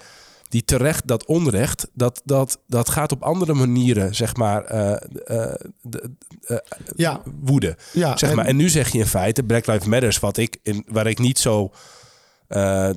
die 0.50 0.64
terecht, 0.66 1.08
dat 1.08 1.26
onrecht, 1.26 1.88
dat, 1.94 2.22
dat, 2.26 2.60
dat 2.68 2.90
gaat 2.90 3.12
op 3.12 3.24
andere 3.24 3.54
manieren, 3.54 4.16
zeg 4.16 4.36
maar, 4.36 4.64
de- 5.82 6.12
Ja, 6.96 7.22
woede. 7.42 7.78
ja 7.94 8.18
Zeg 8.18 8.30
en- 8.30 8.36
maar. 8.36 8.46
en 8.46 8.56
nu 8.56 8.70
zeg 8.70 8.92
je 8.92 8.98
in 9.00 9.06
feite, 9.06 9.44
Black 9.44 9.66
Lives 9.68 9.88
Matters, 9.88 10.20
wat 10.20 10.38
ik 10.38 10.58
in, 10.64 10.86
waar 10.88 11.08
ik 11.08 11.20
niet 11.20 11.40
zo. 11.40 11.72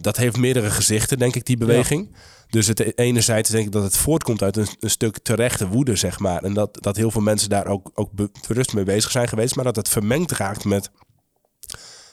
dat 0.00 0.16
heeft 0.16 0.36
meerdere 0.36 0.70
gezichten, 0.70 1.18
denk 1.18 1.34
ik, 1.34 1.46
die 1.46 1.56
beweging. 1.56 2.14
Dus 2.48 2.66
het 2.66 2.98
enerzijds 2.98 3.50
denk 3.50 3.66
ik 3.66 3.72
dat 3.72 3.82
het 3.82 3.96
voortkomt 3.96 4.42
uit 4.42 4.56
een, 4.56 4.66
een 4.80 4.90
stuk 4.90 5.18
terechte 5.18 5.68
woede, 5.68 5.96
zeg 5.96 6.18
maar. 6.18 6.42
En 6.44 6.54
dat, 6.54 6.78
dat 6.80 6.96
heel 6.96 7.10
veel 7.10 7.20
mensen 7.20 7.48
daar 7.48 7.66
ook, 7.66 7.90
ook 7.94 8.12
be- 8.12 8.30
bewust 8.48 8.72
mee 8.74 8.84
bezig 8.84 9.10
zijn 9.10 9.28
geweest. 9.28 9.54
Maar 9.54 9.64
dat 9.64 9.76
het 9.76 9.88
vermengd 9.88 10.30
raakt 10.32 10.64
met 10.64 10.90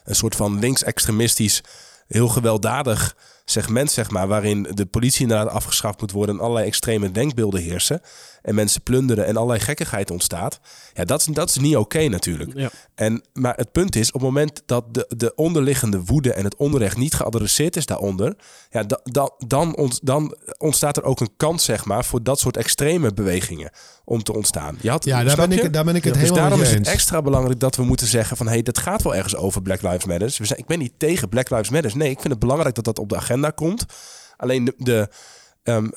een 0.04 0.16
soort 0.16 0.36
van 0.36 0.60
linksextremistisch, 0.60 1.62
heel 2.08 2.28
gewelddadig 2.28 3.16
segment, 3.50 3.92
zeg 3.92 4.10
maar. 4.10 4.28
Waarin 4.28 4.68
de 4.74 4.86
politie 4.86 5.22
inderdaad 5.22 5.50
afgeschaft 5.50 6.02
moet 6.02 6.12
worden 6.12 6.36
en 6.36 6.42
allerlei 6.42 6.68
extreme 6.68 7.12
denkbeelden 7.12 7.62
heersen. 7.62 8.02
En 8.42 8.56
mensen 8.56 8.82
plunderen 8.82 9.26
en 9.26 9.36
allerlei 9.36 9.60
gekkigheid 9.60 10.12
ontstaat. 10.12 10.60
Ja, 10.94 11.06
dat 11.06 11.20
is, 11.20 11.26
dat 11.26 11.50
is 11.50 11.58
niet 11.58 11.76
oké 11.76 12.08
natuurlijk. 12.08 12.52
Ja. 12.54 12.70
En, 12.96 13.24
maar 13.34 13.56
het 13.56 13.72
punt 13.72 13.96
is, 13.96 14.08
op 14.08 14.14
het 14.14 14.30
moment 14.30 14.64
dat 14.66 14.94
de, 14.94 15.06
de 15.18 15.36
onderliggende 15.36 16.04
woede 16.04 16.34
en 16.34 16.44
het 16.44 16.56
onrecht 16.56 16.98
niet 16.98 17.14
geadresseerd 17.14 17.76
is 17.76 17.86
daaronder, 17.86 18.36
ja, 18.70 18.84
da, 18.84 19.00
da- 19.04 19.32
dan, 19.38 19.76
ont, 19.76 20.00
dan 20.06 20.38
ontstaat 20.58 20.98
er 20.98 21.04
ook 21.04 21.20
een 21.20 21.34
kans, 21.38 21.64
zeg 21.64 21.86
maar, 21.86 22.06
voor 22.06 22.24
dat 22.24 22.40
soort 22.40 22.58
extreme 22.58 23.14
bewegingen 23.14 23.72
om 24.10 24.24
te 24.24 24.34
ontstaan. 24.34 24.78
Je 24.82 24.90
had, 24.90 25.06
Ja, 25.06 25.24
daar 25.24 25.36
ben, 25.36 25.50
je? 25.50 25.62
ik, 25.62 25.74
daar 25.74 25.84
ben 25.84 25.96
ik 25.96 26.04
het 26.04 26.14
dus 26.14 26.22
helemaal 26.22 26.42
daarom 26.42 26.60
met 26.60 26.70
is 26.70 26.76
het 26.76 26.88
extra 26.88 27.22
belangrijk 27.22 27.60
dat 27.60 27.76
we 27.76 27.84
moeten 27.84 28.08
zeggen 28.08 28.38
van... 28.38 28.46
hé, 28.46 28.52
hey, 28.52 28.62
dat 28.62 28.78
gaat 28.78 29.02
wel 29.02 29.16
ergens 29.16 29.36
over 29.36 29.62
Black 29.62 29.82
Lives 29.82 30.06
Matter. 30.06 30.36
We 30.38 30.46
zijn, 30.46 30.60
ik 30.60 30.66
ben 30.66 30.80
niet 30.80 30.94
tegen 30.98 31.30
Black 31.30 31.50
Lives 31.50 31.70
Matter. 31.70 31.98
Nee, 31.98 32.10
ik 32.10 32.20
vind 32.20 32.30
het 32.30 32.40
belangrijk 32.40 32.76
dat 32.76 32.84
dat 32.84 33.00
op 33.00 33.10
de 33.10 33.16
agenda 33.16 33.50
komt. 33.50 33.86
Alleen 34.38 34.66
de... 34.66 34.74
de 34.78 35.08
ehm, 35.64 35.88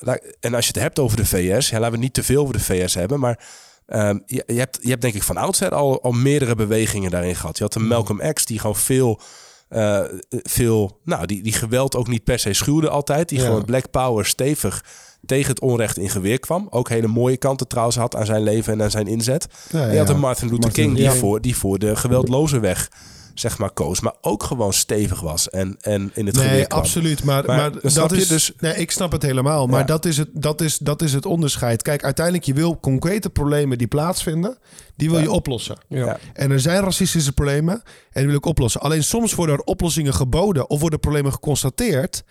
en 0.41 0.55
als 0.55 0.67
je 0.67 0.73
het 0.73 0.83
hebt 0.83 0.99
over 0.99 1.17
de 1.17 1.27
VS... 1.27 1.69
Ja, 1.69 1.79
laten 1.79 1.95
we 1.95 2.03
niet 2.03 2.15
te 2.15 2.23
veel 2.23 2.43
over 2.43 2.55
de 2.55 2.61
VS 2.61 2.95
hebben, 2.95 3.21
maar... 3.21 3.45
ehm, 3.87 4.19
je, 4.27 4.43
je, 4.47 4.59
hebt, 4.59 4.79
je 4.83 4.89
hebt 4.89 5.03
denk 5.03 5.15
ik 5.15 5.23
van 5.23 5.37
oudsher 5.37 5.75
al, 5.75 6.03
al 6.03 6.13
meerdere 6.13 6.55
bewegingen 6.55 7.11
daarin 7.11 7.37
gehad. 7.37 7.57
Je 7.59 7.65
had 7.65 7.75
een 7.75 7.87
Malcolm 7.87 8.33
X 8.33 8.45
die 8.45 8.59
gewoon 8.59 8.77
veel... 8.77 9.21
eh, 9.69 10.01
veel 10.29 11.01
nou, 11.05 11.27
die, 11.27 11.43
die 11.43 11.53
geweld 11.53 11.97
ook 11.97 12.09
niet 12.09 12.25
per 12.25 12.39
se 12.39 12.53
schuwde 12.53 12.89
altijd. 12.89 13.29
Die 13.29 13.39
Ja. 13.39 13.45
gewoon 13.45 13.65
Black 13.65 13.91
Power 13.91 14.27
stevig 14.27 14.85
tegen 15.27 15.51
het 15.51 15.61
onrecht 15.61 15.99
in 15.99 16.11
geweer 16.11 16.39
kwam. 16.41 16.67
Ook 16.71 16.89
hele 16.89 17.07
mooie 17.07 17.37
kanten 17.37 17.69
trouwens 17.69 17.97
had 17.97 18.17
aan 18.17 18.27
zijn 18.27 18.43
leven 18.43 18.73
en 18.73 18.83
aan 18.83 18.91
zijn 18.91 19.07
inzet. 19.07 19.47
Ja, 19.71 19.83
En 19.87 19.93
je 19.93 19.99
had 19.99 20.09
ja. 20.09 20.15
een 20.15 20.21
Martin 20.21 20.45
Luther 20.49 20.61
Martin 20.65 20.85
King 20.85 20.97
die, 20.97 21.11
voor, 21.11 21.41
die 21.41 21.57
voor 21.57 21.79
de 21.79 21.97
geweldloze 21.97 22.61
weg 22.61 22.89
zeg 23.35 23.59
maar, 23.59 23.71
koos. 23.71 24.01
Maar 24.01 24.15
ook 24.21 24.43
gewoon 24.43 24.73
stevig 24.73 25.21
was 25.21 25.49
en, 25.51 25.77
en 25.81 26.11
in 26.15 26.27
het 26.27 26.35
Nee, 26.37 26.45
geweer 26.49 26.67
kwam. 26.67 26.79
absoluut. 26.79 27.25
Maar, 27.25 27.45
Maar, 27.47 27.73
dat 27.83 28.11
je 28.11 28.17
is. 28.17 28.29
dus- 28.29 28.53
Nee, 28.59 28.75
ik 28.75 28.91
snap 28.91 29.13
het 29.13 29.23
helemaal. 29.23 29.67
Maar 29.67 29.79
Ja. 29.81 29.87
dat, 29.87 30.05
is 30.05 30.17
het, 30.17 30.29
dat, 30.33 30.61
is, 30.61 30.79
dat 30.79 31.03
is 31.03 31.13
het 31.13 31.27
onderscheid. 31.27 31.83
Kijk, 31.83 32.05
uiteindelijk, 32.05 32.45
je 32.47 32.55
wil 32.55 32.81
concrete 32.81 33.31
problemen 33.31 33.79
die 33.79 33.87
plaatsvinden, 33.87 34.59
die 34.97 35.11
wil 35.11 35.21
je 35.21 35.31
oplossen. 35.31 35.79
Ja. 35.89 36.19
En 36.33 36.51
er 36.51 36.61
zijn 36.61 36.83
racistische 36.83 37.33
problemen 37.33 37.75
en 37.75 37.83
die 38.13 38.27
wil 38.27 38.37
ik 38.37 38.47
oplossen. 38.47 38.81
Alleen 38.81 39.05
soms 39.05 39.35
worden 39.35 39.55
er 39.57 39.63
oplossingen 39.63 40.15
geboden 40.15 40.71
of 40.71 40.81
worden 40.81 41.01
problemen 41.01 41.33
geconstateerd 41.33 42.23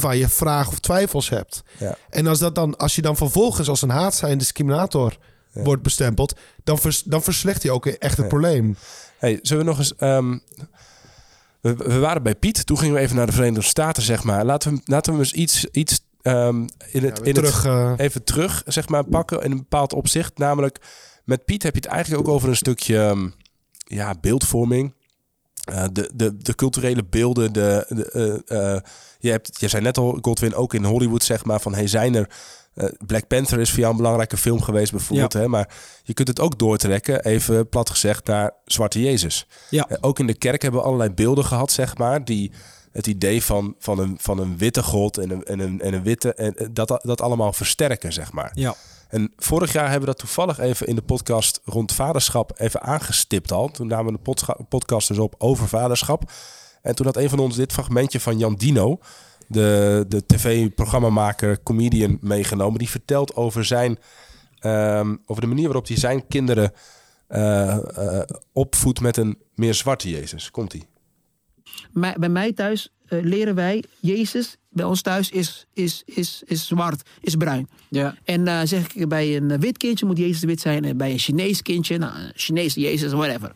waarvan 0.00 0.18
je 0.18 0.28
vragen 0.28 0.72
of 0.72 0.78
twijfels 0.78 1.28
hebt. 1.28 1.62
Ja. 1.78 1.96
En 2.10 2.26
als, 2.26 2.38
dat 2.38 2.54
dan, 2.54 2.76
als 2.76 2.94
je 2.94 3.02
dan 3.02 3.16
vervolgens 3.16 3.68
als 3.68 3.82
een 3.82 3.90
haatzaaiende 3.90 4.44
discriminator 4.44 5.16
wordt 5.52 5.82
bestempeld, 5.82 6.38
dan, 6.64 6.78
vers, 6.78 7.02
dan 7.02 7.22
verslecht 7.22 7.62
je 7.62 7.70
ook 7.70 7.86
echt 7.86 8.16
het 8.16 8.28
probleem. 8.28 8.76
Hey, 9.18 9.38
zullen 9.42 9.64
we 9.64 9.70
nog 9.70 9.78
eens... 9.78 9.94
ehm, 9.96 10.38
we, 11.60 11.74
we 11.74 11.98
waren 11.98 12.22
bij 12.22 12.34
Piet. 12.34 12.66
Toen 12.66 12.78
gingen 12.78 12.94
we 12.94 13.00
even 13.00 13.16
naar 13.16 13.26
de 13.26 13.32
Verenigde 13.32 13.62
Staten, 13.62 14.02
zeg 14.02 14.24
maar. 14.24 14.44
Laten 14.44 14.74
we, 14.74 14.80
laten 14.84 15.12
we 15.12 15.18
eens 15.18 15.32
iets, 15.32 15.64
iets 15.64 16.00
ehm, 16.22 16.66
in 16.90 17.04
het... 17.04 17.20
In 17.20 17.34
terug, 17.34 17.62
het 17.62 17.72
eh, 17.72 17.92
even 17.96 18.24
terug, 18.24 18.62
zeg 18.66 18.88
maar, 18.88 19.04
pakken 19.04 19.42
in 19.42 19.50
een 19.50 19.58
bepaald 19.58 19.92
opzicht. 19.92 20.38
Namelijk, 20.38 20.78
met 21.24 21.44
Piet 21.44 21.62
heb 21.62 21.74
je 21.74 21.80
het 21.80 21.90
eigenlijk 21.90 22.28
ook 22.28 22.34
over 22.34 22.48
een 22.48 22.56
stukje 22.56 22.98
ehm, 22.98 23.28
ja, 23.76 24.14
beeldvorming. 24.20 24.94
Eh, 25.64 25.84
de, 25.92 26.10
de, 26.14 26.36
de 26.36 26.54
culturele 26.54 27.04
beelden. 27.04 27.52
De, 27.52 27.86
de, 27.88 28.42
eh, 28.46 28.90
je, 29.24 29.30
hebt, 29.30 29.60
je 29.60 29.68
zei 29.68 29.82
net 29.82 29.98
al, 29.98 30.18
Godwin, 30.20 30.54
ook 30.54 30.74
in 30.74 30.84
Hollywood, 30.84 31.22
zeg 31.22 31.44
maar, 31.44 31.60
van 31.60 31.74
hey, 31.74 31.86
zijn 31.86 32.14
er. 32.14 32.28
eh, 32.74 32.88
Black 33.06 33.26
Panther 33.26 33.60
is 33.60 33.70
voor 33.70 33.78
jou 33.78 33.90
een 33.90 33.96
belangrijke 33.96 34.36
film 34.36 34.62
geweest, 34.62 34.90
bijvoorbeeld. 34.92 35.32
Hè? 35.32 35.48
Maar 35.48 35.68
je 36.02 36.14
kunt 36.14 36.28
het 36.28 36.40
ook 36.40 36.58
doortrekken, 36.58 37.24
even 37.24 37.68
plat 37.68 37.90
gezegd, 37.90 38.26
naar 38.26 38.52
Zwarte 38.64 39.00
Jezus. 39.02 39.46
Ja. 39.70 39.88
Eh, 39.88 39.96
ook 40.00 40.18
in 40.18 40.26
de 40.26 40.34
kerk 40.34 40.62
hebben 40.62 40.80
we 40.80 40.86
allerlei 40.86 41.10
beelden 41.10 41.44
gehad, 41.44 41.72
zeg 41.72 41.96
maar, 41.96 42.24
die 42.24 42.52
het 42.92 43.06
idee 43.06 43.42
van, 43.44 43.74
van, 43.78 43.98
een, 43.98 44.18
van 44.20 44.38
een 44.38 44.58
witte 44.58 44.82
God 44.82 45.18
en 45.18 45.30
een, 45.30 45.44
en 45.44 45.60
een, 45.60 45.80
en 45.80 45.94
een 45.94 46.02
witte, 46.02 46.34
en 46.34 46.54
eh, 46.56 46.66
dat, 46.72 47.00
dat 47.02 47.20
allemaal 47.20 47.52
versterken, 47.52 48.12
zeg 48.12 48.32
maar. 48.32 48.50
Ja. 48.54 48.74
En 49.08 49.32
vorig 49.36 49.72
jaar 49.72 49.84
hebben 49.90 50.00
we 50.00 50.06
dat 50.06 50.18
toevallig 50.18 50.58
even 50.58 50.86
in 50.86 50.94
de 50.94 51.02
podcast 51.02 51.60
rond 51.64 51.92
vaderschap 51.92 52.52
even 52.60 52.82
aangestipt 52.82 53.52
al. 53.52 53.68
Toen 53.68 53.86
namen 53.86 54.06
we 54.06 54.12
de 54.12 54.22
podca- 54.22 54.56
podcast 54.68 55.08
dus 55.08 55.18
op 55.18 55.34
over 55.38 55.68
vaderschap. 55.68 56.30
En 56.84 56.94
toen 56.94 57.06
had 57.06 57.16
een 57.16 57.28
van 57.28 57.38
ons 57.38 57.56
dit 57.56 57.72
fragmentje 57.72 58.20
van 58.20 58.38
Jan 58.38 58.54
Dino, 58.54 58.98
de, 59.46 60.04
de 60.08 60.26
tv-programmamaker, 60.26 61.62
comedian, 61.62 62.18
meegenomen. 62.20 62.78
Die 62.78 62.90
vertelt 62.90 63.36
over, 63.36 63.64
zijn, 63.64 63.98
ehm, 64.58 65.16
over 65.26 65.42
de 65.42 65.48
manier 65.48 65.64
waarop 65.64 65.86
hij 65.86 65.96
zijn 65.96 66.26
kinderen 66.26 66.72
eh, 67.26 67.76
eh, 67.76 68.22
opvoedt 68.52 69.00
met 69.00 69.16
een 69.16 69.38
meer 69.54 69.74
zwarte 69.74 70.10
Jezus. 70.10 70.50
Komt-ie. 70.50 70.84
Bij 71.92 72.28
mij 72.28 72.52
thuis 72.52 72.94
eh, 73.04 73.18
leren 73.22 73.54
wij, 73.54 73.84
Jezus, 74.00 74.56
bij 74.68 74.84
ons 74.84 75.02
thuis 75.02 75.30
is, 75.30 75.66
is, 75.72 76.02
is, 76.04 76.42
is 76.46 76.66
zwart, 76.66 77.02
is 77.20 77.34
bruin. 77.34 77.68
Ja. 77.90 78.14
En 78.24 78.48
eh, 78.48 78.60
zeg 78.64 78.94
ik, 78.94 79.08
bij 79.08 79.36
een 79.36 79.60
wit 79.60 79.76
kindje 79.76 80.06
moet 80.06 80.18
Jezus 80.18 80.42
wit 80.42 80.60
zijn. 80.60 80.84
En 80.84 80.96
bij 80.96 81.10
een 81.10 81.18
Chinees 81.18 81.62
kindje, 81.62 81.98
nou, 81.98 82.18
een 82.18 82.32
Chinese 82.34 82.80
Jezus, 82.80 83.12
whatever. 83.12 83.52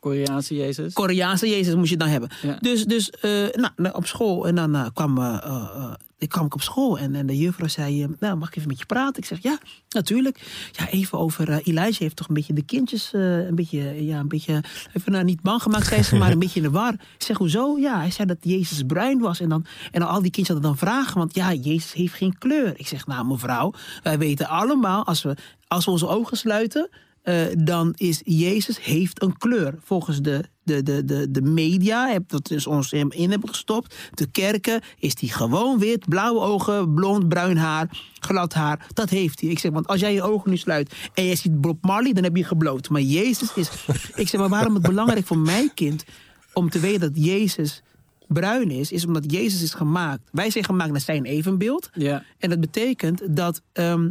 Koreaanse 0.00 0.54
Jezus. 0.54 0.92
Koreaanse 0.92 1.48
Jezus 1.48 1.74
moet 1.74 1.88
je 1.88 1.96
dan 1.96 2.08
hebben. 2.08 2.30
Ja. 2.42 2.58
Dus, 2.60 2.84
dus 2.84 3.10
eh, 3.10 3.46
nou, 3.52 3.94
op 3.94 4.06
school. 4.06 4.46
En 4.46 4.54
dan 4.54 4.74
eh, 4.74 4.86
kwam, 4.92 5.18
eh, 5.18 5.38
eh, 5.44 5.92
ik 6.18 6.28
kwam 6.28 6.46
ik 6.46 6.54
op 6.54 6.62
school. 6.62 6.98
En, 6.98 7.14
en 7.14 7.26
de 7.26 7.36
juffrouw 7.36 7.68
zei, 7.68 8.06
nou, 8.18 8.36
mag 8.36 8.48
ik 8.48 8.56
even 8.56 8.68
met 8.68 8.78
je 8.78 8.86
praten? 8.86 9.22
Ik 9.22 9.28
zeg, 9.28 9.42
ja, 9.42 9.58
natuurlijk. 9.88 10.68
Ja, 10.72 10.88
even 10.88 11.18
over, 11.18 11.50
eh 11.50 11.58
Elijah 11.64 11.98
heeft 11.98 12.16
toch 12.16 12.28
een 12.28 12.34
beetje 12.34 12.52
de 12.52 12.64
kindjes, 12.64 13.12
eh, 13.12 13.46
een 13.46 13.54
beetje, 13.54 14.04
ja, 14.04 14.18
een 14.18 14.28
beetje, 14.28 14.62
even 14.92 15.12
nou, 15.12 15.24
niet 15.24 15.42
bang 15.42 15.62
gemaakt, 15.62 15.86
zei 15.86 16.02
ze, 16.02 16.16
maar 16.16 16.30
een 16.30 16.38
beetje 16.48 16.60
in 16.60 16.66
de 16.66 16.70
war. 16.70 16.92
Ik 16.92 17.00
zeg, 17.18 17.36
hoezo? 17.36 17.78
Ja, 17.78 17.98
hij 17.98 18.10
zei 18.10 18.28
dat 18.28 18.36
Jezus 18.40 18.82
bruin 18.82 19.18
was. 19.18 19.40
En 19.40 19.48
dan, 19.48 19.66
en 19.90 20.02
al 20.02 20.22
die 20.22 20.30
kindjes 20.30 20.48
hadden 20.48 20.66
dan 20.66 20.78
vragen, 20.78 21.18
want 21.18 21.34
ja, 21.34 21.52
Jezus 21.52 21.92
heeft 21.92 22.14
geen 22.14 22.38
kleur. 22.38 22.72
Ik 22.76 22.86
zeg, 22.86 23.06
nou, 23.06 23.26
mevrouw, 23.26 23.72
wij 24.02 24.18
weten 24.18 24.48
allemaal, 24.48 25.06
als 25.06 25.22
we, 25.22 25.36
als 25.68 25.84
we 25.84 25.90
onze 25.90 26.08
ogen 26.08 26.36
sluiten, 26.36 26.88
eh, 27.22 27.34
dan 27.58 27.92
is 27.96 28.20
Jezus 28.24 28.84
heeft 28.84 29.22
een 29.22 29.36
kleur. 29.36 29.74
Volgens 29.82 30.20
de, 30.20 30.44
de, 30.62 30.82
de, 30.82 31.04
de, 31.04 31.30
de 31.30 31.42
media, 31.42 32.08
heb- 32.08 32.28
dat 32.28 32.50
is 32.50 32.66
ons 32.66 32.90
hem 32.90 33.12
in 33.12 33.30
hebben 33.30 33.48
gestopt. 33.48 33.94
De 34.14 34.26
kerken 34.30 34.80
is 34.98 35.14
hij 35.20 35.28
gewoon 35.28 35.78
wit, 35.78 36.08
blauwe 36.08 36.40
ogen, 36.40 36.94
blond, 36.94 37.28
bruin 37.28 37.56
haar, 37.56 37.98
glad 38.20 38.54
haar. 38.54 38.86
Dat 38.92 39.10
heeft 39.10 39.40
hij. 39.40 39.50
Ik 39.50 39.58
zeg, 39.58 39.72
want 39.72 39.86
als 39.86 40.00
jij 40.00 40.14
je 40.14 40.22
ogen 40.22 40.50
nu 40.50 40.56
sluit 40.56 40.94
en 41.14 41.24
je 41.24 41.34
ziet 41.34 41.60
Bob 41.60 41.84
Marley, 41.84 42.12
dan 42.12 42.24
heb 42.24 42.36
je 42.36 42.44
gebloot. 42.44 42.88
Maar 42.88 43.00
Jezus 43.00 43.54
is. 43.54 43.70
ik 44.14 44.28
zeg, 44.28 44.40
maar 44.40 44.48
waarom 44.48 44.74
het 44.74 44.82
belangrijk 44.82 45.26
voor 45.26 45.38
mijn 45.38 45.74
kind 45.74 46.04
om 46.52 46.70
te 46.70 46.78
weten 46.80 47.00
dat 47.00 47.24
Jezus 47.24 47.82
bruin 48.28 48.70
is, 48.70 48.92
is 48.92 49.06
omdat 49.06 49.32
Jezus 49.32 49.62
is 49.62 49.74
gemaakt. 49.74 50.22
Wij 50.32 50.50
zijn 50.50 50.64
gemaakt 50.64 50.90
naar 50.90 51.00
zijn 51.00 51.24
evenbeeld. 51.24 51.90
Ja. 51.92 52.24
En 52.38 52.50
dat 52.50 52.60
betekent 52.60 53.36
dat 53.36 53.62
ehm, 53.72 54.10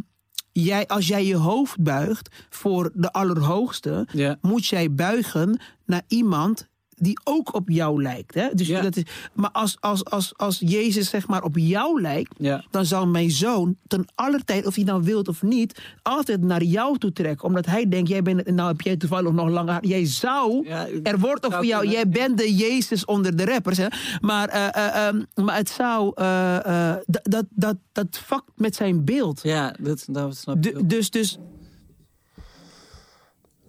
jij, 0.63 0.88
als 0.88 1.08
jij 1.08 1.26
je 1.26 1.36
hoofd 1.36 1.82
buigt 1.84 2.46
voor 2.50 2.91
de 2.93 3.12
Allerhoogste, 3.12 4.08
Ja. 4.12 4.38
moet 4.41 4.65
jij 4.65 4.91
buigen 4.93 5.60
naar 5.86 6.04
iemand 6.08 6.67
die 7.00 7.20
ook 7.24 7.54
op 7.54 7.70
jou 7.70 8.02
lijkt. 8.02 8.34
Hè? 8.34 8.48
Dus 8.54 8.68
Ja. 8.68 8.82
dat 8.82 8.96
is, 8.96 9.04
maar 9.34 9.52
als, 9.52 9.78
als, 9.80 10.06
als, 10.06 10.34
als 10.38 10.60
Jezus 10.60 11.10
zeg 11.10 11.28
maar 11.28 11.44
op 11.44 11.58
jou 11.58 12.02
lijkt, 12.02 12.34
Ja. 12.38 12.64
dan 12.72 12.86
zal 12.86 13.08
mijn 13.08 13.32
zoon 13.32 13.76
ten 13.88 14.06
aller 14.16 14.44
tijd, 14.44 14.66
of 14.66 14.76
hij 14.76 14.84
nou 14.84 15.04
wilt 15.04 15.28
of 15.28 15.42
niet, 15.42 15.82
altijd 16.02 16.42
naar 16.42 16.64
jou 16.64 16.98
toe 16.98 17.14
trekken. 17.14 17.48
Omdat 17.48 17.66
hij 17.66 17.90
denkt, 17.90 18.10
jij 18.10 18.22
bent, 18.22 18.46
nou 18.52 18.68
heb 18.68 18.82
jij 18.82 18.98
toevallig 18.98 19.32
nog 19.32 19.50
langer 19.50 19.72
haar. 19.74 19.86
Jij 19.86 20.06
zou, 20.06 20.68
Ja, 20.68 20.88
er 21.04 21.20
wordt 21.20 21.42
zou 21.42 21.54
over 21.54 21.66
jou, 21.66 21.82
kunnen. 21.82 21.98
jij 22.00 22.10
bent 22.10 22.38
de 22.38 22.56
Jezus 22.56 23.06
onder 23.06 23.36
de 23.36 23.46
rappers. 23.46 23.78
Hè? 23.78 23.88
Maar, 24.22 24.48
eh, 24.50 24.68
eh, 24.68 25.08
ehm, 25.08 25.46
maar 25.46 25.56
het 25.56 25.70
zou, 25.70 26.12
eh, 26.16 26.90
eh, 26.92 26.98
dat, 27.06 27.22
dat, 27.24 27.46
dat, 27.50 27.76
dat 27.92 28.08
vakt 28.26 28.52
met 28.56 28.76
zijn 28.76 29.06
beeld. 29.06 29.40
Ja, 29.44 29.76
dat, 29.80 30.06
dat 30.08 30.36
snap 30.38 30.66
ik. 30.66 30.90
Dus, 30.90 31.10
dus 31.10 31.38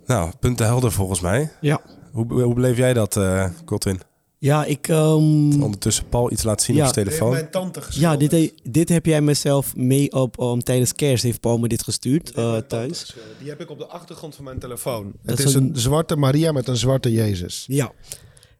Nou, 0.06 0.32
punten 0.40 0.66
helder 0.66 0.92
volgens 0.92 1.20
mij. 1.20 1.52
Ja. 1.60 1.80
Hoe, 2.12 2.42
hoe 2.42 2.54
beleef 2.54 2.76
jij 2.76 2.92
dat, 2.92 3.16
eh 3.16 3.50
Godwin? 3.64 4.00
Ja, 4.40 4.64
ik... 4.64 4.88
ehm, 4.88 5.62
Ondertussen 5.62 6.08
Paul 6.08 6.32
iets 6.32 6.42
laat 6.42 6.62
zien 6.62 6.76
Ja. 6.76 6.86
op 6.88 6.92
zijn 6.94 7.06
telefoon. 7.06 7.30
mijn 7.30 7.50
tante 7.50 7.80
ja, 7.90 8.16
dit, 8.16 8.30
he- 8.30 8.52
dit 8.62 8.88
heb 8.88 9.06
jij 9.06 9.20
mezelf 9.20 9.76
mee 9.76 10.12
op... 10.12 10.40
Um, 10.40 10.62
tijdens 10.62 10.92
kerst 10.92 11.22
heeft 11.22 11.40
Paul 11.40 11.58
me 11.58 11.68
dit 11.68 11.82
gestuurd 11.82 12.30
eh, 12.32 12.56
thuis. 12.56 13.14
Die 13.40 13.48
heb 13.48 13.60
ik 13.60 13.70
op 13.70 13.78
de 13.78 13.86
achtergrond 13.86 14.34
van 14.34 14.44
mijn 14.44 14.58
telefoon. 14.58 15.12
Dat 15.22 15.38
het 15.38 15.46
is 15.46 15.54
een- 15.54 15.70
zwarte 15.74 16.16
Maria 16.16 16.52
met 16.52 16.68
een 16.68 16.76
zwarte 16.76 17.12
Jezus. 17.12 17.64
Ja. 17.66 17.92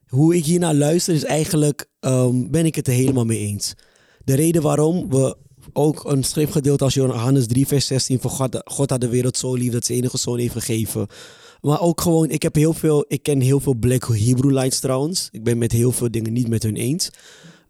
Hoe 0.09 0.37
ik 0.37 0.45
hiernaar 0.45 0.75
luister 0.75 1.15
is 1.15 1.25
eigenlijk, 1.25 1.87
ehm, 2.01 2.51
ben 2.51 2.67
ik 2.67 2.75
het 2.75 2.87
er 2.87 2.93
helemaal 2.93 3.25
mee 3.25 3.39
eens. 3.39 3.75
De 4.25 4.35
reden 4.35 4.63
waarom 4.63 5.11
we 5.11 5.37
ook 5.73 6.05
een 6.05 6.25
schriftgedeelte 6.25 6.85
als 6.85 6.95
Johannes 6.95 7.47
3 7.47 7.67
vers 7.67 7.87
16 7.87 8.21
van 8.21 8.31
God, 8.31 8.63
God 8.65 8.91
had 8.91 9.01
de 9.01 9.09
wereld 9.09 9.37
zo 9.37 9.55
lief 9.55 9.73
dat 9.73 9.85
zijn 9.87 9.99
enige 9.99 10.19
zoon 10.19 10.39
heeft 10.39 10.53
gegeven. 10.53 11.07
Maar 11.61 11.81
ook 11.81 12.01
gewoon, 12.01 12.31
ik 12.31 12.43
heb 12.43 12.55
heel 12.55 12.73
veel, 12.73 13.05
ik 13.09 13.23
ken 13.23 13.41
heel 13.41 13.61
veel 13.61 13.75
Black 13.75 14.05
Hebrew 14.07 14.51
Lights 14.53 14.81
trouwens. 14.81 15.29
Ik 15.33 15.45
ben 15.45 15.59
met 15.59 15.73
heel 15.73 15.93
veel 15.93 16.11
dingen 16.11 16.33
niet 16.33 16.49
met 16.49 16.63
hun 16.63 16.77
eens. 16.77 17.11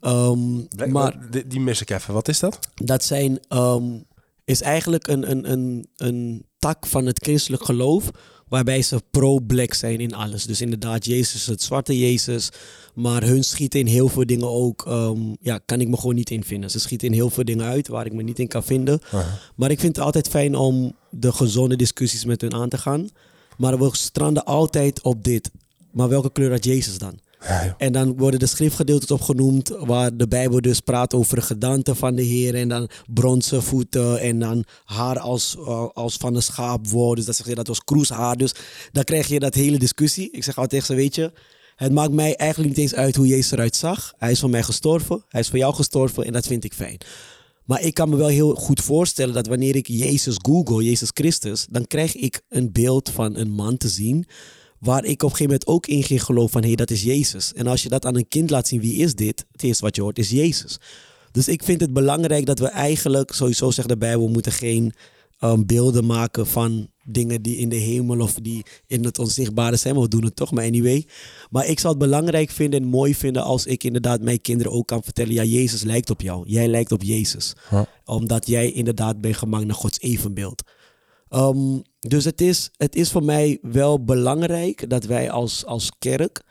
Ehm, 0.00 0.38
Black- 0.76 0.88
maar 0.90 1.30
die, 1.30 1.46
die 1.46 1.60
mis 1.60 1.80
ik 1.80 1.90
even. 1.90 2.14
Wat 2.14 2.28
is 2.28 2.38
dat? 2.38 2.58
dat 2.74 3.04
zijn, 3.04 3.38
ehm, 3.48 3.84
is 4.44 4.60
eigenlijk 4.62 5.06
een, 5.06 5.30
een, 5.30 5.50
een, 5.52 5.86
een 5.96 6.44
tak 6.58 6.86
van 6.86 7.06
het 7.06 7.18
christelijk 7.22 7.64
geloof. 7.64 8.10
Waarbij 8.48 8.82
ze 8.82 9.02
pro-black 9.10 9.74
zijn 9.74 10.00
in 10.00 10.14
alles. 10.14 10.44
Dus 10.44 10.60
inderdaad, 10.60 11.04
Jezus 11.04 11.46
het 11.46 11.62
zwarte 11.62 11.98
Jezus. 11.98 12.48
Maar 12.94 13.22
hun 13.22 13.44
schieten 13.44 13.80
in 13.80 13.86
heel 13.86 14.08
veel 14.08 14.26
dingen 14.26 14.48
ook. 14.48 14.86
ehm, 14.86 15.20
ja, 15.40 15.58
kan 15.64 15.80
ik 15.80 15.88
me 15.88 15.96
gewoon 15.96 16.14
niet 16.14 16.30
in 16.30 16.44
vinden. 16.44 16.70
Ze 16.70 16.80
schieten 16.80 17.08
in 17.08 17.14
heel 17.14 17.30
veel 17.30 17.44
dingen 17.44 17.64
uit 17.64 17.88
waar 17.88 18.06
ik 18.06 18.12
me 18.12 18.22
niet 18.22 18.38
in 18.38 18.48
kan 18.48 18.64
vinden. 18.64 19.00
Maar 19.56 19.70
ik 19.70 19.80
vind 19.80 19.96
het 19.96 20.04
altijd 20.04 20.28
fijn 20.28 20.54
om 20.54 20.92
de 21.10 21.32
gezonde 21.32 21.76
discussies 21.76 22.24
met 22.24 22.40
hun 22.40 22.54
aan 22.54 22.68
te 22.68 22.78
gaan. 22.78 23.08
Maar 23.58 23.78
we 23.78 23.88
stranden 23.92 24.44
altijd 24.44 25.02
op 25.02 25.24
dit. 25.24 25.50
Maar 25.90 26.08
welke 26.08 26.32
kleur 26.32 26.50
had 26.50 26.64
Jezus 26.64 26.98
dan? 26.98 27.18
Ja. 27.40 27.74
En 27.78 27.92
dan 27.92 28.16
worden 28.16 28.40
de 28.40 28.46
schriftgedeeltes 28.46 29.10
opgenoemd 29.10 29.68
waar 29.68 30.16
de 30.16 30.28
Bijbel 30.28 30.60
dus 30.60 30.80
praat 30.80 31.14
over 31.14 31.36
de 31.36 31.42
gedaante 31.42 31.94
van 31.94 32.14
de 32.14 32.22
Heer. 32.22 32.54
En 32.54 32.68
dan 32.68 32.88
bronzen 33.06 33.62
voeten 33.62 34.20
en 34.20 34.38
dan 34.38 34.64
haar 34.84 35.18
als, 35.18 35.56
eh, 35.56 35.86
als 35.92 36.16
van 36.16 36.34
een 36.34 36.42
schaap 36.42 36.88
wordt. 36.88 37.16
Dus 37.16 37.26
dat 37.26 37.36
zeg 37.36 37.46
je 37.46 37.54
dat 37.54 37.66
was 37.66 37.84
kroeshaar. 37.84 38.36
Dus 38.36 38.54
dan 38.92 39.04
krijg 39.04 39.28
je 39.28 39.38
dat 39.38 39.54
hele 39.54 39.78
discussie. 39.78 40.30
Ik 40.30 40.44
zeg 40.44 40.56
altijd 40.58 40.70
tegen 40.70 40.86
ze, 40.86 40.94
weet 40.94 41.14
je, 41.14 41.32
het 41.76 41.92
maakt 41.92 42.12
mij 42.12 42.36
eigenlijk 42.36 42.76
niet 42.76 42.84
eens 42.84 42.94
uit 42.94 43.16
hoe 43.16 43.26
Jezus 43.26 43.50
eruit 43.50 43.76
zag. 43.76 44.12
Hij 44.16 44.30
is 44.30 44.40
voor 44.40 44.50
mij 44.50 44.62
gestorven, 44.62 45.24
hij 45.28 45.40
is 45.40 45.48
voor 45.48 45.58
jou 45.58 45.74
gestorven 45.74 46.24
en 46.24 46.32
dat 46.32 46.46
vind 46.46 46.64
ik 46.64 46.74
fijn. 46.74 46.98
Maar 47.68 47.82
ik 47.82 47.94
kan 47.94 48.08
me 48.08 48.16
wel 48.16 48.28
heel 48.28 48.54
goed 48.54 48.80
voorstellen 48.80 49.34
dat 49.34 49.46
wanneer 49.46 49.76
ik 49.76 49.86
Jezus 49.86 50.36
google, 50.42 50.84
Jezus 50.84 51.10
Christus, 51.12 51.66
dan 51.70 51.86
krijg 51.86 52.16
ik 52.16 52.42
een 52.48 52.72
beeld 52.72 53.10
van 53.10 53.36
een 53.36 53.50
man 53.50 53.76
te 53.76 53.88
zien 53.88 54.26
waar 54.78 55.04
ik 55.04 55.22
op 55.22 55.30
een 55.30 55.36
gegeven 55.36 55.44
moment 55.44 55.66
ook 55.66 55.86
in 55.86 56.02
ging 56.02 56.22
geloven 56.22 56.50
van 56.50 56.60
hé, 56.60 56.66
hey, 56.66 56.76
dat 56.76 56.90
is 56.90 57.02
Jezus. 57.02 57.52
En 57.52 57.66
als 57.66 57.82
je 57.82 57.88
dat 57.88 58.04
aan 58.04 58.16
een 58.16 58.28
kind 58.28 58.50
laat 58.50 58.68
zien, 58.68 58.80
wie 58.80 58.96
is 58.96 59.14
dit? 59.14 59.46
Het 59.52 59.62
eerste 59.62 59.84
wat 59.84 59.96
je 59.96 60.02
hoort 60.02 60.18
is 60.18 60.30
Jezus. 60.30 60.78
Dus 61.32 61.48
ik 61.48 61.62
vind 61.62 61.80
het 61.80 61.92
belangrijk 61.92 62.46
dat 62.46 62.58
we 62.58 62.66
eigenlijk, 62.66 63.32
sowieso 63.32 63.70
zegt 63.70 63.88
de 63.88 63.96
Bijbel, 63.96 64.26
we 64.26 64.32
moeten 64.32 64.52
geen 64.52 64.92
um, 65.40 65.66
beelden 65.66 66.06
maken 66.06 66.46
van 66.46 66.88
dingen 67.08 67.42
die 67.42 67.56
in 67.56 67.68
de 67.68 67.76
hemel 67.76 68.20
of 68.20 68.34
die 68.34 68.64
in 68.86 69.04
het 69.04 69.18
onzichtbare 69.18 69.76
zijn. 69.76 69.94
Maar 69.94 70.02
we 70.02 70.08
doen 70.08 70.24
het 70.24 70.36
toch, 70.36 70.50
maar 70.50 70.64
anyway. 70.64 71.06
Maar 71.50 71.66
ik 71.66 71.78
zou 71.80 71.94
het 71.94 72.02
belangrijk 72.02 72.50
vinden 72.50 72.82
en 72.82 72.88
mooi 72.88 73.14
vinden 73.14 73.42
als 73.42 73.66
ik 73.66 73.84
inderdaad 73.84 74.22
mijn 74.22 74.40
kinderen 74.40 74.72
ook 74.72 74.86
kan 74.86 75.02
vertellen: 75.02 75.32
ja, 75.32 75.44
Jezus 75.44 75.82
lijkt 75.82 76.10
op 76.10 76.20
jou. 76.20 76.42
Jij 76.46 76.68
lijkt 76.68 76.92
op 76.92 77.02
Jezus. 77.02 77.52
Omdat 78.04 78.46
jij 78.46 78.72
inderdaad 78.72 79.20
bent 79.20 79.36
gemaakt 79.36 79.66
naar 79.66 79.74
Gods 79.74 80.00
evenbeeld. 80.00 80.62
Ehm, 81.28 81.78
dus 82.00 82.24
het 82.24 82.40
is, 82.40 82.70
het 82.76 82.96
is 82.96 83.10
voor 83.10 83.24
mij 83.24 83.58
wel 83.62 84.04
belangrijk 84.04 84.90
dat 84.90 85.04
wij 85.04 85.30
als, 85.30 85.64
als 85.64 85.90
kerk 85.98 86.42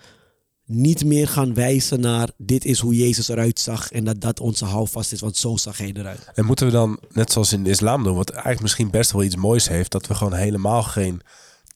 niet 0.68 1.05
meer 1.05 1.28
gaan 1.28 1.53
wijzen 1.53 1.99
naar 1.99 2.30
dit 2.38 2.65
is 2.65 2.80
hoe 2.80 2.95
Jezus 2.95 3.28
eruit 3.28 3.59
zag 3.59 3.91
en 3.91 4.03
dat 4.03 4.22
dat 4.22 4.39
onze 4.39 4.65
houvast 4.65 5.11
is, 5.11 5.22
want 5.22 5.38
zo 5.38 5.57
zag 5.57 5.78
hij 5.78 5.91
eruit. 5.93 6.32
En 6.34 6.45
moeten 6.45 6.65
we 6.65 6.72
dan, 6.72 6.99
net 7.11 7.32
zoals 7.32 7.53
in 7.53 7.63
de 7.63 7.70
islam 7.70 8.03
doen, 8.03 8.15
wat 8.15 8.30
eigenlijk 8.30 8.61
misschien 8.61 8.89
best 8.89 9.11
wel 9.11 9.24
iets 9.24 9.36
moois 9.36 9.68
heeft, 9.68 9.91
dat 9.91 10.07
we 10.07 10.15
gewoon 10.15 10.34
helemaal 10.34 10.84
geen 10.84 11.22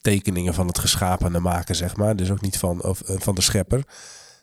tekeningen 0.01 0.53
van 0.53 0.67
het 0.67 0.79
geschapene 0.79 1.39
maken, 1.39 1.75
zeg 1.75 1.95
maar. 1.95 2.15
Dus 2.15 2.31
ook 2.31 2.41
niet 2.41 2.57
van, 2.57 2.83
of, 2.83 3.01
eh, 3.01 3.15
van 3.19 3.35
de 3.35 3.41
schepper. 3.41 3.83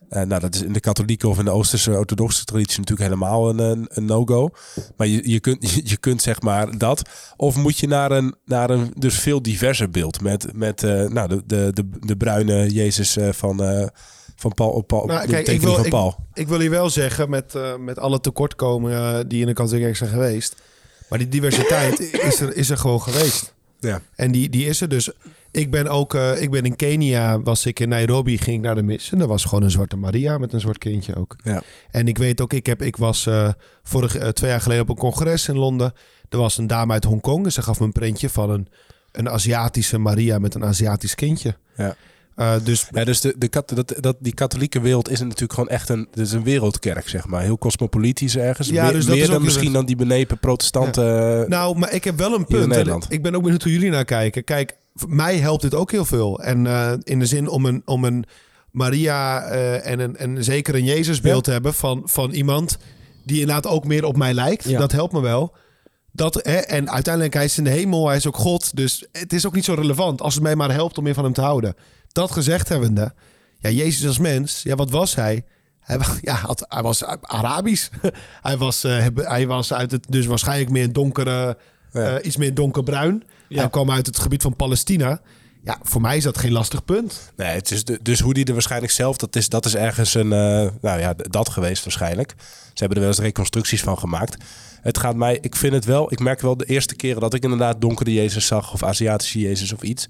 Eh, 0.09 0.22
nou, 0.22 0.40
dat 0.40 0.55
is 0.55 0.62
in 0.62 0.72
de 0.72 0.80
katholieke 0.80 1.28
of 1.28 1.38
in 1.38 1.44
de 1.44 1.51
Oosterse 1.51 1.90
orthodoxe 1.90 2.44
traditie 2.44 2.78
natuurlijk 2.78 3.09
helemaal 3.09 3.49
een, 3.49 3.86
een, 3.88 4.05
no-go. 4.05 4.51
Maar 4.96 5.07
je, 5.07 5.30
je, 5.30 5.40
kunt, 5.40 5.70
je, 5.90 5.96
kunt 5.96 6.22
zeg 6.22 6.40
maar 6.40 6.78
dat. 6.78 7.03
Of 7.36 7.57
moet 7.57 7.78
je 7.78 7.86
naar 7.86 8.11
een, 8.11 8.34
naar 8.44 8.70
een 8.70 8.92
dus 8.96 9.18
veel 9.18 9.42
diverser 9.42 9.90
beeld 9.90 10.20
met, 10.20 10.53
met 10.53 10.82
eh, 10.82 11.05
nou, 11.09 11.28
de, 11.28 11.42
de, 11.46 11.70
de, 11.72 11.88
de 12.01 12.16
bruine 12.16 12.70
Jezus 12.70 13.18
van, 13.30 13.90
van 14.41 14.55
Paul, 14.55 14.80
Paul 14.80 15.07
Nou, 15.07 15.26
kijk, 15.26 15.49
ik 15.49 15.61
wil, 15.61 15.74
van 15.74 15.89
Paul. 15.89 16.16
ik 16.34 16.49
wil 16.49 16.61
hier 16.61 16.70
wel 16.70 16.91
zeggen, 16.91 17.30
met, 17.30 17.55
eh, 17.55 17.76
met 17.76 17.99
alle 17.99 18.20
tekortkomingen 18.20 19.28
die 19.28 19.41
in 19.41 19.55
de 19.55 19.78
kerk 19.78 19.97
zijn 19.97 20.11
geweest. 20.11 20.62
Maar 21.09 21.18
die 21.18 21.28
diversiteit 21.28 22.01
is 22.28 22.41
er, 22.41 22.57
is 22.57 22.70
er 22.70 22.78
gewoon 22.78 23.03
geweest. 23.03 23.55
Ja. 23.80 24.03
En 24.14 24.32
die, 24.32 24.49
die 24.49 24.66
is 24.66 24.80
er 24.80 24.89
dus. 24.89 25.11
Ik 25.51 25.70
ben 25.70 25.89
ook, 25.89 26.14
eh, 26.14 26.43
ik 26.43 26.51
ben 26.51 26.64
in 26.64 26.76
Kenia, 26.76 27.41
was 27.41 27.66
ik 27.66 27.80
in 27.80 27.89
Nairobi, 27.89 28.39
ging 28.39 28.57
ik 28.57 28.62
naar 28.62 28.74
de 28.74 28.82
mis. 28.82 29.12
En 29.12 29.20
er 29.20 29.26
was 29.26 29.45
gewoon 29.45 29.62
een 29.62 29.70
zwarte 29.70 29.97
Maria 29.97 30.39
met 30.39 30.53
een 30.53 30.61
zwart 30.61 30.78
kindje 30.78 31.16
ook. 31.16 31.36
Ja. 31.45 31.62
En 31.91 32.09
ik 32.09 32.18
weet 32.18 32.41
ook, 32.41 32.53
ik, 32.53 32.66
heb, 32.66 32.82
ik 32.82 32.97
was 32.97 33.26
eh 33.26 33.49
vorig, 33.82 34.16
eh, 34.16 34.28
twee 34.28 34.51
jaar 34.51 34.61
geleden 34.61 34.82
op 34.82 34.89
een 34.89 34.97
congres 34.97 35.49
in 35.49 35.57
Londen. 35.57 35.93
Er 36.28 36.39
was 36.39 36.59
een 36.59 36.66
dame 36.66 36.93
uit 36.93 37.05
Hongkong 37.05 37.45
en 37.45 37.53
ze 37.53 37.62
gaf 37.62 37.80
me 37.80 37.86
een 37.86 37.93
printje 37.93 38.28
van 38.28 38.51
een, 38.51 38.68
een 39.12 39.28
Aziatische 39.28 39.99
Maria 39.99 40.39
met 40.39 40.55
een 40.55 40.64
Aziatisch 40.64 41.14
kindje. 41.14 41.57
Ja. 41.76 41.97
Eh, 42.39 42.55
dus 42.64 42.86
Ja, 42.91 43.05
dus 43.05 43.20
de, 43.20 43.34
de, 43.39 43.49
kat- 43.49 43.72
dat, 43.74 43.95
dat, 44.01 44.16
die 44.20 44.34
katholieke 44.34 44.80
wereld 44.80 45.11
is 45.11 45.20
natuurlijk 45.20 45.53
gewoon 45.53 45.68
echt 45.68 45.89
een, 45.89 46.09
dus 46.11 46.32
een 46.32 46.43
wereldkerk, 46.45 47.09
zeg 47.09 47.26
maar. 47.26 47.43
Heel 47.43 47.59
cosmopolitisch 47.59 48.36
ergens. 48.36 48.68
Ja, 48.68 48.84
meer 48.84 48.93
dus 48.93 49.07
meer 49.07 49.26
dan 49.26 49.43
misschien 49.43 49.72
dan 49.72 49.86
die 49.86 49.97
benepen 49.97 50.39
protestanten. 50.39 51.41
eh, 51.43 51.49
Nou, 51.49 51.78
maar 51.78 51.93
ik 51.95 52.05
heb 52.05 52.18
wel 52.18 52.34
een 52.34 52.47
punt. 52.47 52.62
En 52.62 52.68
Nederland. 52.68 53.07
ik 53.09 53.22
ben 53.22 53.34
ook 53.34 53.43
benieuwd 53.43 53.62
hoe 53.62 53.72
jullie 53.72 53.91
naar 53.91 54.05
kijken. 54.05 54.45
Kijk, 54.45 54.76
voor 54.95 55.14
mij 55.14 55.36
helpt 55.39 55.62
dit 55.62 55.74
ook 55.74 55.91
heel 55.91 56.05
veel. 56.05 56.41
En 56.43 56.66
eh, 56.66 56.93
in 57.03 57.18
de 57.18 57.26
zin 57.26 57.49
om 57.49 57.66
een, 57.66 57.82
om 57.84 58.05
een 58.05 58.24
Maria 58.70 59.43
en, 59.80 60.01
een, 60.01 60.16
en 60.16 60.45
zeker 60.45 60.74
een 60.74 60.84
Jezusbeeld 60.84 61.45
te 61.45 61.51
hebben 61.51 61.74
van, 61.74 62.03
van 62.05 62.30
iemand 62.30 62.76
die 63.24 63.41
inderdaad 63.41 63.66
ook 63.66 63.84
meer 63.84 64.05
op 64.05 64.16
mij 64.16 64.34
lijkt. 64.34 64.64
Ja. 64.68 64.78
Dat 64.78 64.93
helpt 64.93 65.12
me 65.12 65.20
wel. 65.20 65.55
Dat, 66.12 66.34
hè, 66.34 66.57
en 66.57 66.91
uiteindelijk, 66.91 67.34
hij 67.34 67.45
is 67.45 67.59
in 67.59 67.64
de 67.64 67.70
hemel, 67.70 68.07
hij 68.09 68.16
is 68.16 68.26
ook 68.26 68.36
God. 68.36 68.76
Dus 68.76 69.07
het 69.12 69.32
is 69.32 69.47
ook 69.47 69.55
niet 69.55 69.64
zo 69.64 69.74
relevant 69.74 70.20
als 70.22 70.34
het 70.34 70.43
mij 70.43 70.57
maar 70.57 70.72
helpt 70.72 70.99
om 70.99 71.05
meer 71.05 71.14
van 71.14 71.24
hem 71.24 71.32
te 71.32 71.41
houden. 71.41 71.74
Dat 72.19 72.31
gezegd 72.33 72.69
hebbende, 72.69 73.12
ja, 73.59 73.71
Jezus 73.71 74.07
als 74.07 74.19
mens, 74.19 74.62
ja, 74.62 74.75
wat 74.75 74.91
was 74.91 75.14
hij? 75.14 75.45
Hij, 75.81 75.99
ja, 76.23 76.35
had- 76.35 76.64
hij 76.69 76.83
was 76.83 77.05
Arabisch. 77.21 77.89
hij, 78.43 78.57
was, 78.57 78.83
heb- 78.83 79.16
hij 79.27 79.47
was 79.47 79.73
uit 79.73 79.91
het, 79.91 80.07
dus 80.09 80.27
waarschijnlijk 80.27 80.71
meer 80.71 80.93
donkere, 80.93 81.57
Ja. 81.93 82.16
eh, 82.19 82.27
iets 82.27 82.37
meer 82.37 82.55
donkerbruin. 82.55 83.23
Ja. 83.49 83.59
Hij 83.61 83.71
kwam 83.71 83.91
uit 83.91 84.07
het 84.07 84.19
gebied 84.19 84.43
van 84.43 84.57
Palestina. 84.57 85.21
Ja, 85.64 85.79
voor 85.83 86.01
mij 86.01 86.16
is 86.16 86.23
dat 86.23 86.39
geen 86.39 86.53
lastig 86.53 86.85
punt. 86.85 87.33
Nee, 87.37 87.49
het 87.55 87.71
is 87.71 87.85
de, 87.85 87.99
dus 88.03 88.21
hoe 88.21 88.35
die 88.35 88.45
er 88.45 88.53
waarschijnlijk 88.53 88.93
zelf, 88.93 89.16
dat 89.16 89.37
is, 89.37 89.49
dat 89.49 89.64
is 89.66 89.75
ergens 89.75 90.14
een, 90.14 90.33
eh, 90.33 90.69
nou 90.81 91.01
ja, 91.01 91.14
dat 91.16 91.49
geweest 91.49 91.83
waarschijnlijk. 91.85 92.35
Ze 92.39 92.85
hebben 92.85 92.97
er 92.97 93.03
wel 93.03 93.12
eens 93.12 93.19
reconstructies 93.25 93.81
van 93.81 93.99
gemaakt. 93.99 94.45
Het 94.81 94.99
gaat 94.99 95.16
mij, 95.16 95.39
ik 95.41 95.57
vind 95.57 95.73
het 95.73 95.85
wel, 95.85 96.12
ik 96.12 96.19
merk 96.19 96.41
wel 96.41 96.57
de 96.57 96.64
eerste 96.64 96.95
keren 96.97 97.21
dat 97.21 97.35
ik 97.35 97.43
inderdaad 97.43 97.81
donkere 97.81 98.12
Jezus 98.12 98.47
zag 98.47 98.73
of 98.73 98.83
Aziatische 98.83 99.39
Jezus 99.39 99.73
of 99.73 99.83
iets. 99.83 100.09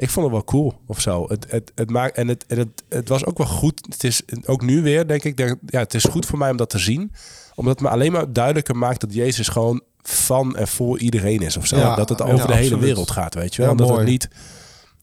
Ik 0.00 0.10
vond 0.10 0.26
het 0.26 0.34
wel 0.34 0.44
cool 0.44 0.74
of 0.86 1.00
zo. 1.00 1.24
Het, 1.28 1.46
het, 1.48 1.72
het 1.74 1.90
maakt, 1.90 2.16
en 2.16 2.28
het, 2.28 2.44
en 2.46 2.58
het, 2.58 2.82
het 2.88 3.08
was 3.08 3.24
ook 3.24 3.38
wel 3.38 3.46
goed. 3.46 3.80
Het 3.90 4.04
is 4.04 4.22
ook 4.44 4.62
nu 4.62 4.82
weer, 4.82 5.06
denk 5.06 5.24
ik, 5.24 5.36
denk, 5.36 5.58
ja, 5.66 5.78
het 5.78 5.94
is 5.94 6.04
goed 6.04 6.26
voor 6.26 6.38
mij 6.38 6.50
om 6.50 6.56
dat 6.56 6.70
te 6.70 6.78
zien. 6.78 7.12
Omdat 7.54 7.74
het 7.74 7.82
me 7.82 7.88
alleen 7.88 8.12
maar 8.12 8.32
duidelijker 8.32 8.76
maakt 8.76 9.00
dat 9.00 9.14
Jezus 9.14 9.48
gewoon 9.48 9.82
van 10.02 10.56
en 10.56 10.68
voor 10.68 10.98
iedereen 10.98 11.40
is 11.40 11.56
of 11.56 11.66
zo. 11.66 11.76
Ja, 11.76 11.96
dat 11.96 12.08
het 12.08 12.18
ja, 12.18 12.24
over 12.24 12.46
de 12.46 12.54
hele 12.54 12.78
wereld 12.78 13.10
gaat, 13.10 13.34
weet 13.34 13.54
je 13.54 13.62
wel. 13.62 13.70
Ja, 13.70 13.76
dat 13.76 13.96
het 13.96 14.06
niet... 14.06 14.28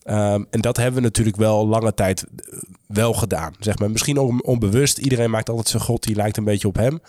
Ehm, 0.03 0.43
en 0.49 0.61
dat 0.61 0.77
hebben 0.77 0.95
we 0.95 1.01
natuurlijk 1.01 1.37
wel 1.37 1.67
lange 1.67 1.93
tijd 1.93 2.23
eh, 2.23 2.59
wel 2.87 3.13
gedaan. 3.13 3.53
Zeg 3.59 3.79
maar. 3.79 3.91
Misschien 3.91 4.19
ook 4.19 4.47
onbewust. 4.47 4.97
Iedereen 4.97 5.29
maakt 5.29 5.49
altijd 5.49 5.67
zijn 5.67 5.83
God, 5.83 6.03
die 6.03 6.15
lijkt 6.15 6.37
een 6.37 6.43
beetje 6.43 6.67
op 6.67 6.75
hem. 6.75 6.99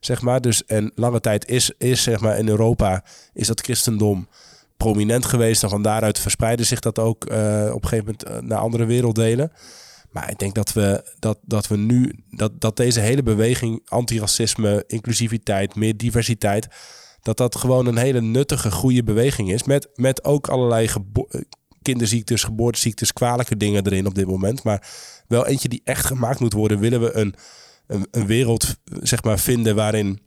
Zeg 0.00 0.22
maar. 0.22 0.40
dus, 0.40 0.64
en 0.64 0.92
lange 0.94 1.20
tijd 1.20 1.48
is, 1.48 1.70
is 1.78 2.02
zeg 2.02 2.20
maar, 2.20 2.38
in 2.38 2.48
Europa 2.48 3.04
is 3.32 3.46
dat 3.46 3.60
christendom 3.60 4.28
prominent 4.76 5.24
geweest. 5.24 5.62
En 5.62 5.68
van 5.68 5.82
daaruit 5.82 6.18
verspreidde 6.18 6.64
zich 6.64 6.80
dat 6.80 6.98
ook 6.98 7.24
eh, 7.24 7.70
op 7.72 7.82
een 7.82 7.88
gegeven 7.88 8.04
moment 8.04 8.24
eh, 8.24 8.38
naar 8.38 8.58
andere 8.58 8.84
werelddelen. 8.84 9.52
Maar 10.10 10.30
ik 10.30 10.38
denk 10.38 10.54
dat 10.54 10.72
we, 10.72 11.14
dat, 11.18 11.38
dat 11.42 11.66
we 11.66 11.76
nu, 11.76 12.24
dat, 12.30 12.60
dat 12.60 12.76
deze 12.76 13.00
hele 13.00 13.22
beweging, 13.22 13.82
antiracisme, 13.84 14.84
inclusiviteit, 14.86 15.74
meer 15.74 15.96
diversiteit, 15.96 16.68
dat 17.20 17.36
dat 17.36 17.56
gewoon 17.56 17.86
een 17.86 17.96
hele 17.96 18.20
nuttige, 18.20 18.70
goede 18.70 19.02
beweging 19.02 19.52
is. 19.52 19.64
Met, 19.64 19.88
met 19.94 20.24
ook 20.24 20.48
allerlei 20.48 20.88
eh, 21.28 21.40
kinderziektes, 21.82 22.44
geboorteziektes, 22.44 23.12
kwalijke 23.12 23.56
dingen 23.56 23.86
erin 23.86 24.06
op 24.06 24.14
dit 24.14 24.26
moment. 24.26 24.62
Maar 24.62 24.88
wel 25.28 25.46
eentje 25.46 25.68
die 25.68 25.80
echt 25.84 26.06
gemaakt 26.06 26.40
moet 26.40 26.52
worden. 26.52 26.78
Willen 26.78 27.00
we 27.00 27.16
een, 27.16 27.34
een, 27.86 28.06
een 28.10 28.26
wereld 28.26 28.76
zeg 28.84 29.22
maar, 29.22 29.38
vinden 29.38 29.74
waarin, 29.74 30.20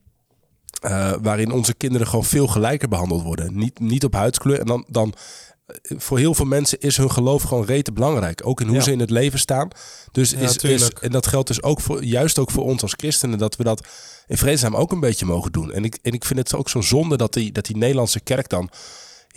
eh, 0.80 1.14
waarin 1.22 1.52
onze 1.52 1.74
kinderen 1.74 2.08
gewoon 2.08 2.26
veel 2.26 2.48
gelijker 2.48 2.88
behandeld 2.90 3.22
worden. 3.24 3.58
Niet, 3.58 3.80
niet 3.80 4.04
op 4.04 4.14
huidskleur. 4.14 4.60
En 4.60 4.66
dan, 4.66 4.86
dan 4.88 5.14
eh, 5.66 5.76
voor 5.98 6.18
heel 6.18 6.34
veel 6.34 6.46
mensen 6.46 6.80
is 6.80 6.98
hun 6.98 7.12
geloof 7.12 7.44
gewoon 7.44 7.66
rete 7.66 7.92
belangrijk. 7.92 8.42
Ook 8.48 8.62
in 8.62 8.68
hoe 8.68 8.76
Ja. 8.76 8.82
ze 8.82 8.92
in 8.92 9.00
het 9.00 9.10
leven 9.10 9.40
staan. 9.40 9.68
Dus 10.12 10.32
Ja, 10.32 10.38
is, 10.40 10.56
is, 10.58 10.90
en 10.90 11.12
dat 11.12 11.28
geldt 11.28 11.48
dus 11.48 11.64
ook 11.64 11.82
voor, 11.82 12.04
juist 12.04 12.40
ook 12.40 12.52
voor 12.52 12.64
ons 12.64 12.82
als 12.82 12.94
christenen, 12.98 13.38
dat 13.38 13.56
we 13.56 13.64
dat 13.64 13.88
in 14.28 14.38
vredesnaam 14.38 14.76
ook 14.76 14.92
een 14.92 15.00
beetje 15.00 15.26
mogen 15.26 15.52
doen. 15.52 15.72
En 15.72 15.84
ik, 15.84 15.98
en 16.02 16.12
ik 16.12 16.26
vind 16.26 16.40
het 16.40 16.56
ook 16.56 16.70
zo 16.70 16.82
zonde 16.82 17.18
dat 17.18 17.34
die, 17.34 17.52
dat 17.52 17.66
die 17.66 17.78
Nederlandse 17.78 18.20
kerk 18.20 18.50
dan, 18.50 18.70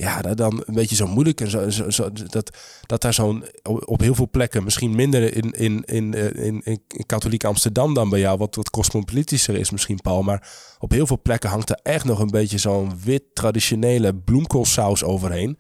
ja, 0.03 0.23
dat 0.23 0.37
dan 0.37 0.63
een 0.67 0.75
beetje 0.75 0.97
zo 0.97 1.07
moeilijk 1.07 1.41
en 1.41 1.51
zo, 1.51 1.71
zo, 1.71 1.91
zo- 1.91 2.11
dat, 2.13 2.57
dat 2.87 3.01
daar 3.03 3.15
zo'n 3.15 3.45
op 3.85 4.01
heel 4.01 4.15
veel 4.15 4.29
plekken, 4.31 4.65
misschien 4.65 4.95
minder 4.95 5.37
in, 5.37 5.51
in, 5.51 5.83
in, 5.85 6.15
eh, 6.15 6.45
in, 6.47 6.61
in, 6.65 6.83
in 6.89 7.07
katholiek 7.07 7.45
Amsterdam 7.45 7.95
dan 7.95 8.09
bij 8.09 8.21
jou, 8.21 8.39
wat, 8.39 8.55
wat 8.55 8.71
cosmopolitischer 8.71 9.55
is 9.57 9.71
misschien, 9.71 10.01
Paul. 10.01 10.23
Maar 10.23 10.49
op 10.79 10.91
heel 10.91 11.07
veel 11.07 11.21
plekken 11.23 11.51
hangt 11.51 11.71
er 11.71 11.81
echt 11.83 12.05
nog 12.05 12.19
een 12.19 12.31
beetje 12.31 12.59
zo'n 12.59 12.93
wit 13.05 13.23
traditionele 13.35 14.15
bloemkoolsaus 14.15 15.05
overheen. 15.05 15.59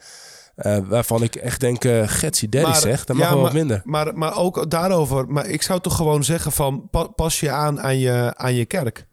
Eh, 0.55 0.78
waarvan 0.88 1.22
ik 1.22 1.34
echt 1.34 1.61
denk, 1.61 1.84
eh 1.84 2.03
Getsie 2.09 2.49
Daddy 2.49 2.68
Maar- 2.70 2.80
zeg, 2.80 3.05
dat 3.05 3.16
mag 3.16 3.26
ja, 3.28 3.32
wel 3.34 3.43
wat 3.43 3.53
minder. 3.53 3.80
Maar, 3.84 4.18
maar 4.18 4.36
ook 4.36 4.70
daarover. 4.70 5.26
Maar 5.28 5.47
ik 5.47 5.62
zou 5.62 5.80
toch 5.80 5.97
gewoon 5.97 6.24
zeggen 6.24 6.53
van 6.53 6.88
pa- 6.90 7.07
pas 7.07 7.40
je 7.40 7.51
aan 7.51 7.80
aan 7.80 7.99
je, 7.99 8.32
aan 8.36 8.55
je 8.55 8.64
kerk. 8.64 9.07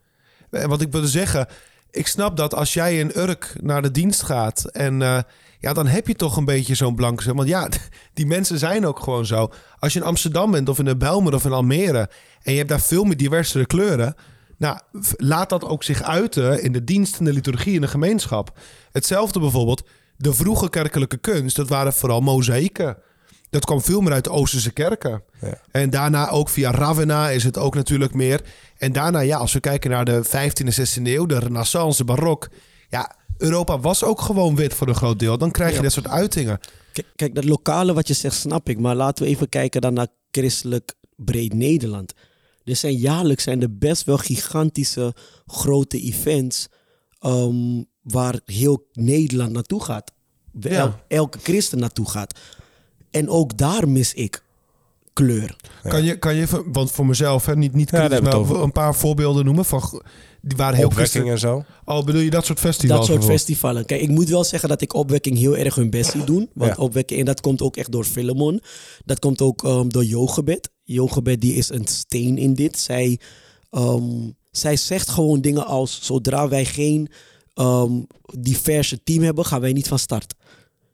En 0.51 0.69
wat 0.69 0.81
ik 0.81 0.91
wilde 0.91 1.07
zeggen, 1.07 1.47
ik 1.91 2.07
snap 2.07 2.37
dat 2.37 2.53
als 2.53 2.73
jij 2.73 2.99
in 2.99 3.11
Urk 3.17 3.55
naar 3.61 3.81
de 3.81 3.91
dienst 3.91 4.21
gaat 4.21 4.65
en 4.65 5.01
eh, 5.01 5.19
ja, 5.59 5.73
dan 5.73 5.87
heb 5.87 6.07
je 6.07 6.15
toch 6.15 6.37
een 6.37 6.45
beetje 6.45 6.75
zo'n 6.75 6.95
blanke. 6.95 7.33
Want 7.33 7.47
ja, 7.47 7.69
die 8.13 8.25
mensen 8.25 8.59
zijn 8.59 8.85
ook 8.85 8.99
gewoon 8.99 9.25
zo. 9.25 9.51
Als 9.79 9.93
je 9.93 9.99
in 9.99 10.05
Amsterdam 10.05 10.51
bent 10.51 10.69
of 10.69 10.79
in 10.79 10.85
de 10.85 10.97
Belmer 10.97 11.33
of 11.33 11.45
in 11.45 11.51
Almere 11.51 12.09
en 12.41 12.51
je 12.51 12.57
hebt 12.57 12.69
daar 12.69 12.81
veel 12.81 13.03
meer 13.03 13.17
diversere 13.17 13.65
kleuren. 13.65 14.15
Nou, 14.57 14.79
laat 15.17 15.49
dat 15.49 15.63
ook 15.63 15.83
zich 15.83 16.03
uiten 16.03 16.63
in 16.63 16.71
de 16.71 16.83
dienst, 16.83 17.19
in 17.19 17.25
de 17.25 17.33
liturgie, 17.33 17.73
in 17.73 17.81
de 17.81 17.87
gemeenschap. 17.87 18.59
Hetzelfde 18.91 19.39
bijvoorbeeld, 19.39 19.87
de 20.17 20.33
vroege 20.33 20.69
kerkelijke 20.69 21.17
kunst, 21.17 21.55
dat 21.55 21.69
waren 21.69 21.93
vooral 21.93 22.21
mozaïeken. 22.21 22.97
Dat 23.49 23.65
kwam 23.65 23.81
veel 23.81 24.01
meer 24.01 24.13
uit 24.13 24.23
de 24.23 24.29
Oosterse 24.29 24.71
kerken. 24.71 25.23
Ja. 25.41 25.61
En 25.71 25.89
daarna 25.89 26.29
ook 26.29 26.49
via 26.49 26.71
Ravenna 26.71 27.29
is 27.29 27.43
het 27.43 27.57
ook 27.57 27.75
natuurlijk 27.75 28.13
meer. 28.13 28.41
En 28.77 28.91
daarna, 28.91 29.19
ja, 29.19 29.37
als 29.37 29.53
we 29.53 29.59
kijken 29.59 29.89
naar 29.89 30.05
de 30.05 30.21
15e 30.25 30.65
en 30.65 30.73
16e 30.87 31.03
eeuw, 31.03 31.25
de 31.25 31.39
renaissance, 31.39 31.97
de 31.97 32.03
barok. 32.03 32.49
Ja, 32.89 33.15
Europa 33.37 33.79
was 33.79 34.03
ook 34.03 34.21
gewoon 34.21 34.55
wit 34.55 34.73
voor 34.73 34.87
een 34.87 34.95
groot 34.95 35.19
deel. 35.19 35.37
Dan 35.37 35.51
krijg 35.51 35.69
je 35.69 35.75
Ja. 35.75 35.81
dit 35.81 35.91
soort 35.91 36.07
uitingen. 36.07 36.59
Kijk, 36.93 37.07
kijk, 37.15 37.35
dat 37.35 37.43
lokale 37.43 37.93
wat 37.93 38.07
je 38.07 38.13
zegt, 38.13 38.35
snap 38.35 38.69
ik. 38.69 38.79
Maar 38.79 38.95
laten 38.95 39.23
we 39.25 39.29
even 39.29 39.49
kijken 39.49 39.81
dan 39.81 39.93
naar 39.93 40.07
christelijk 40.31 40.93
breed 41.15 41.53
Nederland. 41.53 42.13
Er 42.63 42.75
zijn 42.75 42.93
jaarlijks 42.95 43.43
zijn 43.43 43.61
er 43.61 43.77
best 43.77 44.03
wel 44.05 44.17
gigantische 44.17 45.13
grote 45.45 45.99
events 46.01 46.67
ehm, 47.19 47.83
waar 48.01 48.39
heel 48.45 48.87
Nederland 48.93 49.51
naartoe 49.51 49.83
gaat. 49.83 50.11
Ja. 50.59 50.69
El- 50.79 50.99
elke 51.07 51.39
christen 51.43 51.79
naartoe 51.79 52.09
gaat. 52.09 52.39
En 53.11 53.29
ook 53.29 53.57
daar 53.57 53.89
mis 53.89 54.13
ik 54.13 54.43
kleur. 55.13 55.55
Kan 55.83 56.03
je, 56.03 56.17
kan 56.17 56.35
je 56.35 56.41
even, 56.41 56.71
want 56.71 56.91
voor 56.91 57.05
mezelf, 57.05 57.45
hè, 57.45 57.55
niet, 57.55 57.73
niet 57.73 57.89
kritisch, 57.89 58.19
maar 58.19 58.35
over. 58.35 58.61
een 58.61 58.71
paar 58.71 58.95
voorbeelden 58.95 59.45
noemen 59.45 59.65
van 59.65 60.01
die 60.41 60.57
waren 60.57 60.75
heel 60.77 60.85
Opwekking 60.87 61.29
en 61.29 61.39
zo. 61.39 61.63
Oh, 61.85 62.03
bedoel 62.03 62.21
je 62.21 62.29
dat 62.29 62.45
soort 62.45 62.59
festivals? 62.59 63.07
Dat 63.07 63.07
soort 63.07 63.31
festivalen. 63.31 63.85
Kijk, 63.85 64.01
ik 64.01 64.09
moet 64.09 64.29
wel 64.29 64.43
zeggen 64.43 64.69
dat 64.69 64.81
ik 64.81 64.93
opwekking 64.93 65.37
heel 65.37 65.57
erg 65.57 65.75
hun 65.75 65.89
best 65.89 66.11
zie 66.11 66.23
doen. 66.23 66.49
Want 66.53 66.75
Ja. 66.75 66.83
opwekking, 66.83 67.19
en 67.19 67.25
dat 67.25 67.41
komt 67.41 67.61
ook 67.61 67.75
echt 67.77 67.91
door 67.91 68.03
Philemon. 68.03 68.61
Dat 69.05 69.19
komt 69.19 69.41
ook 69.41 69.63
ehm, 69.63 69.87
door 69.87 70.03
Jogebed. 70.03 70.69
Jogebed 70.83 71.41
die 71.41 71.53
is 71.53 71.69
een 71.69 71.87
steen 71.87 72.37
in 72.37 72.53
dit. 72.53 72.79
Zij, 72.79 73.19
ehm, 73.69 74.29
zij 74.51 74.75
zegt 74.75 75.09
gewoon 75.09 75.41
dingen 75.41 75.65
als, 75.65 75.99
zodra 76.01 76.47
wij 76.47 76.65
geen 76.65 77.09
ehm, 77.53 77.91
diverse 78.39 79.03
team 79.03 79.23
hebben, 79.23 79.45
gaan 79.45 79.61
wij 79.61 79.73
niet 79.73 79.87
van 79.87 79.99
start. 79.99 80.35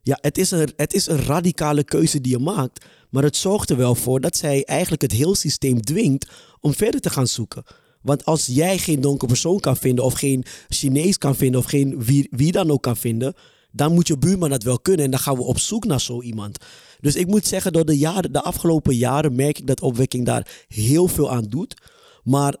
Ja, 0.06 0.18
het 0.20 0.38
is, 0.38 0.50
een, 0.50 0.72
het 0.76 0.94
is 0.94 1.06
een 1.08 1.22
radicale 1.22 1.84
keuze 1.84 2.20
die 2.20 2.32
je 2.32 2.38
maakt. 2.38 2.84
Maar 3.10 3.22
het 3.22 3.36
zorgt 3.36 3.70
er 3.70 3.76
wel 3.76 3.94
voor 3.94 4.20
dat 4.20 4.36
zij 4.36 4.64
eigenlijk 4.64 5.02
het 5.02 5.12
heel 5.12 5.34
systeem 5.34 5.80
dwingt 5.80 6.30
om 6.60 6.74
verder 6.74 7.00
te 7.00 7.10
gaan 7.10 7.26
zoeken. 7.26 7.64
Want 8.02 8.24
als 8.24 8.46
jij 8.46 8.78
geen 8.78 9.00
donkere 9.00 9.32
persoon 9.32 9.60
kan 9.60 9.76
vinden, 9.76 10.04
of 10.04 10.14
geen 10.14 10.44
Chinees 10.68 11.18
kan 11.18 11.36
vinden, 11.36 11.60
of 11.60 11.66
geen 11.66 12.04
wie, 12.04 12.28
wie 12.30 12.52
dan 12.52 12.70
ook 12.70 12.82
kan 12.82 12.96
vinden, 12.96 13.34
dan 13.70 13.92
moet 13.92 14.06
je 14.06 14.18
buurman 14.18 14.50
dat 14.50 14.62
wel 14.62 14.80
kunnen. 14.80 15.04
En 15.04 15.10
dan 15.10 15.20
gaan 15.20 15.36
we 15.36 15.42
op 15.42 15.58
zoek 15.58 15.84
naar 15.84 16.00
zo 16.00 16.22
iemand. 16.22 16.58
Dus 17.00 17.16
ik 17.16 17.26
moet 17.26 17.46
zeggen, 17.46 17.72
door 17.72 17.84
de, 17.84 17.98
jaren, 17.98 18.32
de 18.32 18.42
afgelopen 18.42 18.96
jaren 18.96 19.34
merk 19.34 19.58
ik 19.58 19.66
dat 19.66 19.80
opwekking 19.80 20.26
daar 20.26 20.64
heel 20.68 21.08
veel 21.08 21.30
aan 21.30 21.44
doet. 21.44 21.82
Maar 22.22 22.56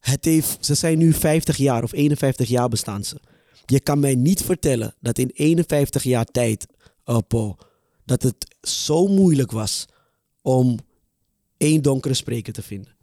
het 0.00 0.24
heeft, 0.24 0.64
ze 0.64 0.74
zijn 0.74 0.98
nu 0.98 1.12
50 1.12 1.56
jaar 1.56 1.82
of 1.82 1.92
51 1.92 2.48
jaar 2.48 2.68
bestaan 2.68 3.04
ze. 3.04 3.20
Je 3.66 3.80
kan 3.80 3.98
mij 4.00 4.14
niet 4.14 4.42
vertellen 4.42 4.94
dat 5.00 5.18
in 5.18 5.30
51 5.34 6.02
jaar 6.02 6.24
tijd, 6.24 6.66
Paul, 7.18 7.58
dat 8.04 8.22
het 8.22 8.56
zo 8.62 9.06
moeilijk 9.06 9.50
was 9.50 9.86
om 10.42 10.78
één 11.56 11.82
donkere 11.82 12.14
spreker 12.14 12.52
te 12.52 12.62
vinden. 12.62 12.94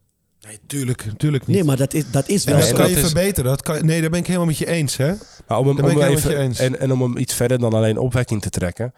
Nee, 0.41 0.59
tuurlijk, 0.67 1.05
tuurlijk 1.17 1.47
niet. 1.47 1.55
Nee, 1.55 1.65
maar 1.65 1.77
dat 1.77 1.93
is, 1.93 2.11
dat 2.11 2.27
is 2.29 2.45
en 2.45 2.51
wel 2.51 2.59
dat 2.59 2.69
zo. 2.69 2.75
kan 2.75 2.83
dat 2.83 2.93
je 2.93 2.99
is- 3.01 3.05
verbeteren. 3.11 3.49
Dat 3.49 3.61
kan, 3.61 3.85
nee, 3.85 4.01
daar 4.01 4.09
ben 4.09 4.19
ik 4.19 4.25
helemaal 4.25 4.47
met 4.47 4.57
je 4.57 4.67
eens, 4.67 4.97
hè? 4.97 5.13
Maar 5.47 5.57
om 5.59 5.67
hem, 5.67 5.75
Daar 5.75 5.85
ben 5.85 5.95
om 5.95 6.01
ik 6.01 6.03
hem 6.03 6.13
helemaal 6.13 6.13
met 6.13 6.23
je 6.23 6.29
even, 6.29 6.43
eens. 6.43 6.59
en, 6.59 6.79
en 6.79 6.91
om 6.91 7.01
hem 7.01 7.17
iets 7.17 7.33
verder 7.33 7.59
dan 7.59 7.73
alleen 7.73 7.97
opwekking 7.97 8.41
te 8.41 8.49
trekken. 8.49 8.93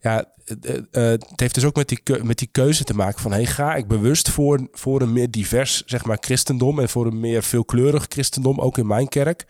Ja, 0.00 0.32
het, 0.44 0.88
eh, 0.90 1.02
het 1.04 1.32
heeft 1.40 1.54
dus 1.54 1.64
ook 1.64 1.76
met 1.76 1.88
die, 1.88 2.00
met 2.22 2.38
die 2.38 2.48
keuze 2.52 2.84
te 2.84 2.94
maken 2.94 3.20
van... 3.20 3.32
Hey, 3.32 3.46
ga 3.46 3.74
ik 3.74 3.86
bewust 3.86 4.28
voor, 4.30 4.68
voor 4.72 5.00
een 5.02 5.12
meer 5.12 5.30
divers 5.30 5.82
zeg 5.86 6.04
maar, 6.04 6.16
christendom... 6.20 6.78
en 6.80 6.88
voor 6.88 7.06
een 7.06 7.20
meer 7.20 7.42
veelkleurig 7.42 8.06
christendom, 8.08 8.60
ook 8.60 8.78
in 8.78 8.86
mijn 8.86 9.08
kerk... 9.08 9.46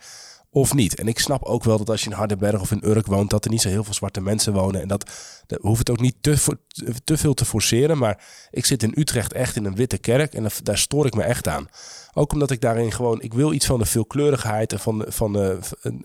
Of 0.55 0.73
niet. 0.73 0.95
En 0.95 1.07
ik 1.07 1.19
snap 1.19 1.43
ook 1.43 1.63
wel 1.63 1.77
dat 1.77 1.89
als 1.89 2.03
je 2.03 2.09
in 2.09 2.15
Hardenberg 2.15 2.61
of 2.61 2.71
in 2.71 2.81
Urk 2.85 3.05
woont... 3.05 3.29
dat 3.29 3.45
er 3.45 3.51
niet 3.51 3.61
zo 3.61 3.69
heel 3.69 3.83
veel 3.83 3.93
zwarte 3.93 4.21
mensen 4.21 4.53
wonen. 4.53 4.81
En 4.81 4.87
dat, 4.87 5.11
dat 5.47 5.61
hoeft 5.61 5.79
het 5.79 5.89
ook 5.89 5.99
niet 5.99 6.15
te, 6.21 6.57
te 7.03 7.17
veel 7.17 7.33
te 7.33 7.45
forceren. 7.45 7.97
Maar 7.97 8.23
ik 8.51 8.65
zit 8.65 8.83
in 8.83 8.93
Utrecht 8.95 9.33
echt 9.33 9.55
in 9.55 9.65
een 9.65 9.75
witte 9.75 9.97
kerk... 9.97 10.33
en 10.33 10.47
daar- 10.63 10.77
stoor 10.77 11.05
ik 11.05 11.15
me 11.15 11.23
echt 11.23 11.47
aan. 11.47 11.67
Ook 12.13 12.33
omdat 12.33 12.51
ik 12.51 12.61
daarin 12.61 12.91
gewoon, 12.91 13.21
ik 13.21 13.33
wil 13.33 13.53
iets 13.53 13.65
van 13.65 13.79
de 13.79 13.85
veelkleurigheid 13.85 14.73
en 14.73 14.79
van, 14.79 14.97
de- 14.97 15.11
van 15.11 15.33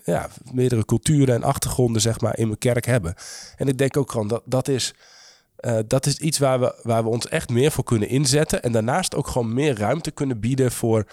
ja, 0.03 0.29
meerdere 0.51 0.85
culturen 0.85 1.35
en 1.35 1.43
achtergronden 1.43 2.01
zeg 2.01 2.19
maar 2.21 2.37
in 2.37 2.47
mijn 2.47 2.59
kerk 2.59 2.85
hebben. 2.85 3.13
En 3.55 3.67
ik 3.67 3.77
denk 3.77 3.97
ook 3.97 4.11
gewoon 4.11 4.27
dat 4.27 4.41
dat 4.45 4.67
is, 4.67 4.93
eh, 5.55 5.77
dat 5.87 6.05
is 6.05 6.17
iets 6.17 6.37
waar 6.37 6.59
we, 6.59 6.79
waar 6.83 7.03
we 7.03 7.09
ons 7.09 7.27
echt 7.27 7.49
meer 7.49 7.71
voor 7.71 7.83
kunnen 7.83 8.09
inzetten. 8.09 8.63
En 8.63 8.71
daarnaast 8.71 9.15
ook 9.15 9.27
gewoon 9.27 9.53
meer 9.53 9.77
ruimte 9.77 10.11
kunnen 10.11 10.39
bieden 10.39 10.71
voor. 10.71 11.05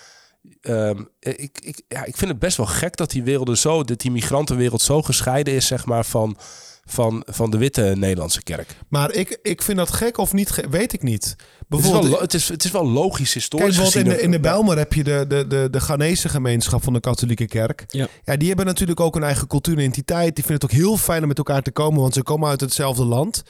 Ehm, 0.61 1.03
ik, 1.21 1.59
ik, 1.63 1.83
ja, 1.89 2.05
ik 2.05 2.17
vind 2.17 2.31
het 2.31 2.39
best 2.39 2.57
wel 2.57 2.67
gek 2.67 2.97
dat 2.97 3.11
die 3.11 3.23
werelden 3.23 3.59
zo, 3.59 3.83
dat 3.85 4.01
die 4.01 4.11
migrantenwereld 4.11 4.83
zo 4.83 5.03
gescheiden 5.03 5.55
is, 5.55 5.67
zeg 5.67 5.87
maar, 5.87 6.05
van, 6.05 6.37
van, 6.85 7.23
van 7.27 7.51
de 7.51 7.59
witte 7.59 7.93
Nederlandse 7.97 8.43
kerk. 8.43 8.77
Maar 8.89 9.13
ik, 9.13 9.39
ik 9.43 9.63
vind 9.63 9.79
dat 9.79 9.93
gek 9.93 10.19
of 10.19 10.33
niet, 10.33 10.51
ge- 10.51 10.69
weet 10.71 10.93
ik 10.93 11.03
niet. 11.03 11.25
Het 11.25 11.35
is, 11.35 11.37
wel, 11.69 11.81
Bijvoorbeeld, 11.81 12.21
het, 12.21 12.35
is, 12.35 12.49
het 12.49 12.65
is 12.65 12.71
wel 12.71 12.89
logisch 12.91 13.33
Kijk, 13.33 13.35
historisch 13.35 13.77
bijvoorbeeld 13.77 14.05
in 14.05 14.11
de, 14.19 14.23
in 14.23 14.31
de 14.31 14.41
Bijlmer 14.41 14.79
heb 14.79 14.93
je 14.93 15.05
de, 15.05 15.25
de, 15.29 15.47
de, 15.47 15.69
de 15.71 15.81
Ghanese 15.81 16.29
gemeenschap 16.29 16.83
van 16.83 16.93
de 16.93 17.01
katholieke 17.01 17.47
kerk. 17.47 17.85
Ja. 17.89 18.07
ja, 18.25 18.37
die 18.37 18.49
hebben 18.49 18.67
natuurlijk 18.67 19.01
ook 19.01 19.17
een 19.17 19.23
eigen 19.23 19.47
cultuur 19.47 19.75
en 19.75 19.81
identiteit. 19.81 20.35
Die 20.35 20.45
vinden 20.45 20.55
het 20.55 20.65
ook 20.65 20.79
heel 20.85 20.97
fijn 20.97 21.23
om 21.23 21.29
met 21.29 21.39
elkaar 21.39 21.63
te 21.63 21.71
komen, 21.71 22.01
want 22.01 22.15
ze 22.15 22.23
komen 22.23 22.49
uit 22.49 22.61
hetzelfde 22.61 23.05
land. 23.05 23.43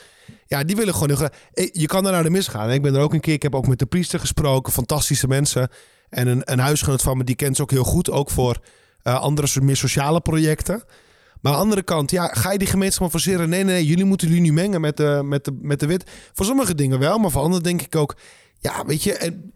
Ja, 0.46 0.64
die 0.64 0.76
willen 0.76 0.92
gewoon 0.92 1.08
heel 1.08 1.16
graag. 1.16 1.30
Eh, 1.52 1.68
Je 1.72 1.86
kan 1.86 2.02
daar 2.02 2.12
naar 2.12 2.22
de 2.22 2.30
mis 2.30 2.48
gaan. 2.48 2.70
Ik 2.70 2.82
ben 2.82 2.94
er 2.94 3.00
ook 3.00 3.12
een 3.14 3.20
keer, 3.20 3.34
ik 3.34 3.42
heb 3.42 3.54
ook 3.54 3.66
met 3.66 3.78
de 3.78 3.86
priester 3.86 4.20
gesproken, 4.20 4.72
fantastische 4.72 5.26
mensen. 5.28 5.68
En 6.08 6.26
een, 6.28 6.42
een 6.44 6.58
huisgenoot 6.58 7.02
van 7.02 7.16
me, 7.16 7.24
die 7.24 7.34
kent 7.34 7.56
ze 7.56 7.62
ook 7.62 7.70
heel 7.70 7.84
goed, 7.84 8.10
ook 8.10 8.30
voor 8.30 8.58
eh, 9.02 9.20
andere 9.20 9.60
meer 9.60 9.76
sociale 9.76 10.20
projecten. 10.20 10.82
Maar 11.40 11.52
aan 11.52 11.58
de 11.58 11.64
andere 11.64 11.82
kant, 11.82 12.10
ja, 12.10 12.26
ga 12.26 12.52
je 12.52 12.58
die 12.58 12.68
gemeenschap 12.68 13.10
forceren? 13.10 13.48
Nee, 13.48 13.64
nee, 13.64 13.74
nee, 13.74 13.86
jullie 13.86 14.04
moeten 14.04 14.28
jullie 14.28 14.42
nu 14.42 14.52
mengen 14.52 14.80
met 14.80 14.96
de, 14.96 15.20
met, 15.24 15.44
de, 15.44 15.58
met 15.60 15.80
de 15.80 15.86
wit. 15.86 16.10
Voor 16.32 16.46
sommige 16.46 16.74
dingen 16.74 16.98
wel, 16.98 17.18
maar 17.18 17.30
voor 17.30 17.42
andere 17.42 17.62
denk 17.62 17.82
ik 17.82 17.96
ook... 17.96 18.16
Ja, 18.58 18.84
weet 18.84 19.02
je... 19.02 19.12
En, 19.12 19.52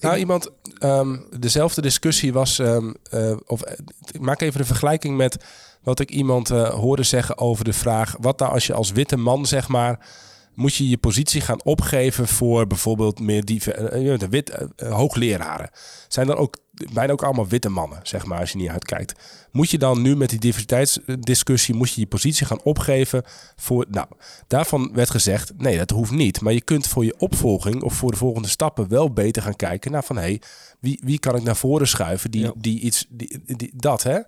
Nou, 0.00 0.16
iemand, 0.16 0.50
ehm, 0.78 1.18
dezelfde 1.38 1.80
discussie 1.80 2.32
was, 2.32 2.58
ehm, 2.58 2.92
eh, 3.10 3.36
of 3.46 3.62
eh, 3.62 3.78
ik 4.10 4.20
maak 4.20 4.40
even 4.40 4.60
de 4.60 4.66
vergelijking 4.66 5.16
met 5.16 5.44
wat 5.82 6.00
ik 6.00 6.10
iemand 6.10 6.48
hoorde 6.48 7.02
zeggen 7.02 7.38
over 7.38 7.64
de 7.64 7.72
vraag: 7.72 8.16
wat 8.20 8.38
nou 8.38 8.52
als 8.52 8.66
je 8.66 8.72
als 8.72 8.92
witte 8.92 9.16
man, 9.16 9.46
zeg 9.46 9.68
maar, 9.68 10.06
moet 10.54 10.74
je 10.74 10.88
je 10.88 10.98
positie 10.98 11.40
gaan 11.40 11.64
opgeven 11.64 12.28
voor 12.28 12.66
bijvoorbeeld 12.66 13.20
meer 13.20 13.44
diver, 13.44 13.74
eh, 13.74 14.02
weet, 14.02 14.20
de 14.20 14.28
wit, 14.28 14.50
eh, 14.50 14.66
eh, 14.76 14.92
hoogleraren? 14.92 15.70
Zijn 16.08 16.26
dan 16.26 16.36
ook 16.36 16.56
bijna 16.92 17.12
ook 17.12 17.22
allemaal 17.22 17.48
witte 17.48 17.68
mannen, 17.68 18.00
zeg 18.02 18.24
maar, 18.24 18.38
als 18.40 18.50
je 18.50 18.58
niet 18.58 18.68
uitkijkt. 18.68 19.14
Moet 19.50 19.70
je 19.70 19.78
dan 19.78 20.02
nu 20.02 20.16
met 20.16 20.30
die 20.30 20.38
diversiteitsdiscussie, 20.38 21.74
moet 21.74 21.92
je 21.92 22.00
je 22.00 22.06
positie 22.06 22.46
gaan 22.46 22.62
opgeven 22.62 23.22
voor, 23.56 23.86
nou, 23.88 24.06
daarvan 24.46 24.90
werd 24.94 25.10
gezegd, 25.10 25.52
nee, 25.56 25.78
dat 25.78 25.90
hoeft 25.90 26.10
niet. 26.10 26.40
Maar 26.40 26.52
je 26.52 26.60
kunt 26.60 26.86
voor 26.86 27.04
je 27.04 27.14
opvolging 27.18 27.82
of 27.82 27.94
voor 27.94 28.10
de 28.10 28.16
volgende 28.16 28.48
stappen 28.48 28.88
wel 28.88 29.12
beter 29.12 29.42
gaan 29.42 29.56
kijken 29.56 29.92
naar 29.92 30.04
van, 30.04 30.16
hé, 30.16 30.22
hey, 30.22 30.40
wie, 30.80 31.00
wie 31.04 31.18
kan 31.18 31.36
ik 31.36 31.42
naar 31.42 31.56
voren 31.56 31.88
schuiven 31.88 32.30
die, 32.30 32.42
Ja. 32.42 32.52
die 32.56 32.80
iets, 32.80 33.06
die, 33.08 33.42
die, 33.46 33.70
dat, 33.74 34.02
hè? 34.02 34.18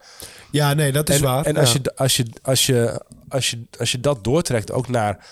ja, 0.51 0.75
nee, 0.75 0.93
dat 0.93 1.09
is 1.09 1.17
en, 1.17 1.23
waar. 1.23 1.45
En 1.45 1.57
als, 1.57 1.73
Ja. 1.73 1.79
je, 1.83 1.97
als, 1.97 2.17
je, 2.17 2.25
als, 2.43 2.67
je, 2.67 3.03
als, 3.29 3.51
je, 3.51 3.67
als 3.79 3.93
je 3.93 4.01
dat 4.01 4.25
doortrekt 4.25 4.73
ook 4.73 4.89
naar, 4.89 5.27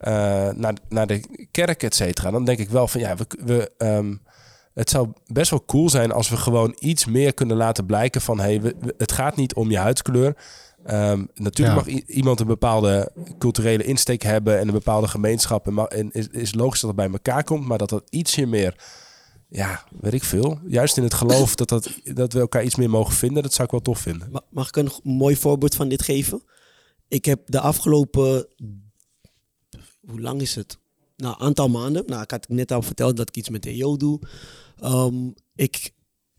eh, 0.00 0.12
naar, 0.50 0.74
naar 0.88 1.06
de 1.06 1.46
kerk, 1.50 1.82
et 1.82 1.94
cetera, 1.94 2.30
dan 2.30 2.44
denk 2.44 2.58
ik 2.58 2.68
wel 2.70 2.88
van 2.88 3.00
ja, 3.00 3.16
we, 3.16 3.26
we, 3.44 3.70
ehm, 3.78 4.14
het 4.74 4.90
zou 4.90 5.08
best 5.26 5.50
wel 5.50 5.64
cool 5.64 5.88
zijn 5.88 6.12
als 6.12 6.28
we 6.28 6.36
gewoon 6.36 6.76
iets 6.78 7.06
meer 7.06 7.34
kunnen 7.34 7.56
laten 7.56 7.86
blijken 7.86 8.20
van 8.20 8.40
hey, 8.40 8.60
we, 8.60 8.74
we- 8.80 8.94
het 8.98 9.12
gaat 9.12 9.36
niet 9.36 9.54
om 9.54 9.70
je 9.70 9.78
huidskleur. 9.78 10.36
Ehm, 10.84 11.24
natuurlijk 11.34 11.86
Ja. 11.88 11.92
mag 11.94 12.02
iemand 12.06 12.40
een 12.40 12.46
bepaalde 12.46 13.12
culturele 13.38 13.84
insteek 13.84 14.22
hebben 14.22 14.58
en 14.58 14.66
een 14.66 14.72
bepaalde 14.74 15.08
gemeenschap. 15.08 15.88
En, 15.88 16.10
is, 16.12 16.26
is 16.28 16.54
logisch 16.54 16.80
dat 16.80 16.90
het 16.90 16.98
bij 16.98 17.10
elkaar 17.10 17.44
komt, 17.44 17.66
maar 17.66 17.78
dat 17.78 17.88
dat 17.88 18.02
ietsje 18.10 18.46
meer, 18.46 18.74
ja, 19.48 19.84
weet 20.00 20.12
ik 20.14 20.24
veel. 20.24 20.58
Juist 20.66 20.96
in 20.96 21.02
het 21.02 21.14
geloof 21.14 21.54
dat, 21.54 21.68
dat, 21.68 21.90
dat 22.04 22.32
we 22.32 22.40
elkaar 22.40 22.64
iets 22.64 22.76
meer 22.76 22.90
mogen 22.90 23.14
vinden, 23.14 23.42
dat 23.42 23.52
zou 23.52 23.64
ik 23.64 23.70
wel 23.70 23.80
tof 23.82 23.98
vinden. 23.98 24.28
Ma- 24.32 24.40
Mag 24.50 24.68
ik 24.68 24.76
een 24.76 24.90
mooi 25.02 25.36
voorbeeld 25.36 25.74
van 25.74 25.88
dit 25.88 26.02
geven? 26.02 26.42
Ik 27.08 27.24
heb 27.24 27.40
de 27.46 27.60
afgelopen. 27.60 28.46
Hoe 30.10 30.20
lang 30.20 30.40
is 30.40 30.54
het? 30.54 30.78
Nou, 31.16 31.34
een 31.34 31.40
aantal 31.40 31.68
maanden. 31.68 32.02
Nou, 32.06 32.22
ik 32.22 32.30
had 32.30 32.48
net 32.48 32.72
al 32.72 32.82
verteld 32.82 33.16
dat 33.16 33.28
ik 33.28 33.36
iets 33.36 33.48
met 33.48 33.66
EO 33.66 33.96
doe. 33.96 34.20
Ehm, 34.78 35.30
ik, 35.54 35.92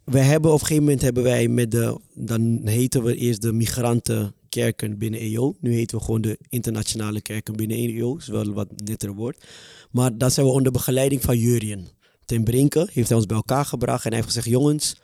we 0.03 0.19
hebben 0.19 0.51
op 0.51 0.59
een 0.59 0.65
gegeven 0.65 0.83
moment 0.83 1.01
hebben 1.01 1.23
wij 1.23 1.47
met 1.47 1.71
de. 1.71 1.99
Dan 2.13 2.61
heten 2.63 3.03
we 3.03 3.15
eerst 3.15 3.41
de 3.41 3.51
migrantenkerken 3.51 4.97
binnen 4.97 5.19
EO. 5.19 5.55
Nu 5.59 5.73
heten 5.73 5.97
we 5.97 6.03
gewoon 6.03 6.21
de 6.21 6.39
internationale 6.49 7.21
kerken 7.21 7.55
binnen 7.55 7.77
EO. 7.77 8.15
is 8.15 8.27
wel 8.27 8.53
wat 8.53 8.67
netter 8.83 9.13
woord. 9.13 9.45
Maar 9.91 10.17
dat 10.17 10.33
zijn 10.33 10.45
we 10.45 10.51
onder 10.51 10.71
begeleiding 10.71 11.21
van 11.21 11.37
Jurien. 11.37 11.87
Ten 12.25 12.43
Brinke 12.43 12.87
heeft 12.91 13.07
hij 13.07 13.17
ons 13.17 13.25
bij 13.25 13.37
elkaar 13.37 13.65
gebracht 13.65 14.03
en 14.03 14.09
hij 14.09 14.19
heeft 14.19 14.33
gezegd: 14.33 14.47
jongens, 14.47 14.95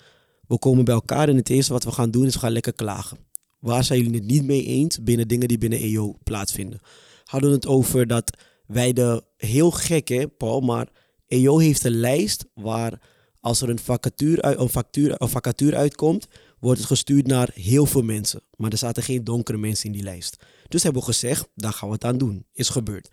we 0.48 0.60
komen 0.60 0.86
bij 0.86 0.94
elkaar 0.94 1.30
en 1.30 1.36
het 1.36 1.50
eerste 1.50 1.74
wat 1.74 1.84
we 1.84 1.92
gaan 1.92 2.12
doen 2.12 2.26
is 2.26 2.34
we 2.34 2.40
gaan 2.40 2.52
lekker 2.52 2.74
klagen. 2.74 3.18
Waar 3.60 3.84
zijn 3.84 4.00
jullie 4.02 4.16
het 4.16 4.30
niet 4.30 4.46
mee 4.46 4.66
eens 4.66 5.04
binnen 5.04 5.28
dingen 5.28 5.48
die 5.48 5.58
binnen 5.58 5.80
EO 5.80 6.18
plaatsvinden? 6.24 6.80
Hadden 7.24 7.50
we 7.50 7.56
het 7.56 7.68
over 7.68 8.08
dat 8.08 8.38
wij 8.68 8.94
de 8.94 9.24
heel 9.38 9.72
gek 9.72 10.38
Paul, 10.38 10.60
maar 10.60 10.88
EO 11.28 11.58
heeft 11.58 11.84
een 11.84 12.00
lijst 12.00 12.46
waar 12.54 13.00
als 13.40 13.62
er 13.62 13.70
een 13.70 13.80
vacature, 13.80 14.58
een 14.58 14.70
factuur, 14.70 15.16
een 15.22 15.30
vacature 15.30 15.76
uitkomt, 15.76 16.28
wordt 16.60 16.80
het 16.80 16.88
gestuurd 16.88 17.28
naar 17.28 17.50
heel 17.54 17.86
veel 17.86 18.02
mensen. 18.02 18.42
Maar 18.56 18.72
er 18.72 18.78
zaten 18.78 19.04
geen 19.04 19.24
donkere 19.24 19.58
mensen 19.58 19.86
in 19.86 19.92
die 19.92 20.04
lijst. 20.04 20.38
Dus 20.68 20.84
hebben 20.84 21.02
we 21.02 21.08
gezegd, 21.08 21.48
daar 21.56 21.74
gaan 21.74 21.88
we 21.88 21.94
het 21.94 22.04
aan 22.04 22.18
doen. 22.18 22.46
Is 22.54 22.70
gebeurd. 22.70 23.10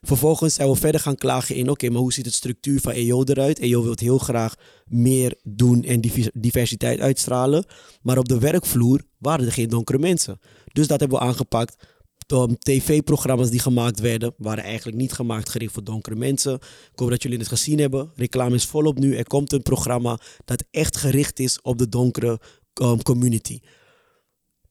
Vervolgens 0.00 0.54
zijn 0.54 0.68
we 0.68 0.76
verder 0.76 1.00
gaan 1.00 1.14
klagen 1.14 1.54
in, 1.54 1.70
oké, 1.70 1.88
maar 1.88 2.00
hoe 2.00 2.12
ziet 2.12 2.24
het 2.24 2.34
structuur 2.34 2.80
van 2.80 2.92
EO 2.92 3.24
eruit? 3.24 3.58
EO 3.58 3.82
wil 3.82 3.92
heel 3.94 4.18
graag 4.18 4.54
meer 4.84 5.34
doen 5.42 5.82
en 5.82 6.00
diversiteit 6.32 7.00
uitstralen. 7.00 7.64
Maar 8.02 8.18
op 8.18 8.28
de 8.28 8.38
werkvloer 8.38 9.00
waren 9.18 9.46
er 9.46 9.52
geen 9.52 9.68
donkere 9.68 9.98
mensen. 9.98 10.40
Dus 10.72 10.86
dat 10.86 11.00
hebben 11.00 11.18
we 11.18 11.24
aangepakt. 11.24 11.76
Um, 12.32 12.58
TV-programma's 12.58 13.50
die 13.50 13.60
gemaakt 13.60 14.00
werden, 14.00 14.34
waren 14.36 14.64
eigenlijk 14.64 14.96
niet 14.96 15.12
gemaakt 15.12 15.48
gericht 15.48 15.72
voor 15.72 15.84
donkere 15.84 16.16
mensen. 16.16 16.54
Ik 16.92 16.98
hoop 16.98 17.10
dat 17.10 17.22
jullie 17.22 17.38
het 17.38 17.48
gezien 17.48 17.78
hebben. 17.78 18.10
Reclame 18.14 18.54
is 18.54 18.64
volop 18.64 18.98
nu. 18.98 19.16
Er 19.16 19.26
komt 19.26 19.52
een 19.52 19.62
programma 19.62 20.18
dat 20.44 20.64
echt 20.70 20.96
gericht 20.96 21.38
is 21.38 21.60
op 21.62 21.78
de 21.78 21.88
donkere 21.88 22.40
um, 22.82 23.02
community. 23.02 23.60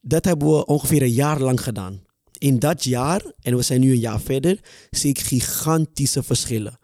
Dat 0.02 0.26
hebben 0.26 0.48
we 0.48 0.66
ongeveer 0.66 1.02
een 1.02 1.12
jaar 1.12 1.40
lang 1.40 1.62
gedaan. 1.62 2.04
In 2.38 2.60
dat 2.60 2.84
jaar, 2.84 3.22
en 3.40 3.56
we 3.56 3.62
zijn 3.62 3.80
nu 3.80 3.92
een 3.92 4.00
jaar 4.00 4.22
verder, 4.22 4.60
zie 4.90 5.10
ik 5.10 5.20
gigantische 5.20 6.24
verschillen. 6.24 6.80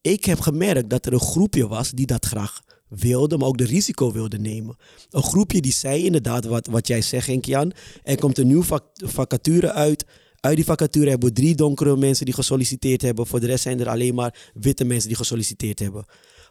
Ik 0.00 0.24
heb 0.24 0.40
gemerkt 0.40 0.90
dat 0.90 1.06
er 1.06 1.12
een 1.12 1.20
groepje 1.20 1.68
was 1.68 1.90
die 1.90 2.06
dat 2.06 2.26
graag 2.26 2.60
wilde, 2.90 3.36
maar 3.38 3.48
ook 3.48 3.58
de 3.58 3.64
risico 3.64 4.12
wilde 4.12 4.38
nemen. 4.38 4.76
Een 5.10 5.22
groepje 5.22 5.60
die 5.60 5.72
zei 5.72 6.04
inderdaad 6.04 6.44
wat, 6.44 6.66
wat 6.66 6.86
jij 6.86 7.02
zegt, 7.02 7.26
Henk-Jan. 7.26 7.72
Er 8.02 8.18
komt 8.18 8.38
een 8.38 8.46
nieuwe 8.46 8.64
vac- 8.64 8.84
vacature 8.94 9.72
uit. 9.72 10.04
Uit 10.40 10.56
die 10.56 10.64
vacature 10.64 11.08
hebben 11.10 11.28
we 11.28 11.34
drie 11.34 11.54
donkere 11.54 11.96
mensen 11.96 12.24
die 12.24 12.34
gesolliciteerd 12.34 13.02
hebben. 13.02 13.26
Voor 13.26 13.40
de 13.40 13.46
rest 13.46 13.62
zijn 13.62 13.80
er 13.80 13.88
alleen 13.88 14.14
maar 14.14 14.50
witte 14.54 14.84
mensen 14.84 15.08
die 15.08 15.16
gesolliciteerd 15.16 15.78
hebben. 15.78 16.04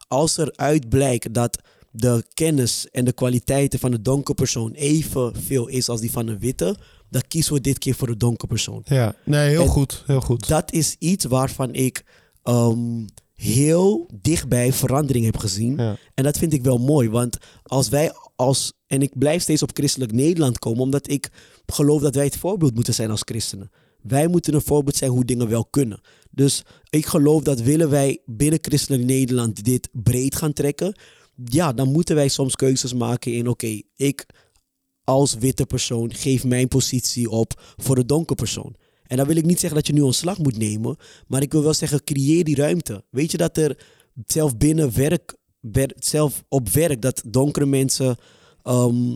Als 0.07 0.37
er 0.37 0.53
blijkt 0.89 1.33
dat 1.33 1.57
de 1.91 2.23
kennis 2.33 2.87
en 2.91 3.05
de 3.05 3.11
kwaliteiten 3.13 3.79
van 3.79 3.91
de 3.91 4.01
donkere 4.01 4.33
persoon 4.33 4.71
evenveel 4.71 5.67
is 5.67 5.89
als 5.89 6.01
die 6.01 6.11
van 6.11 6.27
een 6.27 6.39
witte, 6.39 6.75
dan 7.09 7.21
kiezen 7.27 7.53
we 7.53 7.61
dit 7.61 7.77
keer 7.77 7.95
voor 7.95 8.07
de 8.07 8.17
donkere 8.17 8.47
persoon. 8.47 8.81
Ja, 8.85 9.15
nee, 9.25 9.49
heel 9.49 9.61
En 9.61 9.67
goed. 9.67 10.03
Heel 10.05 10.21
goed. 10.21 10.47
Dat 10.47 10.71
is 10.71 10.95
iets 10.99 11.25
waarvan 11.25 11.73
ik 11.73 12.03
ehm, 12.43 13.05
heel 13.39 14.09
dichtbij 14.21 14.73
verandering 14.73 15.25
heb 15.25 15.37
gezien. 15.37 15.77
Ja. 15.77 15.97
En 16.13 16.23
dat 16.23 16.37
vind 16.37 16.53
ik 16.53 16.63
wel 16.63 16.77
mooi, 16.77 17.09
want 17.09 17.37
als 17.63 17.89
wij 17.89 18.11
als. 18.35 18.73
En 18.87 19.01
ik 19.01 19.17
blijf 19.17 19.41
steeds 19.41 19.63
op 19.63 19.71
christelijk 19.73 20.11
Nederland 20.11 20.59
komen, 20.59 20.81
omdat 20.81 21.09
ik 21.09 21.29
geloof 21.65 22.01
dat 22.01 22.15
wij 22.15 22.23
het 22.23 22.37
voorbeeld 22.37 22.75
moeten 22.75 22.93
zijn 22.93 23.09
als 23.09 23.21
christenen. 23.23 23.71
Wij 24.01 24.27
moeten 24.27 24.53
een 24.53 24.61
voorbeeld 24.61 24.95
zijn 24.95 25.11
hoe 25.11 25.25
dingen 25.25 25.49
wel 25.49 25.65
kunnen. 25.65 26.01
Dus 26.31 26.63
ik 26.89 27.05
geloof 27.05 27.43
dat 27.43 27.61
willen 27.61 27.89
wij 27.89 28.21
binnen 28.25 28.59
christelijk 28.61 29.03
Nederland 29.03 29.63
dit 29.63 29.89
breed 29.91 30.35
gaan 30.35 30.53
trekken, 30.53 30.99
ja, 31.45 31.73
dan 31.73 31.91
moeten 31.91 32.15
wij 32.15 32.27
soms 32.27 32.55
keuzes 32.55 32.93
maken 32.93 33.33
in: 33.33 33.47
oké, 33.47 33.81
ik 33.95 34.25
als 35.03 35.33
witte 35.33 35.65
persoon 35.65 36.13
geef 36.13 36.43
mijn 36.43 36.67
positie 36.67 37.29
op 37.29 37.73
voor 37.77 37.95
de 37.95 38.05
donkere 38.05 38.35
persoon. 38.35 38.75
En 39.10 39.18
dan 39.18 39.28
wil 39.28 39.36
ik 39.36 39.45
niet 39.45 39.60
zeggen 39.60 39.78
dat 39.78 39.88
je 39.88 39.93
nu 39.93 40.01
ontslag 40.01 40.38
moet 40.38 40.57
nemen, 40.57 40.97
maar 41.28 41.41
ik 41.41 41.51
wil 41.51 41.64
wel 41.64 41.74
zeggen, 41.74 42.03
creëer 42.03 42.43
die 42.43 42.55
ruimte. 42.55 43.03
Weet 43.10 43.32
je 43.32 43.38
dat 43.38 43.57
er 43.57 43.78
zelf 44.26 44.57
binnen 44.57 44.95
werk, 44.95 45.36
wer- 45.60 45.95
zelf 45.95 46.43
op 46.49 46.70
werk, 46.70 47.01
dat 47.01 47.22
donkere 47.28 47.66
mensen 47.66 48.18
ehm, 48.64 49.16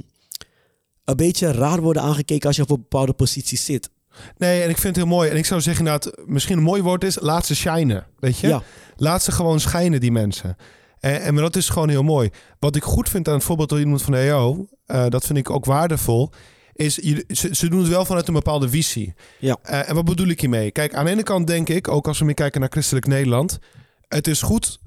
een 1.03 1.15
beetje 1.15 1.51
raar 1.51 1.81
worden 1.81 2.01
aangekeken 2.01 2.47
als 2.47 2.55
je 2.55 2.61
op 2.61 2.69
een 2.69 2.75
bepaalde 2.89 3.13
positie 3.13 3.57
zit. 3.57 3.89
Nee, 4.37 4.61
en 4.61 4.69
ik 4.69 4.77
vind 4.77 4.95
het 4.95 5.05
heel 5.05 5.15
mooi. 5.15 5.29
En 5.29 5.37
ik 5.37 5.45
zou 5.45 5.61
zeggen 5.61 5.85
dat 5.85 6.21
misschien 6.25 6.57
een 6.57 6.63
mooi 6.63 6.81
woord 6.81 7.03
is, 7.03 7.19
laat 7.19 7.45
ze 7.45 7.55
shinen. 7.55 8.05
Weet 8.19 8.37
je? 8.37 8.47
Ja. 8.47 8.63
Laat 8.95 9.23
ze 9.23 9.31
gewoon 9.31 9.59
schijnen, 9.59 9.99
die 9.99 10.11
mensen. 10.11 10.55
En, 10.99 11.21
en 11.21 11.35
dat 11.35 11.55
is 11.55 11.69
gewoon 11.69 11.89
heel 11.89 12.03
mooi. 12.03 12.29
Wat 12.59 12.75
ik 12.75 12.83
goed 12.83 13.09
vind 13.09 13.27
aan 13.27 13.33
het 13.33 13.43
voorbeeld 13.43 13.69
dat 13.69 13.79
je 13.79 13.85
noemt 13.85 14.01
van 14.01 14.13
de 14.13 14.19
EO, 14.19 14.65
eh, 14.85 15.07
dat 15.09 15.25
vind 15.25 15.37
ik 15.37 15.49
ook 15.49 15.65
waardevol, 15.65 16.29
is 16.73 16.95
je, 16.95 17.25
ze, 17.27 17.55
ze 17.55 17.69
doen 17.69 17.79
het 17.79 17.87
wel 17.89 18.05
vanuit 18.05 18.27
een 18.27 18.33
bepaalde 18.33 18.69
visie. 18.69 19.13
Ja. 19.39 19.57
Eh, 19.63 19.89
en 19.89 19.95
wat 19.95 20.05
bedoel 20.05 20.27
ik 20.27 20.39
hiermee? 20.41 20.71
Kijk, 20.71 20.93
aan 20.95 21.05
de 21.05 21.11
ene 21.11 21.23
kant 21.23 21.47
denk 21.47 21.69
ik, 21.69 21.87
ook 21.87 22.07
als 22.07 22.19
we 22.19 22.25
meer 22.25 22.33
kijken 22.33 22.59
naar 22.59 22.69
christelijk 22.71 23.07
Nederland, 23.07 23.59
het 24.07 24.27
is 24.27 24.41
goed, 24.41 24.79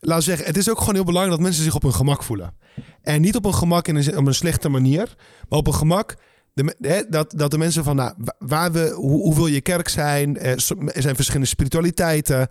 laat 0.00 0.22
zeggen, 0.22 0.46
het 0.46 0.56
is 0.56 0.70
ook 0.70 0.78
gewoon 0.78 0.94
heel 0.94 1.04
belangrijk 1.04 1.36
dat 1.36 1.46
mensen 1.46 1.64
zich 1.64 1.74
op 1.74 1.82
hun 1.82 1.94
gemak 1.94 2.22
voelen. 2.22 2.54
En 3.02 3.20
niet 3.20 3.36
op 3.36 3.44
een 3.44 3.54
gemak 3.54 3.88
in 3.88 3.96
een, 3.96 4.16
op 4.18 4.26
een 4.26 4.34
slechte 4.34 4.68
manier, 4.68 5.14
maar 5.48 5.58
op 5.58 5.66
een 5.66 5.74
gemak 5.74 6.16
de, 6.54 7.06
dat, 7.10 7.32
dat 7.36 7.50
de 7.50 7.58
mensen 7.58 7.84
van, 7.84 7.96
nou, 7.96 8.14
wa- 8.18 8.34
waar 8.38 8.72
we, 8.72 8.92
hoe, 8.96 9.20
hoe 9.22 9.34
wil 9.34 9.46
je 9.46 9.60
kerk 9.60 9.88
zijn? 9.88 10.36
Eh, 10.36 10.50
Er 10.94 11.02
zijn 11.02 11.14
verschillende 11.14 11.46
spiritualiteiten. 11.48 12.48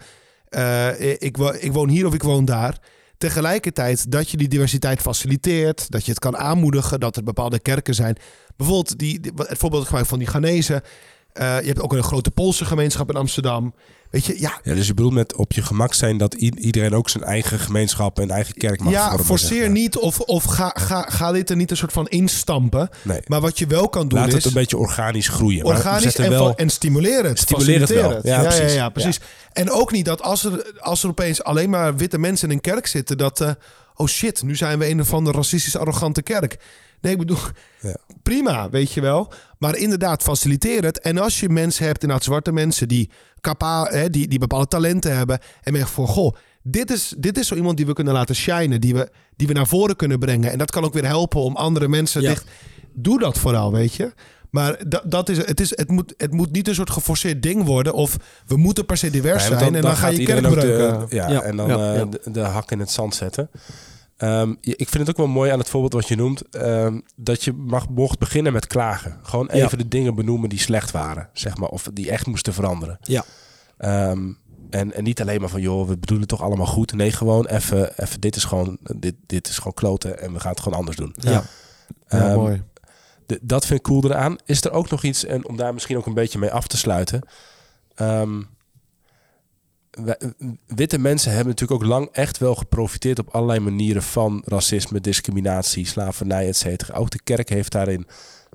Eh, 0.49 1.11
ik, 1.21 1.37
ik 1.37 1.71
woon 1.73 1.89
hier 1.89 2.05
of 2.05 2.13
ik 2.13 2.23
woon 2.23 2.45
daar. 2.45 2.79
Tegelijkertijd 3.17 4.11
dat 4.11 4.29
je 4.29 4.37
die 4.37 4.47
diversiteit 4.47 5.01
faciliteert, 5.01 5.89
dat 5.89 6.05
je 6.05 6.11
het 6.11 6.19
kan 6.19 6.37
aanmoedigen, 6.37 6.99
dat 6.99 7.15
er 7.15 7.23
bepaalde 7.23 7.59
kerken 7.59 7.95
zijn. 7.95 8.17
Bijvoorbeeld 8.55 8.99
die, 8.99 9.19
het 9.35 9.57
voorbeeld 9.57 9.87
van 9.87 10.19
die 10.19 10.27
Ghanese. 10.27 10.83
Eh, 11.33 11.59
je 11.59 11.67
hebt 11.67 11.81
ook 11.81 11.93
een 11.93 12.03
grote 12.03 12.31
Poolse 12.31 12.65
gemeenschap 12.65 13.09
in 13.09 13.15
Amsterdam. 13.15 13.73
Weet 14.09 14.25
je, 14.25 14.39
ja, 14.39 14.59
Ja, 14.63 14.73
dus 14.73 14.87
je 14.87 14.93
bedoelt 14.93 15.13
met 15.13 15.35
op 15.35 15.51
je 15.51 15.61
gemak 15.61 15.93
zijn 15.93 16.17
dat 16.17 16.33
iedereen 16.33 16.95
ook 16.95 17.09
zijn 17.09 17.23
eigen 17.23 17.59
gemeenschap 17.59 18.19
en 18.19 18.29
eigen 18.29 18.53
kerk 18.53 18.79
mag 18.79 18.93
ja 18.93 19.07
vormen, 19.07 19.25
forceer 19.25 19.49
zeg 19.49 19.59
maar. 19.59 19.69
niet 19.69 19.97
of, 19.97 20.19
of 20.19 20.43
ga, 20.43 20.71
ga, 20.73 21.01
ga 21.01 21.31
dit 21.31 21.49
er 21.49 21.55
niet 21.55 21.71
een 21.71 21.77
soort 21.77 21.91
van 21.91 22.07
instampen. 22.07 22.89
Nee. 23.01 23.21
Maar 23.27 23.41
wat 23.41 23.59
je 23.59 23.67
wel 23.67 23.89
kan 23.89 24.07
doen 24.07 24.19
Laat 24.19 24.27
is... 24.27 24.33
het 24.33 24.45
een 24.45 24.53
beetje 24.53 24.77
organisch 24.77 25.27
groeien. 25.27 25.65
organisch 25.65 26.15
en, 26.15 26.29
wel... 26.29 26.55
en 26.55 26.69
stimuleer 26.69 27.23
het. 27.23 27.39
Stimuleer 27.39 27.79
het 27.79 27.89
wel. 27.89 28.11
Ja, 28.11 28.19
ja, 28.23 28.41
precies. 28.41 28.59
Ja, 28.59 28.77
ja, 28.77 28.89
precies. 28.89 29.19
En 29.53 29.71
ook 29.71 29.91
niet 29.91 30.05
dat 30.05 30.21
als 30.21 30.45
er, 30.45 30.73
als 30.79 31.03
er 31.03 31.09
opeens 31.09 31.43
alleen 31.43 31.69
maar 31.69 31.95
witte 31.95 32.17
mensen 32.17 32.49
in 32.49 32.55
een 32.55 32.61
kerk 32.61 32.87
zitten, 32.87 33.17
dat, 33.17 33.41
eh, 33.41 33.51
oh 33.95 34.07
shit, 34.07 34.43
nu 34.43 34.55
zijn 34.55 34.79
we 34.79 34.89
een 34.89 35.01
of 35.01 35.13
andere 35.13 35.37
racistisch 35.37 35.77
arrogante 35.77 36.21
kerk. 36.21 36.57
Nee, 37.01 37.11
ik 37.11 37.17
bedoel, 37.17 37.37
Ja. 37.79 37.95
Prima, 38.23 38.69
weet 38.69 38.91
je 38.91 39.01
wel. 39.01 39.31
Maar 39.57 39.75
inderdaad, 39.75 40.21
faciliteer 40.23 40.83
het. 40.83 40.99
En 40.99 41.17
als 41.17 41.39
je 41.39 41.49
mensen 41.49 41.85
hebt, 41.85 42.01
inderdaad 42.01 42.25
zwarte 42.25 42.51
mensen 42.51 42.87
die, 42.87 43.09
capa, 43.41 43.87
hè, 43.91 44.09
die, 44.09 44.27
die 44.27 44.39
bepaalde 44.39 44.67
talenten 44.67 45.15
hebben. 45.17 45.39
En 45.63 45.73
merk 45.73 45.87
van, 45.87 46.07
goh, 46.07 46.35
dit 46.63 46.91
is, 46.91 47.13
dit 47.17 47.37
is 47.37 47.47
zo 47.47 47.55
iemand 47.55 47.77
die 47.77 47.85
we 47.85 47.93
kunnen 47.93 48.13
laten 48.13 48.35
shinen. 48.35 48.81
Die 48.81 48.93
we, 48.93 49.09
die 49.35 49.47
we 49.47 49.53
naar 49.53 49.67
voren 49.67 49.95
kunnen 49.95 50.19
brengen. 50.19 50.51
En 50.51 50.57
dat 50.57 50.71
kan 50.71 50.83
ook 50.83 50.93
weer 50.93 51.05
helpen 51.05 51.41
om 51.41 51.55
andere 51.55 51.87
mensen 51.87 52.21
Ja. 52.21 52.29
dicht... 52.29 52.45
Doe 52.95 53.19
dat 53.19 53.37
vooral, 53.37 53.71
weet 53.71 53.93
je. 53.93 54.13
Maar 54.49 54.89
dat, 54.89 55.01
dat 55.05 55.29
is, 55.29 55.37
het, 55.37 55.59
is, 55.59 55.69
het, 55.69 55.89
moet, 55.89 56.13
het 56.17 56.31
moet 56.31 56.51
niet 56.51 56.67
een 56.67 56.75
soort 56.75 56.89
geforceerd 56.89 57.41
ding 57.43 57.63
worden. 57.65 57.93
Of 57.93 58.17
we 58.45 58.57
moeten 58.57 58.85
per 58.85 58.97
se 58.97 59.09
divers 59.09 59.45
zijn. 59.45 59.75
en 59.75 59.81
dan, 59.81 59.95
ga 59.95 60.07
je 60.07 60.23
kerk 60.25 60.43
de- 60.43 60.49
breuken. 60.49 61.05
ja, 61.09 61.29
Ja, 61.29 61.41
en 61.41 61.55
dan 61.55 61.67
ja, 61.67 61.91
eh, 61.93 61.97
ja. 61.99 62.05
De, 62.05 62.21
de 62.31 62.39
hak 62.39 62.71
in 62.71 62.79
het 62.79 62.91
zand 62.91 63.15
zetten. 63.15 63.49
Ehm, 64.17 64.53
ik 64.61 64.89
vind 64.89 64.93
het 65.07 65.09
ook 65.09 65.17
wel 65.25 65.27
mooi 65.33 65.51
aan 65.51 65.59
het 65.59 65.69
voorbeeld 65.69 65.93
wat 65.93 66.07
je 66.07 66.15
noemt. 66.15 66.49
ehm, 66.49 66.99
dat 67.15 67.43
je 67.43 67.53
mag, 67.53 67.89
mocht 67.89 68.19
beginnen 68.19 68.53
met 68.53 68.67
klagen. 68.67 69.19
Gewoon 69.23 69.49
Ja. 69.53 69.65
even 69.65 69.77
de 69.77 69.87
dingen 69.87 70.15
benoemen 70.15 70.49
die 70.49 70.59
slecht 70.59 70.91
waren. 70.91 71.29
Zeg 71.33 71.57
maar, 71.57 71.69
of 71.69 71.89
die 71.93 72.11
echt 72.11 72.25
moesten 72.27 72.53
veranderen. 72.53 72.97
Ja. 73.01 73.23
Ehm, 73.77 74.31
en, 74.69 74.93
en 74.93 75.03
niet 75.03 75.21
alleen 75.21 75.39
maar 75.39 75.49
van, 75.49 75.61
joh, 75.61 75.87
we 75.87 75.97
bedoelen 75.97 76.27
toch 76.27 76.41
allemaal 76.41 76.65
goed. 76.65 76.93
Nee, 76.93 77.11
gewoon 77.11 77.45
even, 77.45 78.01
even 78.03 78.21
dit, 78.21 78.35
is 78.35 78.43
gewoon, 78.43 78.77
dit, 78.95 79.15
dit 79.25 79.47
is 79.47 79.57
gewoon 79.57 79.73
kloten 79.73 80.19
en 80.19 80.33
we 80.33 80.39
gaan 80.39 80.51
het 80.51 80.59
gewoon 80.61 80.77
anders 80.77 80.97
doen. 80.97 81.15
Ja. 81.19 81.43
Ja, 82.07 82.35
mooi. 82.35 82.63
dat 83.41 83.65
vind 83.65 83.79
ik 83.79 83.85
cool 83.85 84.03
eraan. 84.05 84.35
Is 84.45 84.63
er 84.63 84.71
ook 84.71 84.89
nog 84.89 85.03
iets, 85.03 85.25
en 85.25 85.47
om 85.47 85.57
daar 85.57 85.73
misschien 85.73 85.97
ook 85.97 86.05
een 86.05 86.13
beetje 86.13 86.39
mee 86.39 86.51
af 86.51 86.67
te 86.67 86.77
sluiten. 86.77 87.21
Wij- 87.95 88.47
witte 90.67 90.97
mensen 90.97 91.31
hebben 91.31 91.49
natuurlijk 91.49 91.81
ook 91.81 91.87
lang 91.87 92.09
echt 92.11 92.37
wel 92.37 92.55
geprofiteerd 92.55 93.19
op 93.19 93.29
allerlei 93.29 93.59
manieren 93.59 94.03
van 94.03 94.41
racisme, 94.45 95.01
discriminatie, 95.01 95.85
slavernij, 95.85 96.47
et 96.47 96.57
cetera. 96.57 96.97
Ook 96.97 97.09
de 97.09 97.21
kerk 97.23 97.49
heeft 97.49 97.71
daarin 97.71 98.07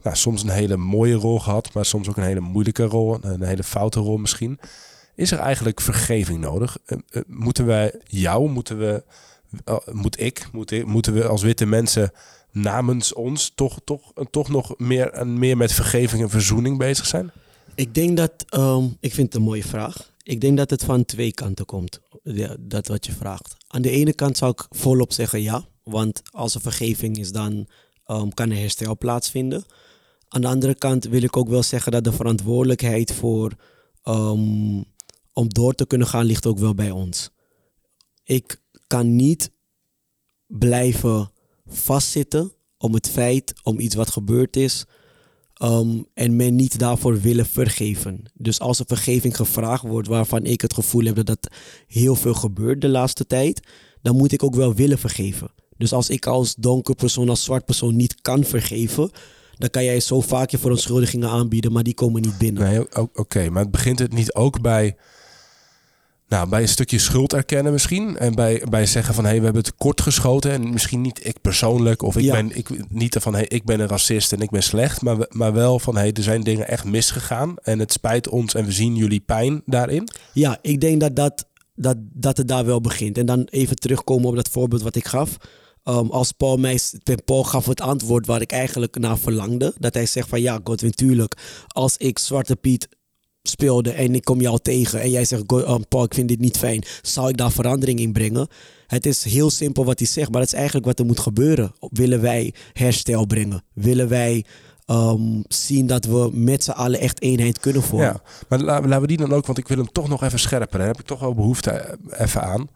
nou, 0.03 0.17
soms 0.17 0.43
een 0.43 0.49
hele 0.49 0.77
mooie 0.77 1.15
rol 1.15 1.41
gehad, 1.41 1.73
maar 1.73 1.85
soms 1.85 2.09
ook 2.09 2.17
een 2.17 2.23
hele 2.23 2.41
moeilijke 2.41 2.85
rol, 2.85 3.19
een 3.21 3.43
hele 3.43 3.63
foute 3.63 4.01
rol 4.01 4.17
misschien. 4.17 4.59
Is 5.15 5.31
er 5.31 5.39
eigenlijk 5.39 5.81
vergeving 5.81 6.41
nodig? 6.41 6.79
Eh, 6.85 6.99
eh, 7.11 7.23
moeten 7.27 7.67
wij 7.67 7.95
jou, 8.05 8.51
moeten 8.51 8.79
we, 8.79 9.05
eh, 9.65 9.77
moet 9.93 10.21
ik, 10.21 10.49
moet 10.53 10.71
ik, 10.71 10.87
moeten 10.87 11.13
we 11.13 11.27
als 11.27 11.43
witte 11.43 11.67
mensen 11.67 12.13
namens 12.53 13.13
ons 13.13 13.53
toch, 13.55 13.79
toch, 13.85 14.13
toch 14.31 14.49
nog 14.49 14.75
meer, 14.79 15.27
meer 15.27 15.57
met 15.57 15.73
vergeving 15.73 16.23
en 16.23 16.31
verzoening 16.31 16.79
bezig 16.79 17.07
zijn? 17.07 17.31
Ik 17.75 17.95
denk 17.95 18.17
dat, 18.17 18.33
ehm, 18.49 18.85
ik 19.01 19.15
vind 19.15 19.27
het 19.27 19.35
een 19.35 19.49
mooie 19.49 19.65
vraag. 19.65 20.11
Ik 20.29 20.41
denk 20.41 20.57
dat 20.57 20.71
het 20.71 20.85
van 20.85 21.05
twee 21.05 21.33
kanten 21.33 21.65
komt, 21.65 22.01
dat 22.59 22.87
wat 22.87 23.07
je 23.07 23.13
vraagt. 23.13 23.57
Aan 23.67 23.83
de 23.83 23.91
ene 23.91 24.13
kant 24.13 24.37
zou 24.37 24.51
ik 24.51 24.67
volop 24.71 25.13
zeggen 25.13 25.43
ja, 25.43 25.69
want 25.83 26.23
als 26.31 26.55
er 26.55 26.61
vergeving 26.61 27.19
is, 27.19 27.33
dan 27.33 27.69
ehm, 28.05 28.29
kan 28.29 28.51
er 28.51 28.57
herstel 28.57 28.97
plaatsvinden. 28.97 29.65
Aan 30.29 30.41
de 30.41 30.47
andere 30.47 30.75
kant 30.75 31.05
wil 31.05 31.23
ik 31.23 31.37
ook 31.37 31.49
wel 31.49 31.63
zeggen 31.63 31.93
dat 31.93 32.05
de 32.05 32.13
verantwoordelijkheid 32.13 33.13
voor 33.13 33.53
ehm, 34.03 34.83
om 35.33 35.49
door 35.49 35.75
te 35.75 35.87
kunnen 35.87 36.07
gaan 36.07 36.25
ligt 36.25 36.47
ook 36.47 36.59
wel 36.59 36.75
bij 36.75 36.91
ons. 36.91 37.31
Ik 38.25 38.61
kan 38.87 39.17
niet 39.17 39.51
blijven 40.47 41.31
vastzitten 41.67 42.53
om 42.79 42.95
het 42.95 43.11
feit, 43.11 43.55
om 43.63 43.79
iets 43.79 43.95
wat 43.95 44.11
gebeurd 44.11 44.57
is, 44.57 44.85
um, 45.63 46.07
en 46.15 46.37
men 46.37 46.57
niet 46.57 46.79
daarvoor 46.79 47.21
willen 47.21 47.47
vergeven. 47.47 48.23
Dus 48.35 48.61
als 48.61 48.79
er 48.79 48.85
vergeving 48.87 49.37
gevraagd 49.37 49.83
wordt 49.83 50.09
waarvan 50.09 50.45
ik 50.45 50.61
het 50.61 50.75
gevoel 50.75 51.05
heb 51.05 51.15
dat 51.15 51.27
dat 51.27 51.49
heel 51.87 52.15
veel 52.15 52.35
gebeurt 52.35 52.81
de 52.81 52.89
laatste 52.89 53.27
tijd, 53.27 53.61
dan 54.03 54.17
moet 54.17 54.33
ik 54.33 54.43
ook 54.43 54.55
wel 54.55 54.75
willen 54.75 54.99
vergeven. 54.99 55.51
Dus 55.77 55.93
als 55.93 56.11
ik 56.11 56.27
als 56.27 56.55
donker 56.55 56.95
persoon, 56.95 57.29
als 57.29 57.45
zwart 57.45 57.65
persoon 57.65 57.97
niet 57.97 58.21
kan 58.21 58.45
vergeven, 58.45 59.11
dan 59.59 59.71
kan 59.71 59.85
jij 59.85 60.01
zo 60.01 60.21
vaak 60.21 60.51
je 60.51 60.59
verontschuldigingen 60.59 61.29
aanbieden, 61.29 61.73
maar 61.73 61.83
die 61.83 61.95
komen 61.95 62.23
niet 62.23 62.39
binnen. 62.39 62.63
Nee, 62.63 63.09
oké. 63.15 63.51
maar 63.51 63.71
begint 63.71 63.99
het 63.99 64.13
niet 64.13 64.35
ook 64.35 64.61
bij, 64.61 64.97
nou, 66.29 66.49
bij 66.49 66.63
een 66.63 66.69
stukje 66.69 66.99
schuld 66.99 67.33
erkennen 67.33 67.73
misschien? 67.73 68.17
En 68.19 68.35
bij, 68.35 68.63
bij 68.71 68.87
zeggen 68.87 69.15
van, 69.15 69.25
hé, 69.25 69.31
hey, 69.31 69.39
we 69.39 69.45
hebben 69.45 69.63
het 69.63 69.75
kort 69.75 70.01
geschoten. 70.01 70.51
En 70.51 70.73
misschien 70.73 71.01
niet 71.01 71.27
ik 71.27 71.41
persoonlijk, 71.41 72.03
of 72.03 72.17
ik 72.17 72.25
Ja. 72.25 72.33
ben 72.33 72.57
ik, 72.57 72.91
niet 72.91 73.17
van, 73.21 73.33
hé, 73.33 73.39
hey, 73.39 73.49
ik 73.49 73.65
ben 73.65 73.81
een 73.81 73.89
racist 73.89 74.33
en 74.33 74.41
ik 74.41 74.51
ben 74.51 74.63
slecht. 74.63 75.03
Maar, 75.03 75.17
maar 75.29 75.53
wel 75.53 75.79
van, 75.79 75.95
hé, 75.95 76.01
hey, 76.01 76.13
er 76.13 76.23
zijn 76.23 76.43
dingen 76.43 76.69
echt 76.69 76.85
misgegaan. 76.85 77.57
En 77.63 77.79
het 77.79 77.93
spijt 77.93 78.29
ons 78.29 78.55
en 78.55 78.65
we 78.65 78.73
zien 78.73 78.97
jullie 78.97 79.21
pijn 79.21 79.63
daarin. 79.67 80.09
Ja, 80.33 80.59
ik 80.63 80.81
denk 80.81 81.01
dat, 81.01 81.17
dat, 81.17 81.47
dat, 81.75 81.97
dat 82.01 82.37
het 82.37 82.49
daar 82.49 82.65
wel 82.65 82.81
begint. 82.81 83.19
En 83.19 83.27
dan 83.27 83.45
even 83.51 83.77
terugkomen 83.77 84.29
op 84.29 84.37
dat 84.37 84.49
voorbeeld 84.49 84.83
wat 84.83 84.97
ik 84.97 85.07
gaf. 85.07 85.37
Um, 85.85 86.11
als 86.11 86.33
Paul 86.33 86.57
mij, 86.57 86.81
Paul 87.25 87.45
gaf 87.45 87.67
het 87.67 87.81
antwoord 87.81 88.27
waar 88.27 88.41
ik 88.41 88.53
eigenlijk 88.53 88.99
naar 88.99 89.19
verlangde. 89.19 89.75
Dat 89.79 89.95
hij 89.95 90.07
zegt 90.07 90.29
van 90.29 90.41
ja, 90.41 90.61
Godwin, 90.65 90.91
tuurlijk. 90.91 91.37
Als 91.67 91.97
ik 91.97 92.19
Zwarte 92.19 92.57
Piet 92.57 92.89
speelde 93.49 93.91
en 93.91 94.15
ik 94.15 94.25
kom 94.25 94.41
jou 94.41 94.59
tegen 94.63 95.01
en 95.01 95.11
jij 95.11 95.25
zegt, 95.25 95.43
"Go- 95.47 95.75
um, 95.75 95.89
Paul, 95.89 96.05
ik 96.05 96.15
vind 96.15 96.29
dit 96.29 96.41
niet 96.41 96.57
fijn, 96.59 96.83
zou 97.03 97.29
ik 97.29 97.37
daar 97.37 97.53
verandering 97.53 97.99
in 98.01 98.13
brengen? 98.13 98.49
Het 98.87 99.07
is 99.07 99.25
heel 99.25 99.51
simpel 99.51 99.85
wat 99.85 99.99
hij 99.99 100.09
zegt, 100.09 100.31
maar 100.31 100.41
dat 100.41 100.49
is 100.53 100.57
eigenlijk 100.57 100.87
wat 100.87 100.99
er 100.99 101.05
moet 101.07 101.21
gebeuren. 101.21 101.73
Willen 101.81 102.21
wij 102.21 102.53
herstel 102.73 103.27
brengen? 103.27 103.63
Willen 103.73 104.09
wij 104.09 104.45
ehm, 104.87 105.23
zien 105.49 105.87
dat 105.87 106.05
we 106.05 106.31
met 106.33 106.65
z'n 106.65 106.71
allen 106.71 107.01
echt 107.01 107.23
eenheid 107.23 107.59
kunnen 107.61 107.83
vormen? 107.83 108.07
Ja, 108.07 108.21
maar 108.49 108.59
la- 108.61 108.81
laten 108.81 109.01
we 109.01 109.07
die 109.07 109.17
dan 109.17 109.33
ook, 109.33 109.47
want 109.47 109.59
ik 109.59 109.69
wil 109.69 109.77
hem 109.77 109.93
toch 109.93 110.09
nog 110.09 110.23
even 110.23 110.39
scherper. 110.39 110.79
Daar 110.79 110.87
heb 110.87 111.01
ik 111.01 111.07
toch 111.07 111.21
wel 111.21 111.35
behoefte 111.35 111.71
eh, 111.71 112.21
even 112.25 112.43
aan. 112.43 112.69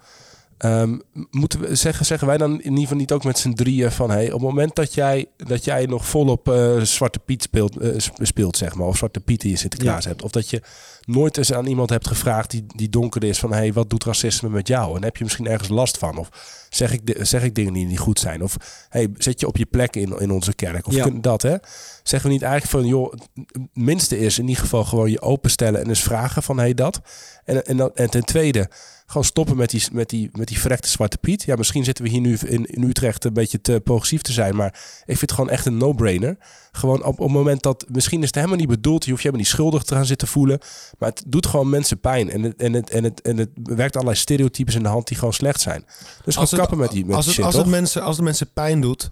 Ehm, 0.63 0.99
moeten 1.31 1.61
we 1.61 1.75
zeggen, 1.75 2.07
zeggen 2.07 2.27
wij 2.27 2.37
dan 2.37 2.51
in 2.53 2.63
ieder 2.65 2.79
geval 2.79 2.97
niet 2.97 3.13
ook 3.13 3.25
met 3.25 3.39
z'n 3.39 3.53
drieën 3.53 3.91
van 3.93 4.11
hey, 4.11 4.27
op 4.27 4.33
het 4.33 4.41
moment 4.43 4.75
dat 4.77 4.95
jij, 4.95 5.27
dat 5.37 5.65
jij 5.65 5.87
nog 5.87 6.07
volop 6.07 6.49
eh, 6.49 6.81
Zwarte 6.81 7.19
Piet 7.19 7.43
speelt, 7.43 7.77
eh, 7.77 7.91
sp- 7.99 8.19
speelt, 8.23 8.57
zeg 8.57 8.75
maar, 8.75 8.87
of 8.87 8.97
Zwarte 8.97 9.21
Piet 9.21 9.45
in 9.45 9.51
je 9.51 9.57
Sinterklaas 9.57 10.05
hebt, 10.05 10.23
of 10.23 10.31
dat 10.31 10.51
je 10.51 10.63
nooit 11.05 11.37
eens 11.37 11.53
aan 11.53 11.67
iemand 11.67 11.91
hebt 11.91 12.07
gevraagd 12.09 12.51
die, 12.51 12.65
die 12.77 12.89
donker 12.89 13.25
is 13.25 13.39
van 13.39 13.53
hey, 13.53 13.73
wat 13.73 13.91
doet 13.91 14.05
racisme 14.05 14.49
met 14.49 14.69
jou? 14.69 14.97
En 14.97 15.03
heb 15.03 15.17
je 15.17 15.25
misschien 15.25 15.47
ergens 15.49 15.69
last 15.69 15.99
van? 15.99 16.17
Of 16.19 16.29
zeg 16.71 16.93
ik, 16.93 17.17
zeg 17.21 17.43
ik 17.43 17.55
dingen 17.55 17.73
die 17.73 17.87
niet 17.87 17.99
goed 17.99 18.19
zijn? 18.19 18.43
Of 18.43 18.57
hey, 18.89 19.09
zet 19.17 19.41
je 19.41 19.47
op 19.47 19.57
je 19.57 19.67
plek 19.67 19.97
in, 19.97 20.19
in 20.19 20.31
onze 20.31 20.55
kerk? 20.55 20.87
Of 20.87 20.95
Ja. 20.95 21.03
kun- 21.05 21.21
dat, 21.21 21.43
hè? 21.43 21.57
Zeggen 22.03 22.29
we 22.29 22.35
niet 22.35 22.45
eigenlijk 22.45 22.73
van, 22.73 22.87
joh, 22.87 23.13
het 23.13 23.59
minste 23.75 24.19
is 24.19 24.39
in 24.39 24.49
ieder 24.49 24.63
geval 24.63 24.85
gewoon 24.85 25.11
je 25.11 25.21
openstellen 25.21 25.81
en 25.81 25.89
eens 25.89 26.03
vragen 26.03 26.43
van, 26.43 26.59
hey, 26.59 26.75
dat. 26.75 27.01
En, 27.45 27.67
en, 27.67 27.77
dan- 27.77 27.91
en 27.95 28.11
ten 28.11 28.25
tweede, 28.25 28.69
gewoon 29.13 29.27
stoppen 29.27 29.57
met 29.57 29.71
die, 29.71 29.83
met, 29.93 30.09
die, 30.09 30.29
met 30.33 30.49
die 30.49 30.59
verrekte 30.61 30.89
Zwarte 30.89 31.19
Piet. 31.19 31.43
Ja, 31.43 31.57
misschien 31.57 31.85
zitten 31.85 32.05
we 32.05 32.11
hier 32.11 32.21
nu 32.21 32.37
in, 32.47 32.65
in 32.67 32.83
Utrecht 32.83 33.25
een 33.25 33.33
beetje 33.33 33.61
te 33.61 33.81
progressief 33.85 34.23
te 34.23 34.33
zijn, 34.33 34.57
maar 34.57 34.67
ik 35.01 35.05
vind 35.19 35.21
het 35.21 35.33
gewoon 35.33 35.51
echt 35.51 35.67
een 35.67 35.77
no-brainer. 35.77 36.37
Gewoon 36.73 36.99
op, 37.05 37.07
op 37.07 37.19
het 37.19 37.37
moment 37.37 37.63
dat, 37.63 37.85
misschien 37.89 38.21
is 38.21 38.27
het 38.27 38.35
helemaal 38.35 38.57
niet 38.57 38.69
bedoeld, 38.69 39.05
je 39.05 39.11
hoeft 39.11 39.23
je 39.23 39.29
helemaal 39.29 39.47
niet 39.47 39.57
schuldig 39.57 39.83
te 39.83 39.95
gaan 39.95 40.07
zitten 40.07 40.29
voelen, 40.29 40.59
maar 40.99 41.09
het 41.09 41.23
doet 41.27 41.47
gewoon 41.47 41.71
mensen 41.71 42.01
pijn. 42.01 42.31
En 42.31 42.43
het, 42.43 42.57
en 42.57 42.73
het, 42.73 42.91
en 42.91 43.05
het, 43.05 43.21
en 43.21 43.37
het 43.37 43.49
werkt 43.63 43.95
allerlei 43.95 44.19
stereotypes 44.21 44.75
in 44.75 44.83
de 44.83 44.89
hand 44.89 45.07
die 45.09 45.17
gewoon 45.17 45.33
slecht 45.33 45.61
zijn. 45.61 45.85
Dus 46.25 46.35
gewoon 46.35 46.49
het- 46.51 46.59
kappen 46.59 46.79
met 46.79 46.91
die, 46.91 47.05
met 47.07 47.17
als 47.17 47.27
het, 47.27 47.35
shit, 47.35 47.45
als, 47.45 47.55
het 47.55 47.67
mensen, 47.67 48.03
als 48.03 48.17
het 48.17 48.25
mensen 48.25 48.53
pijn 48.53 48.81
doet. 48.81 49.11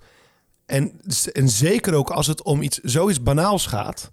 En, 0.66 1.00
en 1.32 1.48
zeker 1.48 1.94
ook 1.94 2.10
als 2.10 2.26
het 2.26 2.42
om 2.42 2.62
iets, 2.62 2.78
zoiets 2.82 3.22
banaals 3.22 3.66
gaat. 3.66 4.10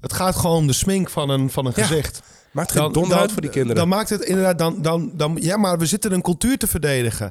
Het 0.00 0.12
gaat 0.12 0.36
gewoon 0.36 0.56
om 0.56 0.66
de 0.66 0.72
smink 0.72 1.10
van 1.10 1.30
een, 1.30 1.50
van 1.50 1.66
een 1.66 1.72
Ja, 1.76 1.82
gezicht. 1.86 2.22
Maakt 2.56 2.72
geen 2.72 2.92
donder 2.92 3.18
uit 3.18 3.32
voor 3.32 3.40
die 3.40 3.50
kinderen. 3.50 3.76
Dan 3.76 3.88
maakt 3.88 4.08
het 4.08 4.20
inderdaad... 4.22 4.58
Dan, 4.58 4.82
dan, 4.82 5.10
dan, 5.14 5.36
ja, 5.40 5.56
maar 5.56 5.78
we 5.78 5.86
zitten 5.86 6.12
een 6.12 6.22
cultuur 6.22 6.58
te 6.58 6.66
verdedigen. 6.66 7.26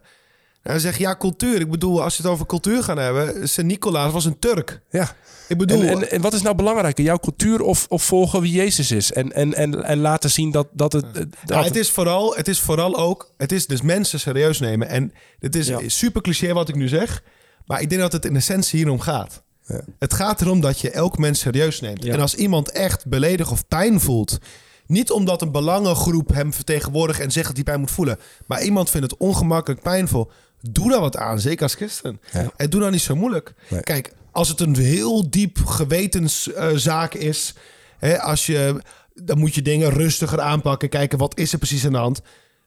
En 0.61 0.71
dan 0.71 0.80
zeg 0.80 0.97
je, 0.97 1.03
ja, 1.03 1.15
cultuur. 1.17 1.59
Ik 1.59 1.69
bedoel, 1.71 2.03
als 2.03 2.15
je 2.17 2.21
het 2.23 2.32
over 2.32 2.45
cultuur 2.45 2.84
gaan 2.84 2.97
hebben... 2.97 3.49
Sint-Nicolaas 3.49 4.11
was 4.11 4.26
een 4.26 4.39
Turk. 4.39 4.82
ja. 4.89 5.15
Ik 5.47 5.57
bedoel... 5.57 5.82
En, 5.82 5.88
en, 5.88 6.11
en 6.11 6.21
wat 6.21 6.34
is 6.34 6.41
nou 6.41 6.55
belangrijker? 6.55 7.03
Jouw 7.03 7.17
cultuur 7.17 7.61
of, 7.61 7.86
of 7.89 8.03
volgen 8.03 8.41
wie 8.41 8.51
Jezus 8.51 8.91
is? 8.91 9.11
En, 9.11 9.32
en, 9.34 9.53
en, 9.53 9.84
en 9.84 9.99
laten 9.99 10.30
zien 10.30 10.51
dat, 10.51 10.67
dat 10.71 10.93
het... 10.93 11.13
Dat 11.13 11.28
Ja, 11.45 11.63
het, 11.63 11.76
is 11.76 11.89
vooral, 11.91 12.36
het 12.36 12.47
is 12.47 12.59
vooral 12.59 12.97
ook... 12.97 13.32
Het 13.38 13.51
is 13.51 13.67
dus 13.67 13.82
mensen 13.82 14.19
serieus 14.19 14.59
nemen. 14.59 14.88
En 14.88 15.13
het 15.39 15.55
is 15.55 15.67
Ja. 15.67 15.80
super 15.86 16.21
cliché 16.21 16.53
wat 16.53 16.69
ik 16.69 16.76
nu 16.76 16.88
zeg. 16.88 17.23
Maar 17.65 17.82
ik 17.82 17.89
denk 17.89 18.01
dat 18.01 18.11
het 18.11 18.26
in 18.26 18.36
essentie 18.36 18.80
hierom 18.80 18.99
gaat. 18.99 19.43
Ja. 19.65 19.82
Het 19.99 20.13
gaat 20.13 20.41
erom 20.41 20.61
dat 20.61 20.80
je 20.80 20.89
elk 20.89 21.17
mens 21.17 21.39
serieus 21.39 21.82
neemt. 21.82 22.05
En 22.05 22.19
als 22.19 22.36
iemand 22.36 22.71
echt 22.71 23.05
beledigd 23.07 23.51
of 23.51 23.67
pijn 23.67 23.99
voelt... 23.99 24.38
Niet 24.88 25.11
omdat 25.11 25.41
een 25.41 25.51
belangengroep 25.51 26.33
hem 26.33 26.53
vertegenwoordigt 26.53 27.19
en 27.19 27.31
zegt 27.31 27.47
dat 27.47 27.55
hij 27.55 27.63
pijn 27.63 27.79
moet 27.79 27.91
voelen. 27.91 28.19
Maar 28.45 28.63
iemand 28.63 28.89
vindt 28.89 29.11
het 29.11 29.19
ongemakkelijk, 29.19 29.81
pijnvol. 29.81 30.31
Doe 30.61 30.89
daar 30.89 30.99
wat 30.99 31.17
aan, 31.17 31.39
zeker 31.39 31.63
als 31.63 31.75
christen. 31.75 32.19
Ja. 32.31 32.51
En 32.55 32.69
doe 32.69 32.81
dan 32.81 32.91
niet 32.91 33.01
zo 33.01 33.15
moeilijk. 33.15 33.53
Nee. 33.69 33.81
Kijk, 33.81 34.13
als 34.31 34.49
het 34.49 34.59
een 34.59 34.75
heel 34.75 35.29
diep 35.29 35.57
gewetenszaak 35.65 37.13
is... 37.13 37.55
Hè, 37.97 38.21
als 38.21 38.45
je, 38.45 38.81
dan 39.13 39.38
moet 39.38 39.55
je 39.55 39.61
dingen 39.61 39.89
rustiger 39.89 40.41
aanpakken. 40.41 40.89
Kijken, 40.89 41.17
wat 41.17 41.38
is 41.38 41.51
er 41.51 41.57
precies 41.57 41.86
aan 41.86 41.91
de 41.91 41.97
hand? 41.97 42.21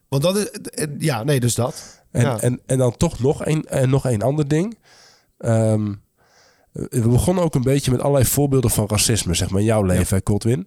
Want 0.09 0.23
dat 0.23 0.37
is... 0.37 0.51
Ja, 0.99 1.25
nee, 1.25 1.41
dus 1.41 1.55
dat. 1.55 2.03
En, 2.11 2.23
ja. 2.23 2.41
en, 2.41 2.61
en 2.66 2.79
dan 2.79 2.97
toch 2.97 3.19
nog 3.19 3.47
een, 3.47 3.64
en 3.64 3.91
nog 3.91 4.05
een 4.05 4.23
ander 4.23 4.49
ding. 4.49 4.79
Ehm, 5.39 5.93
we 6.73 7.09
begonnen 7.09 7.45
ook 7.45 7.55
een 7.55 7.62
beetje 7.62 7.91
met 7.91 8.01
allerlei 8.01 8.25
voorbeelden 8.25 8.71
van 8.71 8.87
racisme, 8.89 9.35
zeg 9.35 9.51
maar, 9.51 9.61
in 9.61 9.66
jouw 9.66 9.83
leven, 9.83 10.23
Coltwin. 10.23 10.66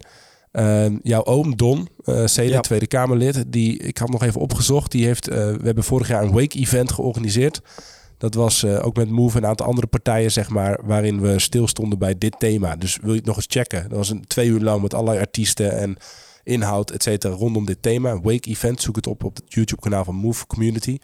Ehm, 0.52 0.98
jouw 1.04 1.24
oom 1.24 1.56
Don, 1.56 1.88
CD, 2.26 2.50
Ja. 2.50 2.60
Tweede 2.60 2.88
Kamerlid, 2.88 3.44
die, 3.48 3.78
ik 3.78 3.98
had 3.98 4.10
nog 4.10 4.24
even 4.24 4.42
opgezocht, 4.42 4.92
die 4.92 5.06
heeft, 5.06 5.28
eh, 5.28 5.38
we 5.38 5.66
hebben 5.66 5.84
vorig 5.84 6.08
jaar 6.08 6.24
een 6.24 6.32
Wake-event 6.32 6.92
georganiseerd. 6.92 7.62
Dat 8.18 8.34
was 8.34 8.64
eh, 8.64 8.86
ook 8.86 8.96
met 8.96 9.10
Move 9.10 9.38
en 9.38 9.44
een 9.44 9.50
aantal 9.50 9.66
andere 9.66 9.88
partijen, 9.88 10.32
zeg 10.32 10.50
maar, 10.50 10.80
waarin 10.84 11.22
we 11.22 11.40
stilstonden 11.40 12.00
bij 12.00 12.18
dit 12.18 12.36
thema. 12.40 12.76
Dus 12.76 12.98
wil 13.02 13.12
je 13.12 13.18
het 13.18 13.26
nog 13.26 13.36
eens 13.36 13.46
checken? 13.50 13.90
Dat 13.90 13.98
was 13.98 14.10
een 14.10 14.28
twee 14.28 14.48
uur 14.48 14.60
lang 14.60 14.82
met 14.82 14.94
allerlei 14.94 15.20
artiesten 15.20 15.78
en 15.78 15.98
inhoud, 16.52 16.92
et 16.92 17.04
cetera, 17.04 17.34
rondom 17.34 17.66
dit 17.66 17.82
thema. 17.82 18.22
Wake 18.22 18.50
Event, 18.50 18.82
zoek 18.82 18.96
het 18.96 19.08
op 19.08 19.24
op 19.24 19.36
het 19.36 19.44
YouTube-kanaal 19.48 20.04
van 20.04 20.16
Move 20.16 20.48
Community. 20.48 20.98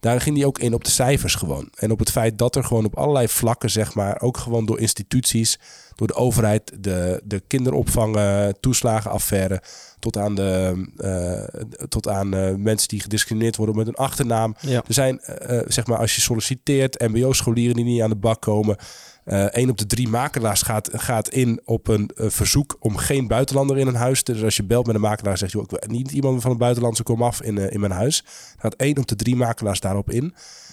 Daar 0.00 0.20
ging 0.20 0.36
hij 0.36 0.46
ook 0.46 0.58
in 0.58 0.74
op 0.74 0.84
de 0.84 0.90
cijfers 0.90 1.34
gewoon. 1.34 1.68
En 1.74 1.90
op 1.90 1.98
het 1.98 2.10
feit 2.10 2.38
dat 2.38 2.56
er 2.56 2.64
gewoon 2.64 2.84
op 2.84 2.96
allerlei 2.96 3.28
vlakken, 3.28 3.70
zeg 3.70 3.94
maar, 3.94 4.20
ook 4.20 4.36
gewoon 4.36 4.66
door 4.66 4.80
instituties, 4.80 5.58
door 5.94 6.06
de 6.06 6.14
overheid, 6.14 6.72
de, 6.80 7.20
de 7.24 7.42
kinderopvang, 7.46 8.16
eh, 8.16 8.48
toeslagenaffaire, 8.60 9.62
tot 9.98 10.16
aan, 10.16 10.34
de, 10.34 10.84
eh, 10.96 11.62
tot 11.88 12.08
aan 12.08 12.34
eh, 12.34 12.54
mensen 12.54 12.88
die 12.88 13.00
gediscrimineerd 13.00 13.56
worden 13.56 13.76
met 13.76 13.86
een 13.86 13.94
achternaam. 13.94 14.54
Ja. 14.60 14.82
Er 14.86 14.94
zijn, 14.94 15.20
eh, 15.20 15.60
zeg 15.66 15.86
maar, 15.86 15.98
als 15.98 16.14
je 16.14 16.20
solliciteert, 16.20 17.00
mbo-scholieren 17.00 17.76
die 17.76 17.84
niet 17.84 18.02
aan 18.02 18.10
de 18.10 18.16
bak 18.16 18.40
komen. 18.40 18.76
Eh 19.24 19.46
een 19.50 19.70
op 19.70 19.78
de 19.78 19.86
drie 19.86 20.08
makelaars 20.08 20.62
gaat, 20.62 20.88
gaat 20.92 21.28
in 21.28 21.60
op 21.64 21.88
een 21.88 22.10
eh, 22.14 22.26
verzoek 22.30 22.76
om 22.80 22.96
geen 22.96 23.28
buitenlander 23.28 23.78
in 23.78 23.86
een 23.86 23.94
huis. 23.94 24.22
te- 24.22 24.32
Dus 24.32 24.42
als 24.42 24.56
je 24.56 24.64
belt 24.64 24.86
met 24.86 24.94
een 24.94 25.00
makelaar, 25.00 25.38
zegt 25.38 25.52
je 25.52 25.60
ik 25.60 25.70
wil 25.70 25.80
niet 25.86 26.12
iemand 26.12 26.42
van 26.42 26.50
een 26.50 26.58
buitenlandse 26.58 27.02
kom 27.02 27.22
af 27.22 27.42
in, 27.42 27.58
eh, 27.58 27.72
in 27.72 27.80
mijn 27.80 27.92
huis. 27.92 28.24
Gaat 28.58 28.74
één 28.74 28.98
op 28.98 29.06
de 29.08 29.16
drie 29.16 29.36
makelaars 29.36 29.80
daarop 29.80 30.10
in. 30.10 30.24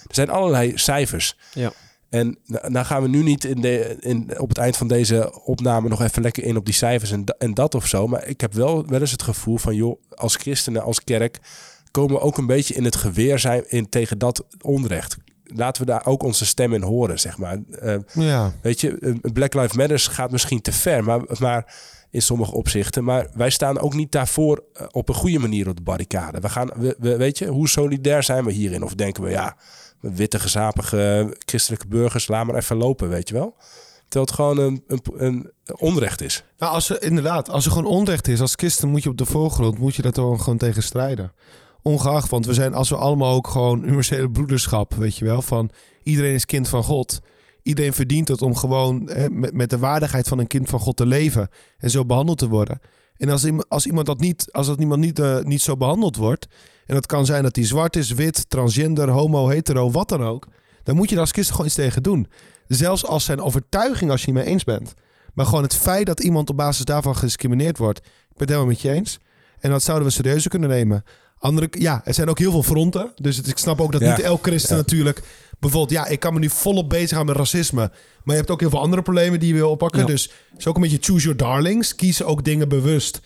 Er 0.07 0.15
zijn 0.15 0.29
allerlei 0.29 0.71
cijfers. 0.77 1.37
Ja. 1.53 1.71
En 2.09 2.37
nou 2.45 2.71
nou 2.71 2.85
gaan 2.85 3.01
we 3.01 3.07
nu 3.07 3.23
niet 3.23 3.43
in 3.43 3.61
de, 3.61 3.97
in, 3.99 4.39
op 4.39 4.49
het 4.49 4.57
eind 4.57 4.77
van 4.77 4.87
deze 4.87 5.41
opname 5.45 5.89
nog 5.89 6.01
even 6.01 6.21
lekker 6.21 6.43
in 6.43 6.57
op 6.57 6.65
die 6.65 6.73
cijfers 6.73 7.11
en, 7.11 7.23
en 7.37 7.53
dat 7.53 7.75
of 7.75 7.87
zo. 7.87 8.07
Maar 8.07 8.27
ik 8.27 8.41
heb 8.41 8.53
wel 8.53 8.85
wel 8.87 8.99
eens 8.99 9.11
het 9.11 9.21
gevoel 9.23 9.57
van, 9.57 9.75
joh, 9.75 10.01
als 10.15 10.35
christenen, 10.35 10.83
als 10.83 11.03
kerk, 11.03 11.39
komen 11.91 12.13
we 12.15 12.21
ook 12.21 12.37
een 12.37 12.45
beetje 12.45 12.73
in 12.73 12.83
het 12.83 12.95
geweer 12.95 13.39
zijn 13.39 13.63
in, 13.69 13.89
tegen 13.89 14.17
dat 14.17 14.45
onrecht. 14.61 15.17
Laten 15.55 15.85
we 15.85 15.91
daar 15.91 16.05
ook 16.05 16.23
onze 16.23 16.45
stem 16.45 16.73
in 16.73 16.81
horen, 16.81 17.19
zeg 17.19 17.37
maar. 17.37 17.57
Eh, 17.79 17.95
ja. 18.13 18.53
Weet 18.61 18.81
je, 18.81 19.19
Black 19.33 19.53
Lives 19.53 19.73
Matter 19.73 19.99
gaat 19.99 20.31
misschien 20.31 20.61
te 20.61 20.71
ver, 20.71 21.03
maar, 21.03 21.21
maar 21.39 21.73
in 22.09 22.21
sommige 22.21 22.51
opzichten. 22.53 23.03
Maar 23.03 23.27
wij 23.33 23.49
staan 23.49 23.79
ook 23.79 23.93
niet 23.93 24.11
daarvoor 24.11 24.63
eh, 24.73 24.85
op 24.91 25.09
een 25.09 25.15
goede 25.15 25.39
manier 25.39 25.69
op 25.69 25.75
de 25.75 25.81
barricade. 25.83 26.39
We 26.39 26.49
gaan, 26.49 26.69
we, 26.75 26.95
we- 26.99 27.17
weet 27.17 27.37
je, 27.37 27.47
hoe 27.47 27.69
solidair 27.69 28.23
zijn 28.23 28.45
we 28.45 28.51
hierin? 28.51 28.83
Of 28.83 28.93
denken 28.95 29.23
we, 29.23 29.29
ja, 29.29 29.55
witte, 29.99 30.39
gezapige 30.39 31.35
christelijke 31.45 31.87
burgers, 31.87 32.27
laat 32.27 32.45
maar 32.45 32.55
even 32.55 32.75
lopen, 32.77 33.09
weet 33.09 33.27
je 33.27 33.33
wel? 33.33 33.55
Terwijl 34.07 34.25
het 34.25 34.35
gewoon 34.35 34.57
een, 34.57 34.83
een, 34.87 35.01
een 35.17 35.51
onrecht 35.77 36.21
is. 36.21 36.43
Nou, 36.57 36.73
als 36.73 36.89
er 36.89 37.03
inderdaad, 37.03 37.49
als 37.49 37.65
er 37.65 37.71
gewoon 37.71 37.91
onrecht 37.91 38.27
is, 38.27 38.41
als 38.41 38.53
christen 38.55 38.89
moet 38.89 39.03
je 39.03 39.09
op 39.09 39.17
de 39.17 39.25
voorgrond, 39.25 39.77
moet 39.77 39.95
je 39.95 40.01
dat 40.01 40.15
gewoon 40.15 40.57
tegen 40.57 40.83
strijden. 40.83 41.31
Ongeacht, 41.81 42.29
want 42.29 42.45
we 42.45 42.53
zijn, 42.53 42.73
als 42.73 42.89
we 42.89 42.95
allemaal 42.95 43.35
ook 43.35 43.47
gewoon 43.47 43.83
universele 43.83 44.29
broederschap, 44.29 44.93
weet 44.93 45.17
je 45.17 45.25
wel, 45.25 45.41
van 45.41 45.69
iedereen 46.03 46.33
is 46.33 46.45
kind 46.45 46.67
van 46.67 46.83
God. 46.83 47.19
Iedereen 47.63 47.93
verdient 47.93 48.27
het 48.27 48.41
om 48.41 48.55
gewoon 48.55 49.09
hè, 49.09 49.29
met, 49.29 49.69
de 49.69 49.77
waardigheid 49.77 50.27
van 50.27 50.39
een 50.39 50.47
kind 50.47 50.69
van 50.69 50.79
God 50.79 50.97
te 50.97 51.05
leven 51.05 51.49
en 51.77 51.89
zo 51.89 52.05
behandeld 52.05 52.37
te 52.37 52.47
worden. 52.47 52.79
En 53.17 53.29
als, 53.29 53.49
als 53.67 53.85
iemand 53.85 54.05
dat 54.05 54.19
niet, 54.19 54.47
als 54.51 54.67
dat 54.67 54.79
iemand 54.79 54.99
niet, 54.99 55.19
eh, 55.19 55.39
niet 55.39 55.61
zo 55.61 55.77
behandeld 55.77 56.15
wordt, 56.15 56.47
en 56.85 56.95
dat 56.95 57.05
kan 57.05 57.25
zijn 57.25 57.43
dat 57.43 57.55
hij 57.55 57.65
zwart 57.65 57.95
is, 57.95 58.11
wit, 58.11 58.49
transgender, 58.49 59.09
homo, 59.09 59.47
hetero, 59.47 59.91
wat 59.91 60.09
dan 60.09 60.23
ook, 60.23 60.47
dan 60.83 60.95
moet 60.95 61.09
je 61.09 61.15
er 61.15 61.21
als 61.21 61.31
christen 61.31 61.53
gewoon 61.55 61.67
iets 61.67 61.79
tegen 61.79 62.03
doen. 62.03 62.27
Zelfs 62.67 63.05
als 63.05 63.25
zijn 63.25 63.41
overtuiging, 63.41 64.11
als 64.11 64.21
je 64.23 64.31
het 64.31 64.35
mee 64.35 64.45
eens 64.45 64.63
bent. 64.63 64.93
Maar 65.33 65.45
gewoon 65.45 65.63
het 65.63 65.75
feit 65.75 66.05
dat 66.05 66.19
iemand 66.19 66.49
op 66.49 66.57
basis 66.57 66.85
daarvan 66.85 67.15
gediscrimineerd 67.15 67.77
wordt. 67.77 67.97
Ik 67.99 68.03
ben 68.05 68.37
het 68.37 68.49
helemaal 68.49 68.67
met 68.67 68.81
je 68.81 68.91
eens. 68.91 69.19
En 69.59 69.69
dat 69.69 69.83
zouden 69.83 70.07
we 70.07 70.13
serieuzer 70.13 70.49
kunnen 70.49 70.69
nemen. 70.69 71.03
Andere, 71.41 71.67
ja, 71.71 72.01
er 72.03 72.13
zijn 72.13 72.29
ook 72.29 72.39
heel 72.39 72.51
veel 72.51 72.63
fronten. 72.63 73.11
Dus 73.15 73.37
het, 73.37 73.47
ik 73.47 73.57
snap 73.57 73.81
ook 73.81 73.91
dat 73.91 74.01
Ja. 74.01 74.15
niet 74.15 74.25
elk 74.25 74.43
christen 74.43 74.75
Ja. 74.75 74.81
natuurlijk... 74.81 75.21
Bijvoorbeeld, 75.59 75.91
ja, 75.91 76.07
ik 76.07 76.19
kan 76.19 76.33
me 76.33 76.39
nu 76.39 76.49
volop 76.49 76.89
bezighouden 76.89 77.35
met 77.35 77.45
racisme. 77.45 77.79
Maar 78.23 78.35
je 78.35 78.41
hebt 78.41 78.49
ook 78.49 78.59
heel 78.59 78.69
veel 78.69 78.79
andere 78.81 79.01
problemen 79.01 79.39
die 79.39 79.47
je 79.47 79.53
wil 79.53 79.69
oppakken. 79.69 79.99
Ja. 79.99 80.05
Dus 80.05 80.23
het 80.23 80.59
is 80.59 80.67
ook 80.67 80.75
een 80.75 80.81
beetje 80.81 80.97
choose 81.01 81.21
your 81.23 81.37
darlings. 81.37 81.95
Kies 81.95 82.23
ook 82.23 82.43
dingen 82.43 82.69
bewust. 82.69 83.19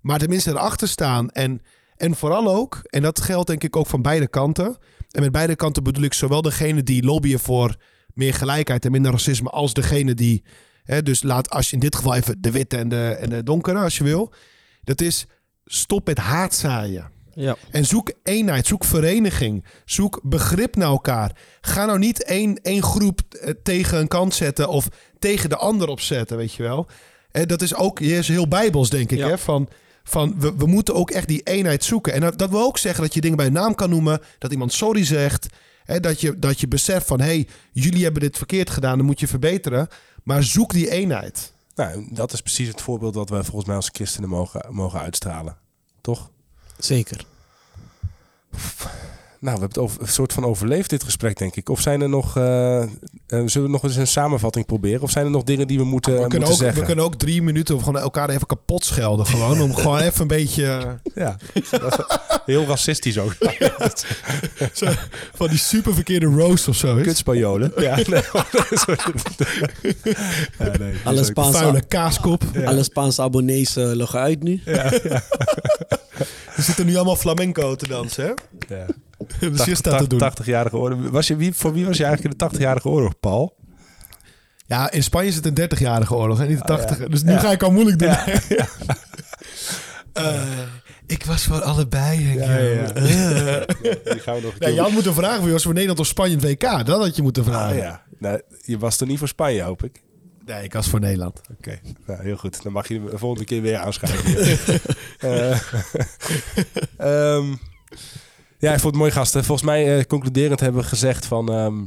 Maar 0.00 0.18
tenminste 0.18 0.50
erachter 0.50 0.88
staan. 0.88 1.30
En, 1.30 1.62
en 1.96 2.14
vooral 2.16 2.48
ook, 2.54 2.80
en 2.84 3.02
dat 3.02 3.20
geldt 3.20 3.46
denk 3.46 3.62
ik 3.64 3.76
ook 3.76 3.86
van 3.86 4.02
beide 4.02 4.28
kanten. 4.28 4.76
En 5.10 5.22
met 5.22 5.32
beide 5.32 5.56
kanten 5.56 5.82
bedoel 5.82 6.02
ik 6.04 6.14
zowel 6.14 6.42
degene 6.42 6.82
die 6.82 7.02
lobbyen 7.04 7.40
voor 7.40 7.76
meer 8.14 8.34
gelijkheid 8.34 8.84
en 8.84 8.90
minder 8.90 9.12
racisme... 9.12 9.50
als 9.50 9.72
degene 9.74 10.14
die... 10.14 10.44
Hè, 10.82 11.02
dus 11.02 11.22
laat 11.22 11.50
als 11.50 11.68
je 11.68 11.74
in 11.74 11.80
dit 11.80 11.96
geval 11.96 12.14
even 12.14 12.40
de 12.40 12.50
witte 12.50 12.76
en 12.76 12.88
de, 12.88 13.16
en 13.20 13.30
de 13.30 13.42
donkere, 13.42 13.78
als 13.78 13.98
je 13.98 14.04
wil. 14.04 14.32
Dat 14.84 15.00
is 15.00 15.26
stop 15.64 16.06
met 16.06 16.18
haatzaaien. 16.18 17.10
Ja. 17.36 17.56
En 17.70 17.84
zoek 17.84 18.12
eenheid, 18.22 18.66
zoek 18.66 18.84
vereniging, 18.84 19.64
zoek 19.84 20.20
begrip 20.22 20.76
naar 20.76 20.88
elkaar. 20.88 21.36
Ga 21.60 21.84
nou 21.84 21.98
niet 21.98 22.22
één, 22.24 22.60
één 22.62 22.82
groep 22.82 23.20
eh, 23.20 23.50
tegen 23.62 23.98
een 23.98 24.08
kant 24.08 24.34
zetten 24.34 24.68
of 24.68 24.88
tegen 25.18 25.48
de 25.48 25.56
ander 25.56 25.88
opzetten, 25.88 26.36
weet 26.36 26.52
je 26.52 26.62
wel. 26.62 26.86
En 27.30 27.48
dat 27.48 27.62
is 27.62 27.74
ook 27.74 28.00
is 28.00 28.28
heel 28.28 28.48
bijbels, 28.48 28.90
denk 28.90 29.10
ik. 29.10 29.18
Ja. 29.18 29.28
Hè? 29.28 29.38
Van, 29.38 29.68
Van, 30.04 30.34
we, 30.38 30.56
we 30.56 30.66
moeten 30.66 30.94
ook 30.94 31.10
echt 31.10 31.28
die 31.28 31.42
eenheid 31.42 31.84
zoeken. 31.84 32.12
En 32.12 32.20
dat, 32.20 32.38
dat 32.38 32.50
wil 32.50 32.60
ook 32.60 32.78
zeggen 32.78 33.02
dat 33.02 33.14
je 33.14 33.20
dingen 33.20 33.36
bij 33.36 33.48
naam 33.48 33.74
kan 33.74 33.90
noemen. 33.90 34.20
Dat 34.38 34.52
iemand 34.52 34.72
sorry 34.72 35.04
zegt. 35.04 35.46
Hè, 35.84 36.00
dat, 36.00 36.20
je, 36.20 36.38
dat 36.38 36.60
je 36.60 36.68
beseft 36.68 37.06
van, 37.06 37.20
hé, 37.20 37.26
hey, 37.26 37.48
jullie 37.72 38.02
hebben 38.04 38.22
dit 38.22 38.36
verkeerd 38.36 38.70
gedaan. 38.70 38.96
Dan 38.96 39.06
moet 39.06 39.20
je 39.20 39.28
verbeteren. 39.28 39.88
Maar 40.22 40.42
zoek 40.42 40.72
die 40.72 40.90
eenheid. 40.90 41.52
Nou, 41.74 42.08
dat 42.10 42.32
is 42.32 42.40
precies 42.40 42.68
het 42.68 42.80
voorbeeld 42.80 43.14
dat 43.14 43.30
wij 43.30 43.42
volgens 43.42 43.66
mij 43.66 43.76
als 43.76 43.90
christenen 43.92 44.28
mogen, 44.28 44.66
mogen 44.70 45.00
uitstralen. 45.00 45.56
Toch? 46.00 46.30
Zeker. 46.78 47.24
Nou, 49.40 49.54
we 49.58 49.60
hebben 49.64 49.82
het 49.82 49.90
over, 49.90 50.00
een 50.02 50.12
soort 50.14 50.32
van 50.32 50.44
overleefd 50.44 50.90
dit 50.90 51.02
gesprek, 51.04 51.38
denk 51.38 51.56
ik. 51.56 51.68
Of 51.68 51.80
zijn 51.80 52.00
er 52.00 52.08
nog... 52.08 52.36
eh, 52.36 52.82
eh, 52.82 52.88
zullen 53.26 53.62
we 53.62 53.68
nog 53.68 53.82
eens 53.82 53.96
een 53.96 54.06
samenvatting 54.06 54.66
proberen? 54.66 55.00
Of 55.02 55.10
zijn 55.10 55.24
er 55.24 55.30
nog 55.30 55.42
dingen 55.42 55.66
die 55.66 55.78
we 55.78 55.84
moeten, 55.84 56.12
We 56.12 56.18
moeten 56.18 56.38
kunnen, 56.38 56.54
ook, 56.54 56.60
zeggen? 56.62 56.80
we 56.80 56.86
kunnen 56.86 57.04
ook 57.04 57.14
drie 57.14 57.42
minuten 57.42 57.74
of 57.74 57.82
gewoon 57.82 58.00
elkaar 58.00 58.28
even 58.30 58.46
kapot 58.46 58.84
schelden. 58.84 59.26
Gewoon, 59.26 59.60
om 59.60 59.74
gewoon 59.74 59.98
even 59.98 60.20
een 60.20 60.26
beetje... 60.26 60.64
Ja, 61.14 61.36
dat 61.70 61.98
is 61.98 62.38
heel 62.46 62.64
racistisch 62.64 63.18
ook. 63.18 63.34
Zo, 64.72 64.86
van 65.34 65.48
die 65.48 65.58
super 65.58 65.94
verkeerde 65.94 66.26
roast 66.26 66.68
of 66.68 66.76
zo. 66.76 66.96
is. 66.96 67.06
Kutspanjolen. 67.06 67.72
Ja, 67.82 67.94
nee, 68.06 68.22
sorry. 68.70 68.98
ja, 70.58 70.76
nee, 70.78 70.94
Alle 71.04 71.24
Spaanse, 71.24 71.58
Vuile 71.58 71.82
kaaskop. 71.88 72.42
alle 72.64 72.82
Spaanse 72.82 73.22
abonnees 73.22 73.76
eh, 73.76 73.92
loggen 73.92 74.20
uit 74.20 74.42
nu. 74.42 74.62
We 76.56 76.62
zitten 76.62 76.86
nu 76.86 76.94
allemaal 76.96 77.16
flamenco 77.16 77.74
te 77.74 77.88
dansen, 77.88 78.24
hè? 78.24 78.32
Ja. 78.76 78.86
Dus 79.50 79.64
je 79.64 79.74
staat 79.74 79.98
te 79.98 80.06
doen. 80.06 80.20
80-jarige 80.42 80.76
oorlog. 80.76 80.98
Was 81.10 81.26
je, 81.26 81.36
wie, 81.36 81.54
voor 81.54 81.72
wie 81.72 81.86
was 81.86 81.96
je 81.96 82.04
eigenlijk 82.04 82.34
in 82.42 82.48
de 82.48 82.56
80-jarige 82.56 82.88
oorlog, 82.88 83.20
Paul? 83.20 83.56
Ja, 84.66 84.90
in 84.90 85.02
Spanje 85.02 85.28
is 85.28 85.34
het 85.36 85.46
een 85.58 85.70
30-jarige 85.76 86.14
oorlog 86.14 86.40
en 86.40 86.48
niet 86.48 86.66
de 86.66 86.72
Oh, 86.72 86.78
ja. 86.78 86.84
80 86.84 87.08
Dus 87.08 87.22
nu 87.22 87.32
Ja. 87.32 87.38
ga 87.38 87.50
ik 87.50 87.62
al 87.62 87.70
moeilijk 87.70 87.98
doen. 87.98 88.08
Ja, 88.08 88.24
Eh, 90.12 90.42
ik 91.06 91.24
was 91.24 91.44
voor 91.44 91.62
allebei. 91.62 92.24
Henk, 92.24 92.40
Ja. 92.40 92.94
Eh. 92.94 93.02
Gaan 94.22 94.34
we 94.34 94.40
nog 94.42 94.58
Nee, 94.58 94.74
je 94.74 94.80
had 94.80 94.90
moeten 94.92 95.14
vragen, 95.14 95.42
wie 95.42 95.52
was 95.52 95.62
voor 95.62 95.72
Nederland 95.72 96.00
of 96.00 96.06
Spanje 96.06 96.32
in 96.36 96.38
het 96.38 96.48
WK? 96.48 96.86
Dat 96.86 97.00
had 97.02 97.16
je 97.16 97.22
moeten 97.22 97.42
Ah, 97.44 97.48
vragen. 97.48 97.76
ja. 97.76 98.02
Nou, 98.18 98.40
je 98.64 98.78
was 98.78 99.00
er 99.00 99.06
niet 99.06 99.18
voor 99.18 99.28
Spanje, 99.28 99.62
hoop 99.62 99.84
ik. 99.84 100.02
Nee, 100.46 100.64
ik 100.64 100.72
was 100.72 100.88
voor 100.88 101.00
Nederland. 101.00 101.40
Oké, 101.58 101.80
nou, 102.06 102.22
heel 102.22 102.36
goed. 102.36 102.62
Dan 102.62 102.72
mag 102.72 102.88
je 102.88 103.04
de 103.04 103.18
volgende 103.18 103.44
keer 103.44 103.62
weer 103.62 103.76
aanschrijven. 103.76 104.58
Eh, 105.18 105.50
ehm, 106.96 107.54
ja, 108.58 108.72
ik 108.72 108.80
vond 108.80 108.82
het 108.82 108.94
mooi 108.94 109.10
gasten. 109.10 109.44
Volgens 109.44 109.66
mij, 109.66 109.98
eh, 109.98 110.04
concluderend, 110.04 110.60
hebben 110.60 110.80
we 110.80 110.88
gezegd 110.88 111.26
van... 111.26 111.52
ehm, 111.52 111.84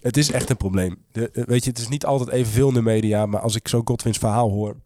het 0.00 0.16
is 0.16 0.30
echt 0.30 0.50
een 0.50 0.56
probleem. 0.56 0.96
De, 1.12 1.30
eh, 1.30 1.44
weet 1.44 1.64
je, 1.64 1.70
het 1.70 1.78
is 1.78 1.88
niet 1.88 2.06
altijd 2.06 2.28
evenveel 2.28 2.68
in 2.68 2.74
de 2.74 2.82
media. 2.82 3.26
Maar 3.26 3.40
als 3.40 3.54
ik 3.54 3.68
zo 3.68 3.82
Godwins 3.84 4.18
verhaal 4.18 4.50
hoor... 4.50 4.76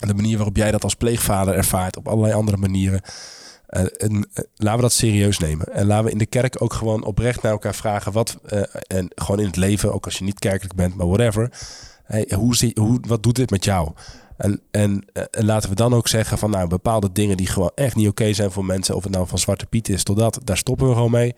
en 0.00 0.08
de 0.08 0.14
manier 0.14 0.36
waarop 0.36 0.56
jij 0.56 0.70
dat 0.70 0.84
als 0.84 0.94
pleegvader 0.94 1.54
ervaart... 1.54 1.96
op 1.96 2.08
allerlei 2.08 2.34
andere 2.34 2.56
manieren... 2.56 3.00
en, 3.66 4.28
laten 4.54 4.76
we 4.76 4.82
dat 4.82 4.92
serieus 4.92 5.38
nemen. 5.38 5.72
En 5.72 5.86
laten 5.86 6.04
we 6.04 6.10
in 6.10 6.18
de 6.18 6.26
kerk 6.26 6.62
ook 6.62 6.72
gewoon 6.72 7.04
oprecht 7.04 7.42
naar 7.42 7.52
elkaar 7.52 7.74
vragen... 7.74 8.12
Wat, 8.12 8.38
en 8.86 9.10
gewoon 9.14 9.40
in 9.40 9.46
het 9.46 9.56
leven, 9.56 9.92
ook 9.92 10.04
als 10.04 10.18
je 10.18 10.24
niet 10.24 10.38
kerkelijk 10.38 10.74
bent, 10.74 10.94
maar 10.94 11.06
whatever... 11.06 11.50
Hey, 12.06 12.32
hoe 12.34 12.72
hoe, 12.74 13.00
wat 13.06 13.22
doet 13.22 13.36
dit 13.36 13.50
met 13.50 13.64
jou? 13.64 13.92
En, 14.36 14.60
en, 14.70 15.04
en 15.30 15.44
laten 15.44 15.68
we 15.68 15.74
dan 15.74 15.94
ook 15.94 16.08
zeggen 16.08 16.38
van 16.38 16.50
nou, 16.50 16.68
bepaalde 16.68 17.12
dingen 17.12 17.36
die 17.36 17.46
gewoon 17.46 17.72
echt 17.74 17.96
niet 17.96 18.08
oké 18.08 18.32
zijn 18.32 18.50
voor 18.50 18.64
mensen, 18.64 18.96
of 18.96 19.02
het 19.02 19.12
nou 19.12 19.26
van 19.26 19.38
Zwarte 19.38 19.66
Piet 19.66 19.88
is 19.88 20.02
tot 20.02 20.16
dat, 20.16 20.40
daar 20.44 20.56
stoppen 20.56 20.88
we 20.88 20.94
gewoon 20.94 21.10
mee. 21.10 21.34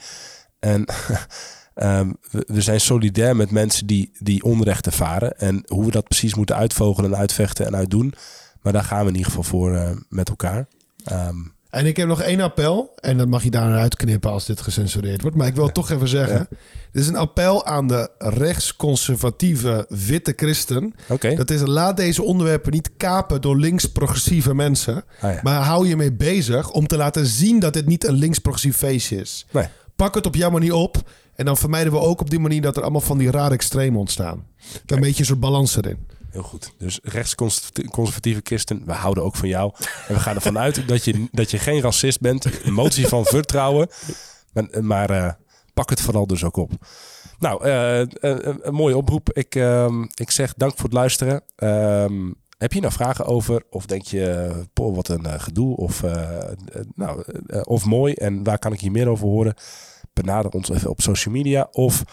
En 0.59 0.85
ehm, 1.75 2.12
we, 2.31 2.61
zijn 2.61 2.81
solidair 2.81 3.37
met 3.37 3.51
mensen 3.51 3.87
die, 3.87 4.11
die 4.19 4.43
onrecht 4.43 4.87
ervaren. 4.87 5.39
En 5.39 5.62
hoe 5.66 5.85
we 5.85 5.91
dat 5.91 6.09
precies 6.09 6.35
moeten 6.35 6.57
uitvogelen 6.57 7.12
en 7.12 7.19
uitvechten 7.19 7.66
en 7.66 7.77
uitdoen. 7.77 8.14
Maar 8.62 8.73
daar 8.73 8.85
gaan 8.85 9.03
we 9.03 9.09
in 9.09 9.16
ieder 9.16 9.31
geval 9.31 9.45
voor 9.45 9.75
eh, 9.75 9.91
met 10.09 10.29
elkaar. 10.29 10.69
Ehm, 11.05 11.37
En 11.71 11.87
ik 11.87 11.97
heb 11.97 12.09
nog 12.09 12.23
één 12.23 12.41
appel. 12.41 12.93
En 13.01 13.16
dat 13.16 13.29
mag 13.29 13.43
je 13.43 13.51
daar 13.51 13.79
uitknippen 13.79 14.31
als 14.31 14.47
dit 14.47 14.61
gecensureerd 14.61 15.23
wordt. 15.23 15.37
Maar 15.37 15.47
ik 15.47 15.55
wil 15.55 15.64
het 15.64 15.75
toch 15.75 15.91
even 15.91 16.09
zeggen. 16.09 16.49
Dit 16.93 17.03
is 17.03 17.09
een 17.09 17.16
appel 17.16 17.66
aan 17.66 17.89
de 17.89 18.11
rechtsconservatieve 18.19 19.87
witte 19.89 20.33
christen. 20.37 20.95
Dat 21.37 21.51
is, 21.51 21.61
laat 21.64 21.97
deze 21.97 22.23
onderwerpen 22.23 22.73
niet 22.73 22.91
kapen 22.97 23.41
door 23.41 23.57
links-progressieve 23.57 24.55
mensen. 24.55 25.05
Ah, 25.21 25.33
ja. 25.33 25.41
Maar 25.43 25.62
hou 25.62 25.89
je 25.89 25.97
mee 25.97 26.12
bezig 26.12 26.71
om 26.71 26.87
te 26.87 26.97
laten 26.97 27.27
zien 27.27 27.61
dat 27.61 27.73
dit 27.73 27.87
niet 27.87 28.07
een 28.07 28.14
links-progressief 28.14 28.77
feestje 28.77 29.16
is. 29.16 29.47
Nee. 29.51 29.66
Pak 29.97 30.14
het 30.14 30.27
op 30.27 30.35
jouw 30.35 30.51
manier 30.51 30.75
op. 30.75 30.97
En 31.35 31.45
dan 31.45 31.57
vermijden 31.57 31.93
we 31.93 31.99
ook 31.99 32.21
op 32.21 32.31
die 32.31 32.39
manier 32.39 32.61
dat 32.61 32.77
er 32.77 32.83
allemaal 32.83 33.01
van 33.01 33.19
die 33.19 33.31
rare 33.31 33.55
extremen 33.55 34.01
ontstaan. 34.01 34.47
Een 34.87 35.01
beetje 35.01 35.21
een 35.21 35.27
soort 35.27 35.41
balans 35.41 35.77
erin. 35.77 36.07
Heel 36.31 36.43
goed. 36.43 36.72
Dus 36.79 36.99
rechtsconservatieve 37.03 38.41
christen, 38.43 38.83
we 38.87 38.93
houden 38.93 39.24
ook 39.24 39.37
van 39.37 39.49
jou. 39.49 39.72
En 40.09 40.14
we 40.14 40.20
gaan 40.20 40.35
ervan 40.35 40.59
uit 40.59 40.89
dat 40.89 41.05
je, 41.05 41.29
dat 41.33 41.51
je 41.51 41.59
geen 41.59 41.81
racist 41.81 42.20
bent. 42.20 42.64
Een 42.64 42.72
motie 42.72 43.07
van 43.09 43.24
vertrouwen. 43.24 43.89
Maar, 44.53 44.85
maar 44.85 45.11
eh, 45.11 45.33
pak 45.74 45.91
het 45.91 46.01
vooral 46.01 46.26
dus 46.26 46.45
ook 46.45 46.57
op. 46.57 46.72
Nou, 47.39 47.64
eh, 47.64 47.99
een, 47.99 48.66
een 48.66 48.74
mooie 48.74 48.97
oproep. 48.97 49.33
Ik, 49.33 49.55
ehm, 49.55 50.03
ik 50.03 50.31
zeg 50.31 50.55
dank 50.55 50.72
voor 50.74 50.85
het 50.85 50.93
luisteren. 50.93 51.43
Ehm, 51.57 52.31
heb 52.59 52.72
je 52.72 52.81
nou 52.81 52.93
vragen 52.93 53.24
over? 53.24 53.62
Of 53.70 53.87
denk 53.87 54.03
je, 54.03 54.51
wat 54.74 55.09
een 55.09 55.26
eh, 55.26 55.41
gedoe? 55.41 55.76
Of, 55.76 56.03
eh, 56.03 56.39
eh, 56.39 56.55
nou, 56.95 57.22
eh, 57.47 57.61
of 57.64 57.85
mooi? 57.85 58.12
En 58.14 58.45
waar 58.45 58.59
kan 58.59 58.72
ik 58.72 58.81
hier 58.81 58.91
meer 58.91 59.09
over 59.09 59.26
horen? 59.26 59.55
Benader 60.12 60.51
ons 60.51 60.68
even 60.68 60.91
op 60.91 61.01
social 61.01 61.35
media. 61.35 61.68
Of 61.70 62.05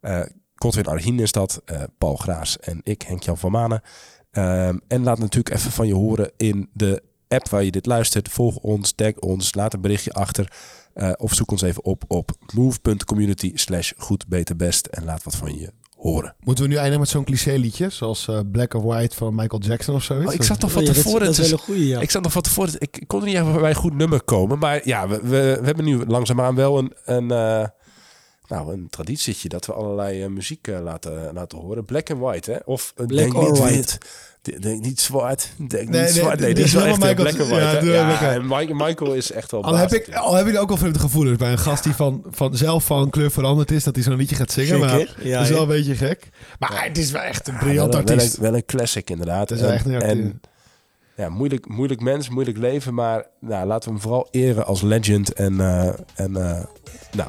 eh 0.00 0.22
Godwin 0.56 0.86
Arhin 0.86 1.20
is 1.20 1.32
dat. 1.32 1.62
eh, 1.64 1.82
Paul 1.98 2.16
Graas 2.16 2.58
en 2.58 2.80
ik, 2.82 3.02
Henk-Jan 3.02 3.38
van 3.38 3.50
Manen. 3.50 3.82
Ehm, 4.30 4.76
en 4.88 5.02
laat 5.02 5.18
natuurlijk 5.18 5.54
even 5.54 5.70
van 5.70 5.86
je 5.86 5.94
horen 5.94 6.30
in 6.36 6.68
de 6.72 7.02
app 7.28 7.48
waar 7.48 7.64
je 7.64 7.70
dit 7.70 7.86
luistert. 7.86 8.28
Volg 8.28 8.56
ons, 8.56 8.92
tag 8.92 9.14
ons, 9.14 9.54
laat 9.54 9.74
een 9.74 9.80
berichtje 9.80 10.12
achter. 10.12 10.52
Eh, 10.94 11.12
of 11.16 11.34
zoek 11.34 11.50
ons 11.50 11.62
even 11.62 11.84
op 11.84 12.04
op 12.08 12.30
move.community 12.54 13.50
slash 13.54 13.92
goed 13.96 14.26
beter 14.28 14.56
best. 14.56 14.86
En 14.86 15.04
laat 15.04 15.22
wat 15.22 15.36
van 15.36 15.58
je 15.58 15.72
horen. 15.96 16.34
Moeten 16.40 16.64
we 16.64 16.70
nu 16.70 16.76
eindigen 16.76 17.00
met 17.00 17.08
zo'n 17.08 17.24
cliché 17.24 17.52
liedje? 17.56 17.88
Zoals 17.90 18.28
eh, 18.28 18.40
Black 18.52 18.74
or 18.74 18.82
White 18.86 19.16
van 19.16 19.34
Michael 19.34 19.62
Jackson 19.62 19.94
of 19.94 20.02
zoiets? 20.02 20.26
Oh, 20.28 20.34
ik 20.34 20.42
zat 20.42 20.60
nog 20.60 20.68
Oh 20.70 20.74
van 20.76 20.82
ja, 20.82 20.88
dat, 20.88 20.96
is- 20.96 21.02
tevoren. 21.02 21.26
dat 21.26 21.38
is 21.38 21.44
te- 21.44 21.50
wel 21.50 21.58
een 21.58 21.64
goeie, 21.64 21.86
ja. 21.86 22.00
Ik 22.00 22.10
zat 22.10 22.22
nog 22.22 22.32
van 22.32 22.42
tevoren. 22.42 22.74
Ik 22.78 23.04
kon 23.06 23.20
er 23.20 23.26
niet 23.26 23.34
even 23.36 23.52
bij 23.60 23.70
een 23.70 23.76
goed 23.76 23.94
nummer 23.94 24.22
komen. 24.22 24.58
Maar 24.58 24.88
ja, 24.88 25.08
we, 25.08 25.20
we, 25.22 25.28
we 25.60 25.66
hebben 25.66 25.84
nu 25.84 26.04
langzaamaan 26.06 26.54
wel 26.54 26.78
een, 26.78 26.92
een, 27.04 27.30
eh, 27.30 27.66
nou, 28.48 28.72
een 28.72 28.86
traditietje 28.90 29.48
dat 29.48 29.66
we 29.66 29.72
allerlei 29.72 30.22
eh, 30.22 30.28
muziek 30.28 30.68
eh, 30.68 30.80
laten, 30.82 31.30
laten 31.34 31.58
horen. 31.58 31.84
Black 31.84 32.10
and 32.10 32.20
white, 32.20 32.50
hè? 32.52 32.58
Of 32.64 32.92
eh, 32.96 33.06
Black 33.06 33.18
denk 33.18 33.34
or 33.34 33.42
niet 33.50 33.58
white. 33.58 33.74
wit. 33.76 33.98
de- 34.42 34.58
Denk 34.60 34.82
niet 34.82 35.00
zwart. 35.00 35.48
Denk 35.56 35.70
Nee, 35.70 35.82
niet 35.82 35.90
nee, 35.90 36.08
zwart. 36.08 36.40
Nee, 36.40 36.54
dit 36.54 36.64
is 36.64 36.72
wel 36.72 36.84
echt 36.84 36.96
Michael- 36.98 37.14
black 37.14 37.40
and 37.40 37.48
white. 37.48 37.86
ja, 37.86 37.92
Ja, 37.94 38.06
Michael. 38.06 38.30
en 38.70 38.76
Michael 38.76 39.14
is 39.14 39.30
echt 39.32 39.50
wel 39.50 39.62
Al 39.62 39.72
baas 39.72 39.80
heb, 39.80 39.92
ik, 39.92 40.14
al 40.14 40.34
heb 40.34 40.46
je 40.46 40.58
ook 40.58 40.70
al 40.70 40.76
vreemde 40.76 40.98
gevoelens 40.98 41.38
bij 41.38 41.50
een 41.52 41.58
gast 41.58 41.84
die 41.84 41.92
van, 41.92 42.24
van 42.30 42.56
zelf 42.56 42.84
van 42.84 43.10
kleur 43.10 43.30
veranderd 43.30 43.70
is, 43.70 43.84
dat 43.84 43.94
hij 43.94 44.04
zo'n 44.04 44.16
liedje 44.16 44.36
gaat 44.36 44.50
zingen. 44.52 44.78
Maar 44.78 44.90
hè? 44.90 44.98
dat 44.98 45.08
Ja, 45.22 45.40
is 45.40 45.48
wel 45.48 45.62
een 45.62 45.68
beetje 45.68 45.94
gek. 45.94 46.28
Maar 46.58 46.84
het 46.84 46.98
is 46.98 47.10
wel 47.10 47.22
echt 47.22 47.48
een 47.48 47.54
Ja, 47.54 47.58
briljant 47.60 47.94
wel, 47.94 48.02
wel, 48.04 48.12
artiest. 48.14 48.36
een, 48.36 48.42
wel 48.42 48.54
een 48.54 48.64
classic 48.64 49.10
inderdaad. 49.10 49.48
Het 49.50 49.60
is 49.60 49.66
echt 49.66 49.86
een 49.86 50.00
en, 50.02 50.40
ja, 51.16 51.28
moeilijk, 51.28 51.68
moeilijk 51.68 52.00
mens, 52.00 52.28
moeilijk 52.28 52.58
leven. 52.58 52.94
Maar 52.94 53.26
nou, 53.40 53.66
laten 53.66 53.88
we 53.88 53.94
hem 53.94 54.02
vooral 54.02 54.28
eren 54.30 54.66
als 54.66 54.82
legend. 54.82 55.32
En, 55.32 55.60
en 56.14 56.32
nou, 56.32 57.28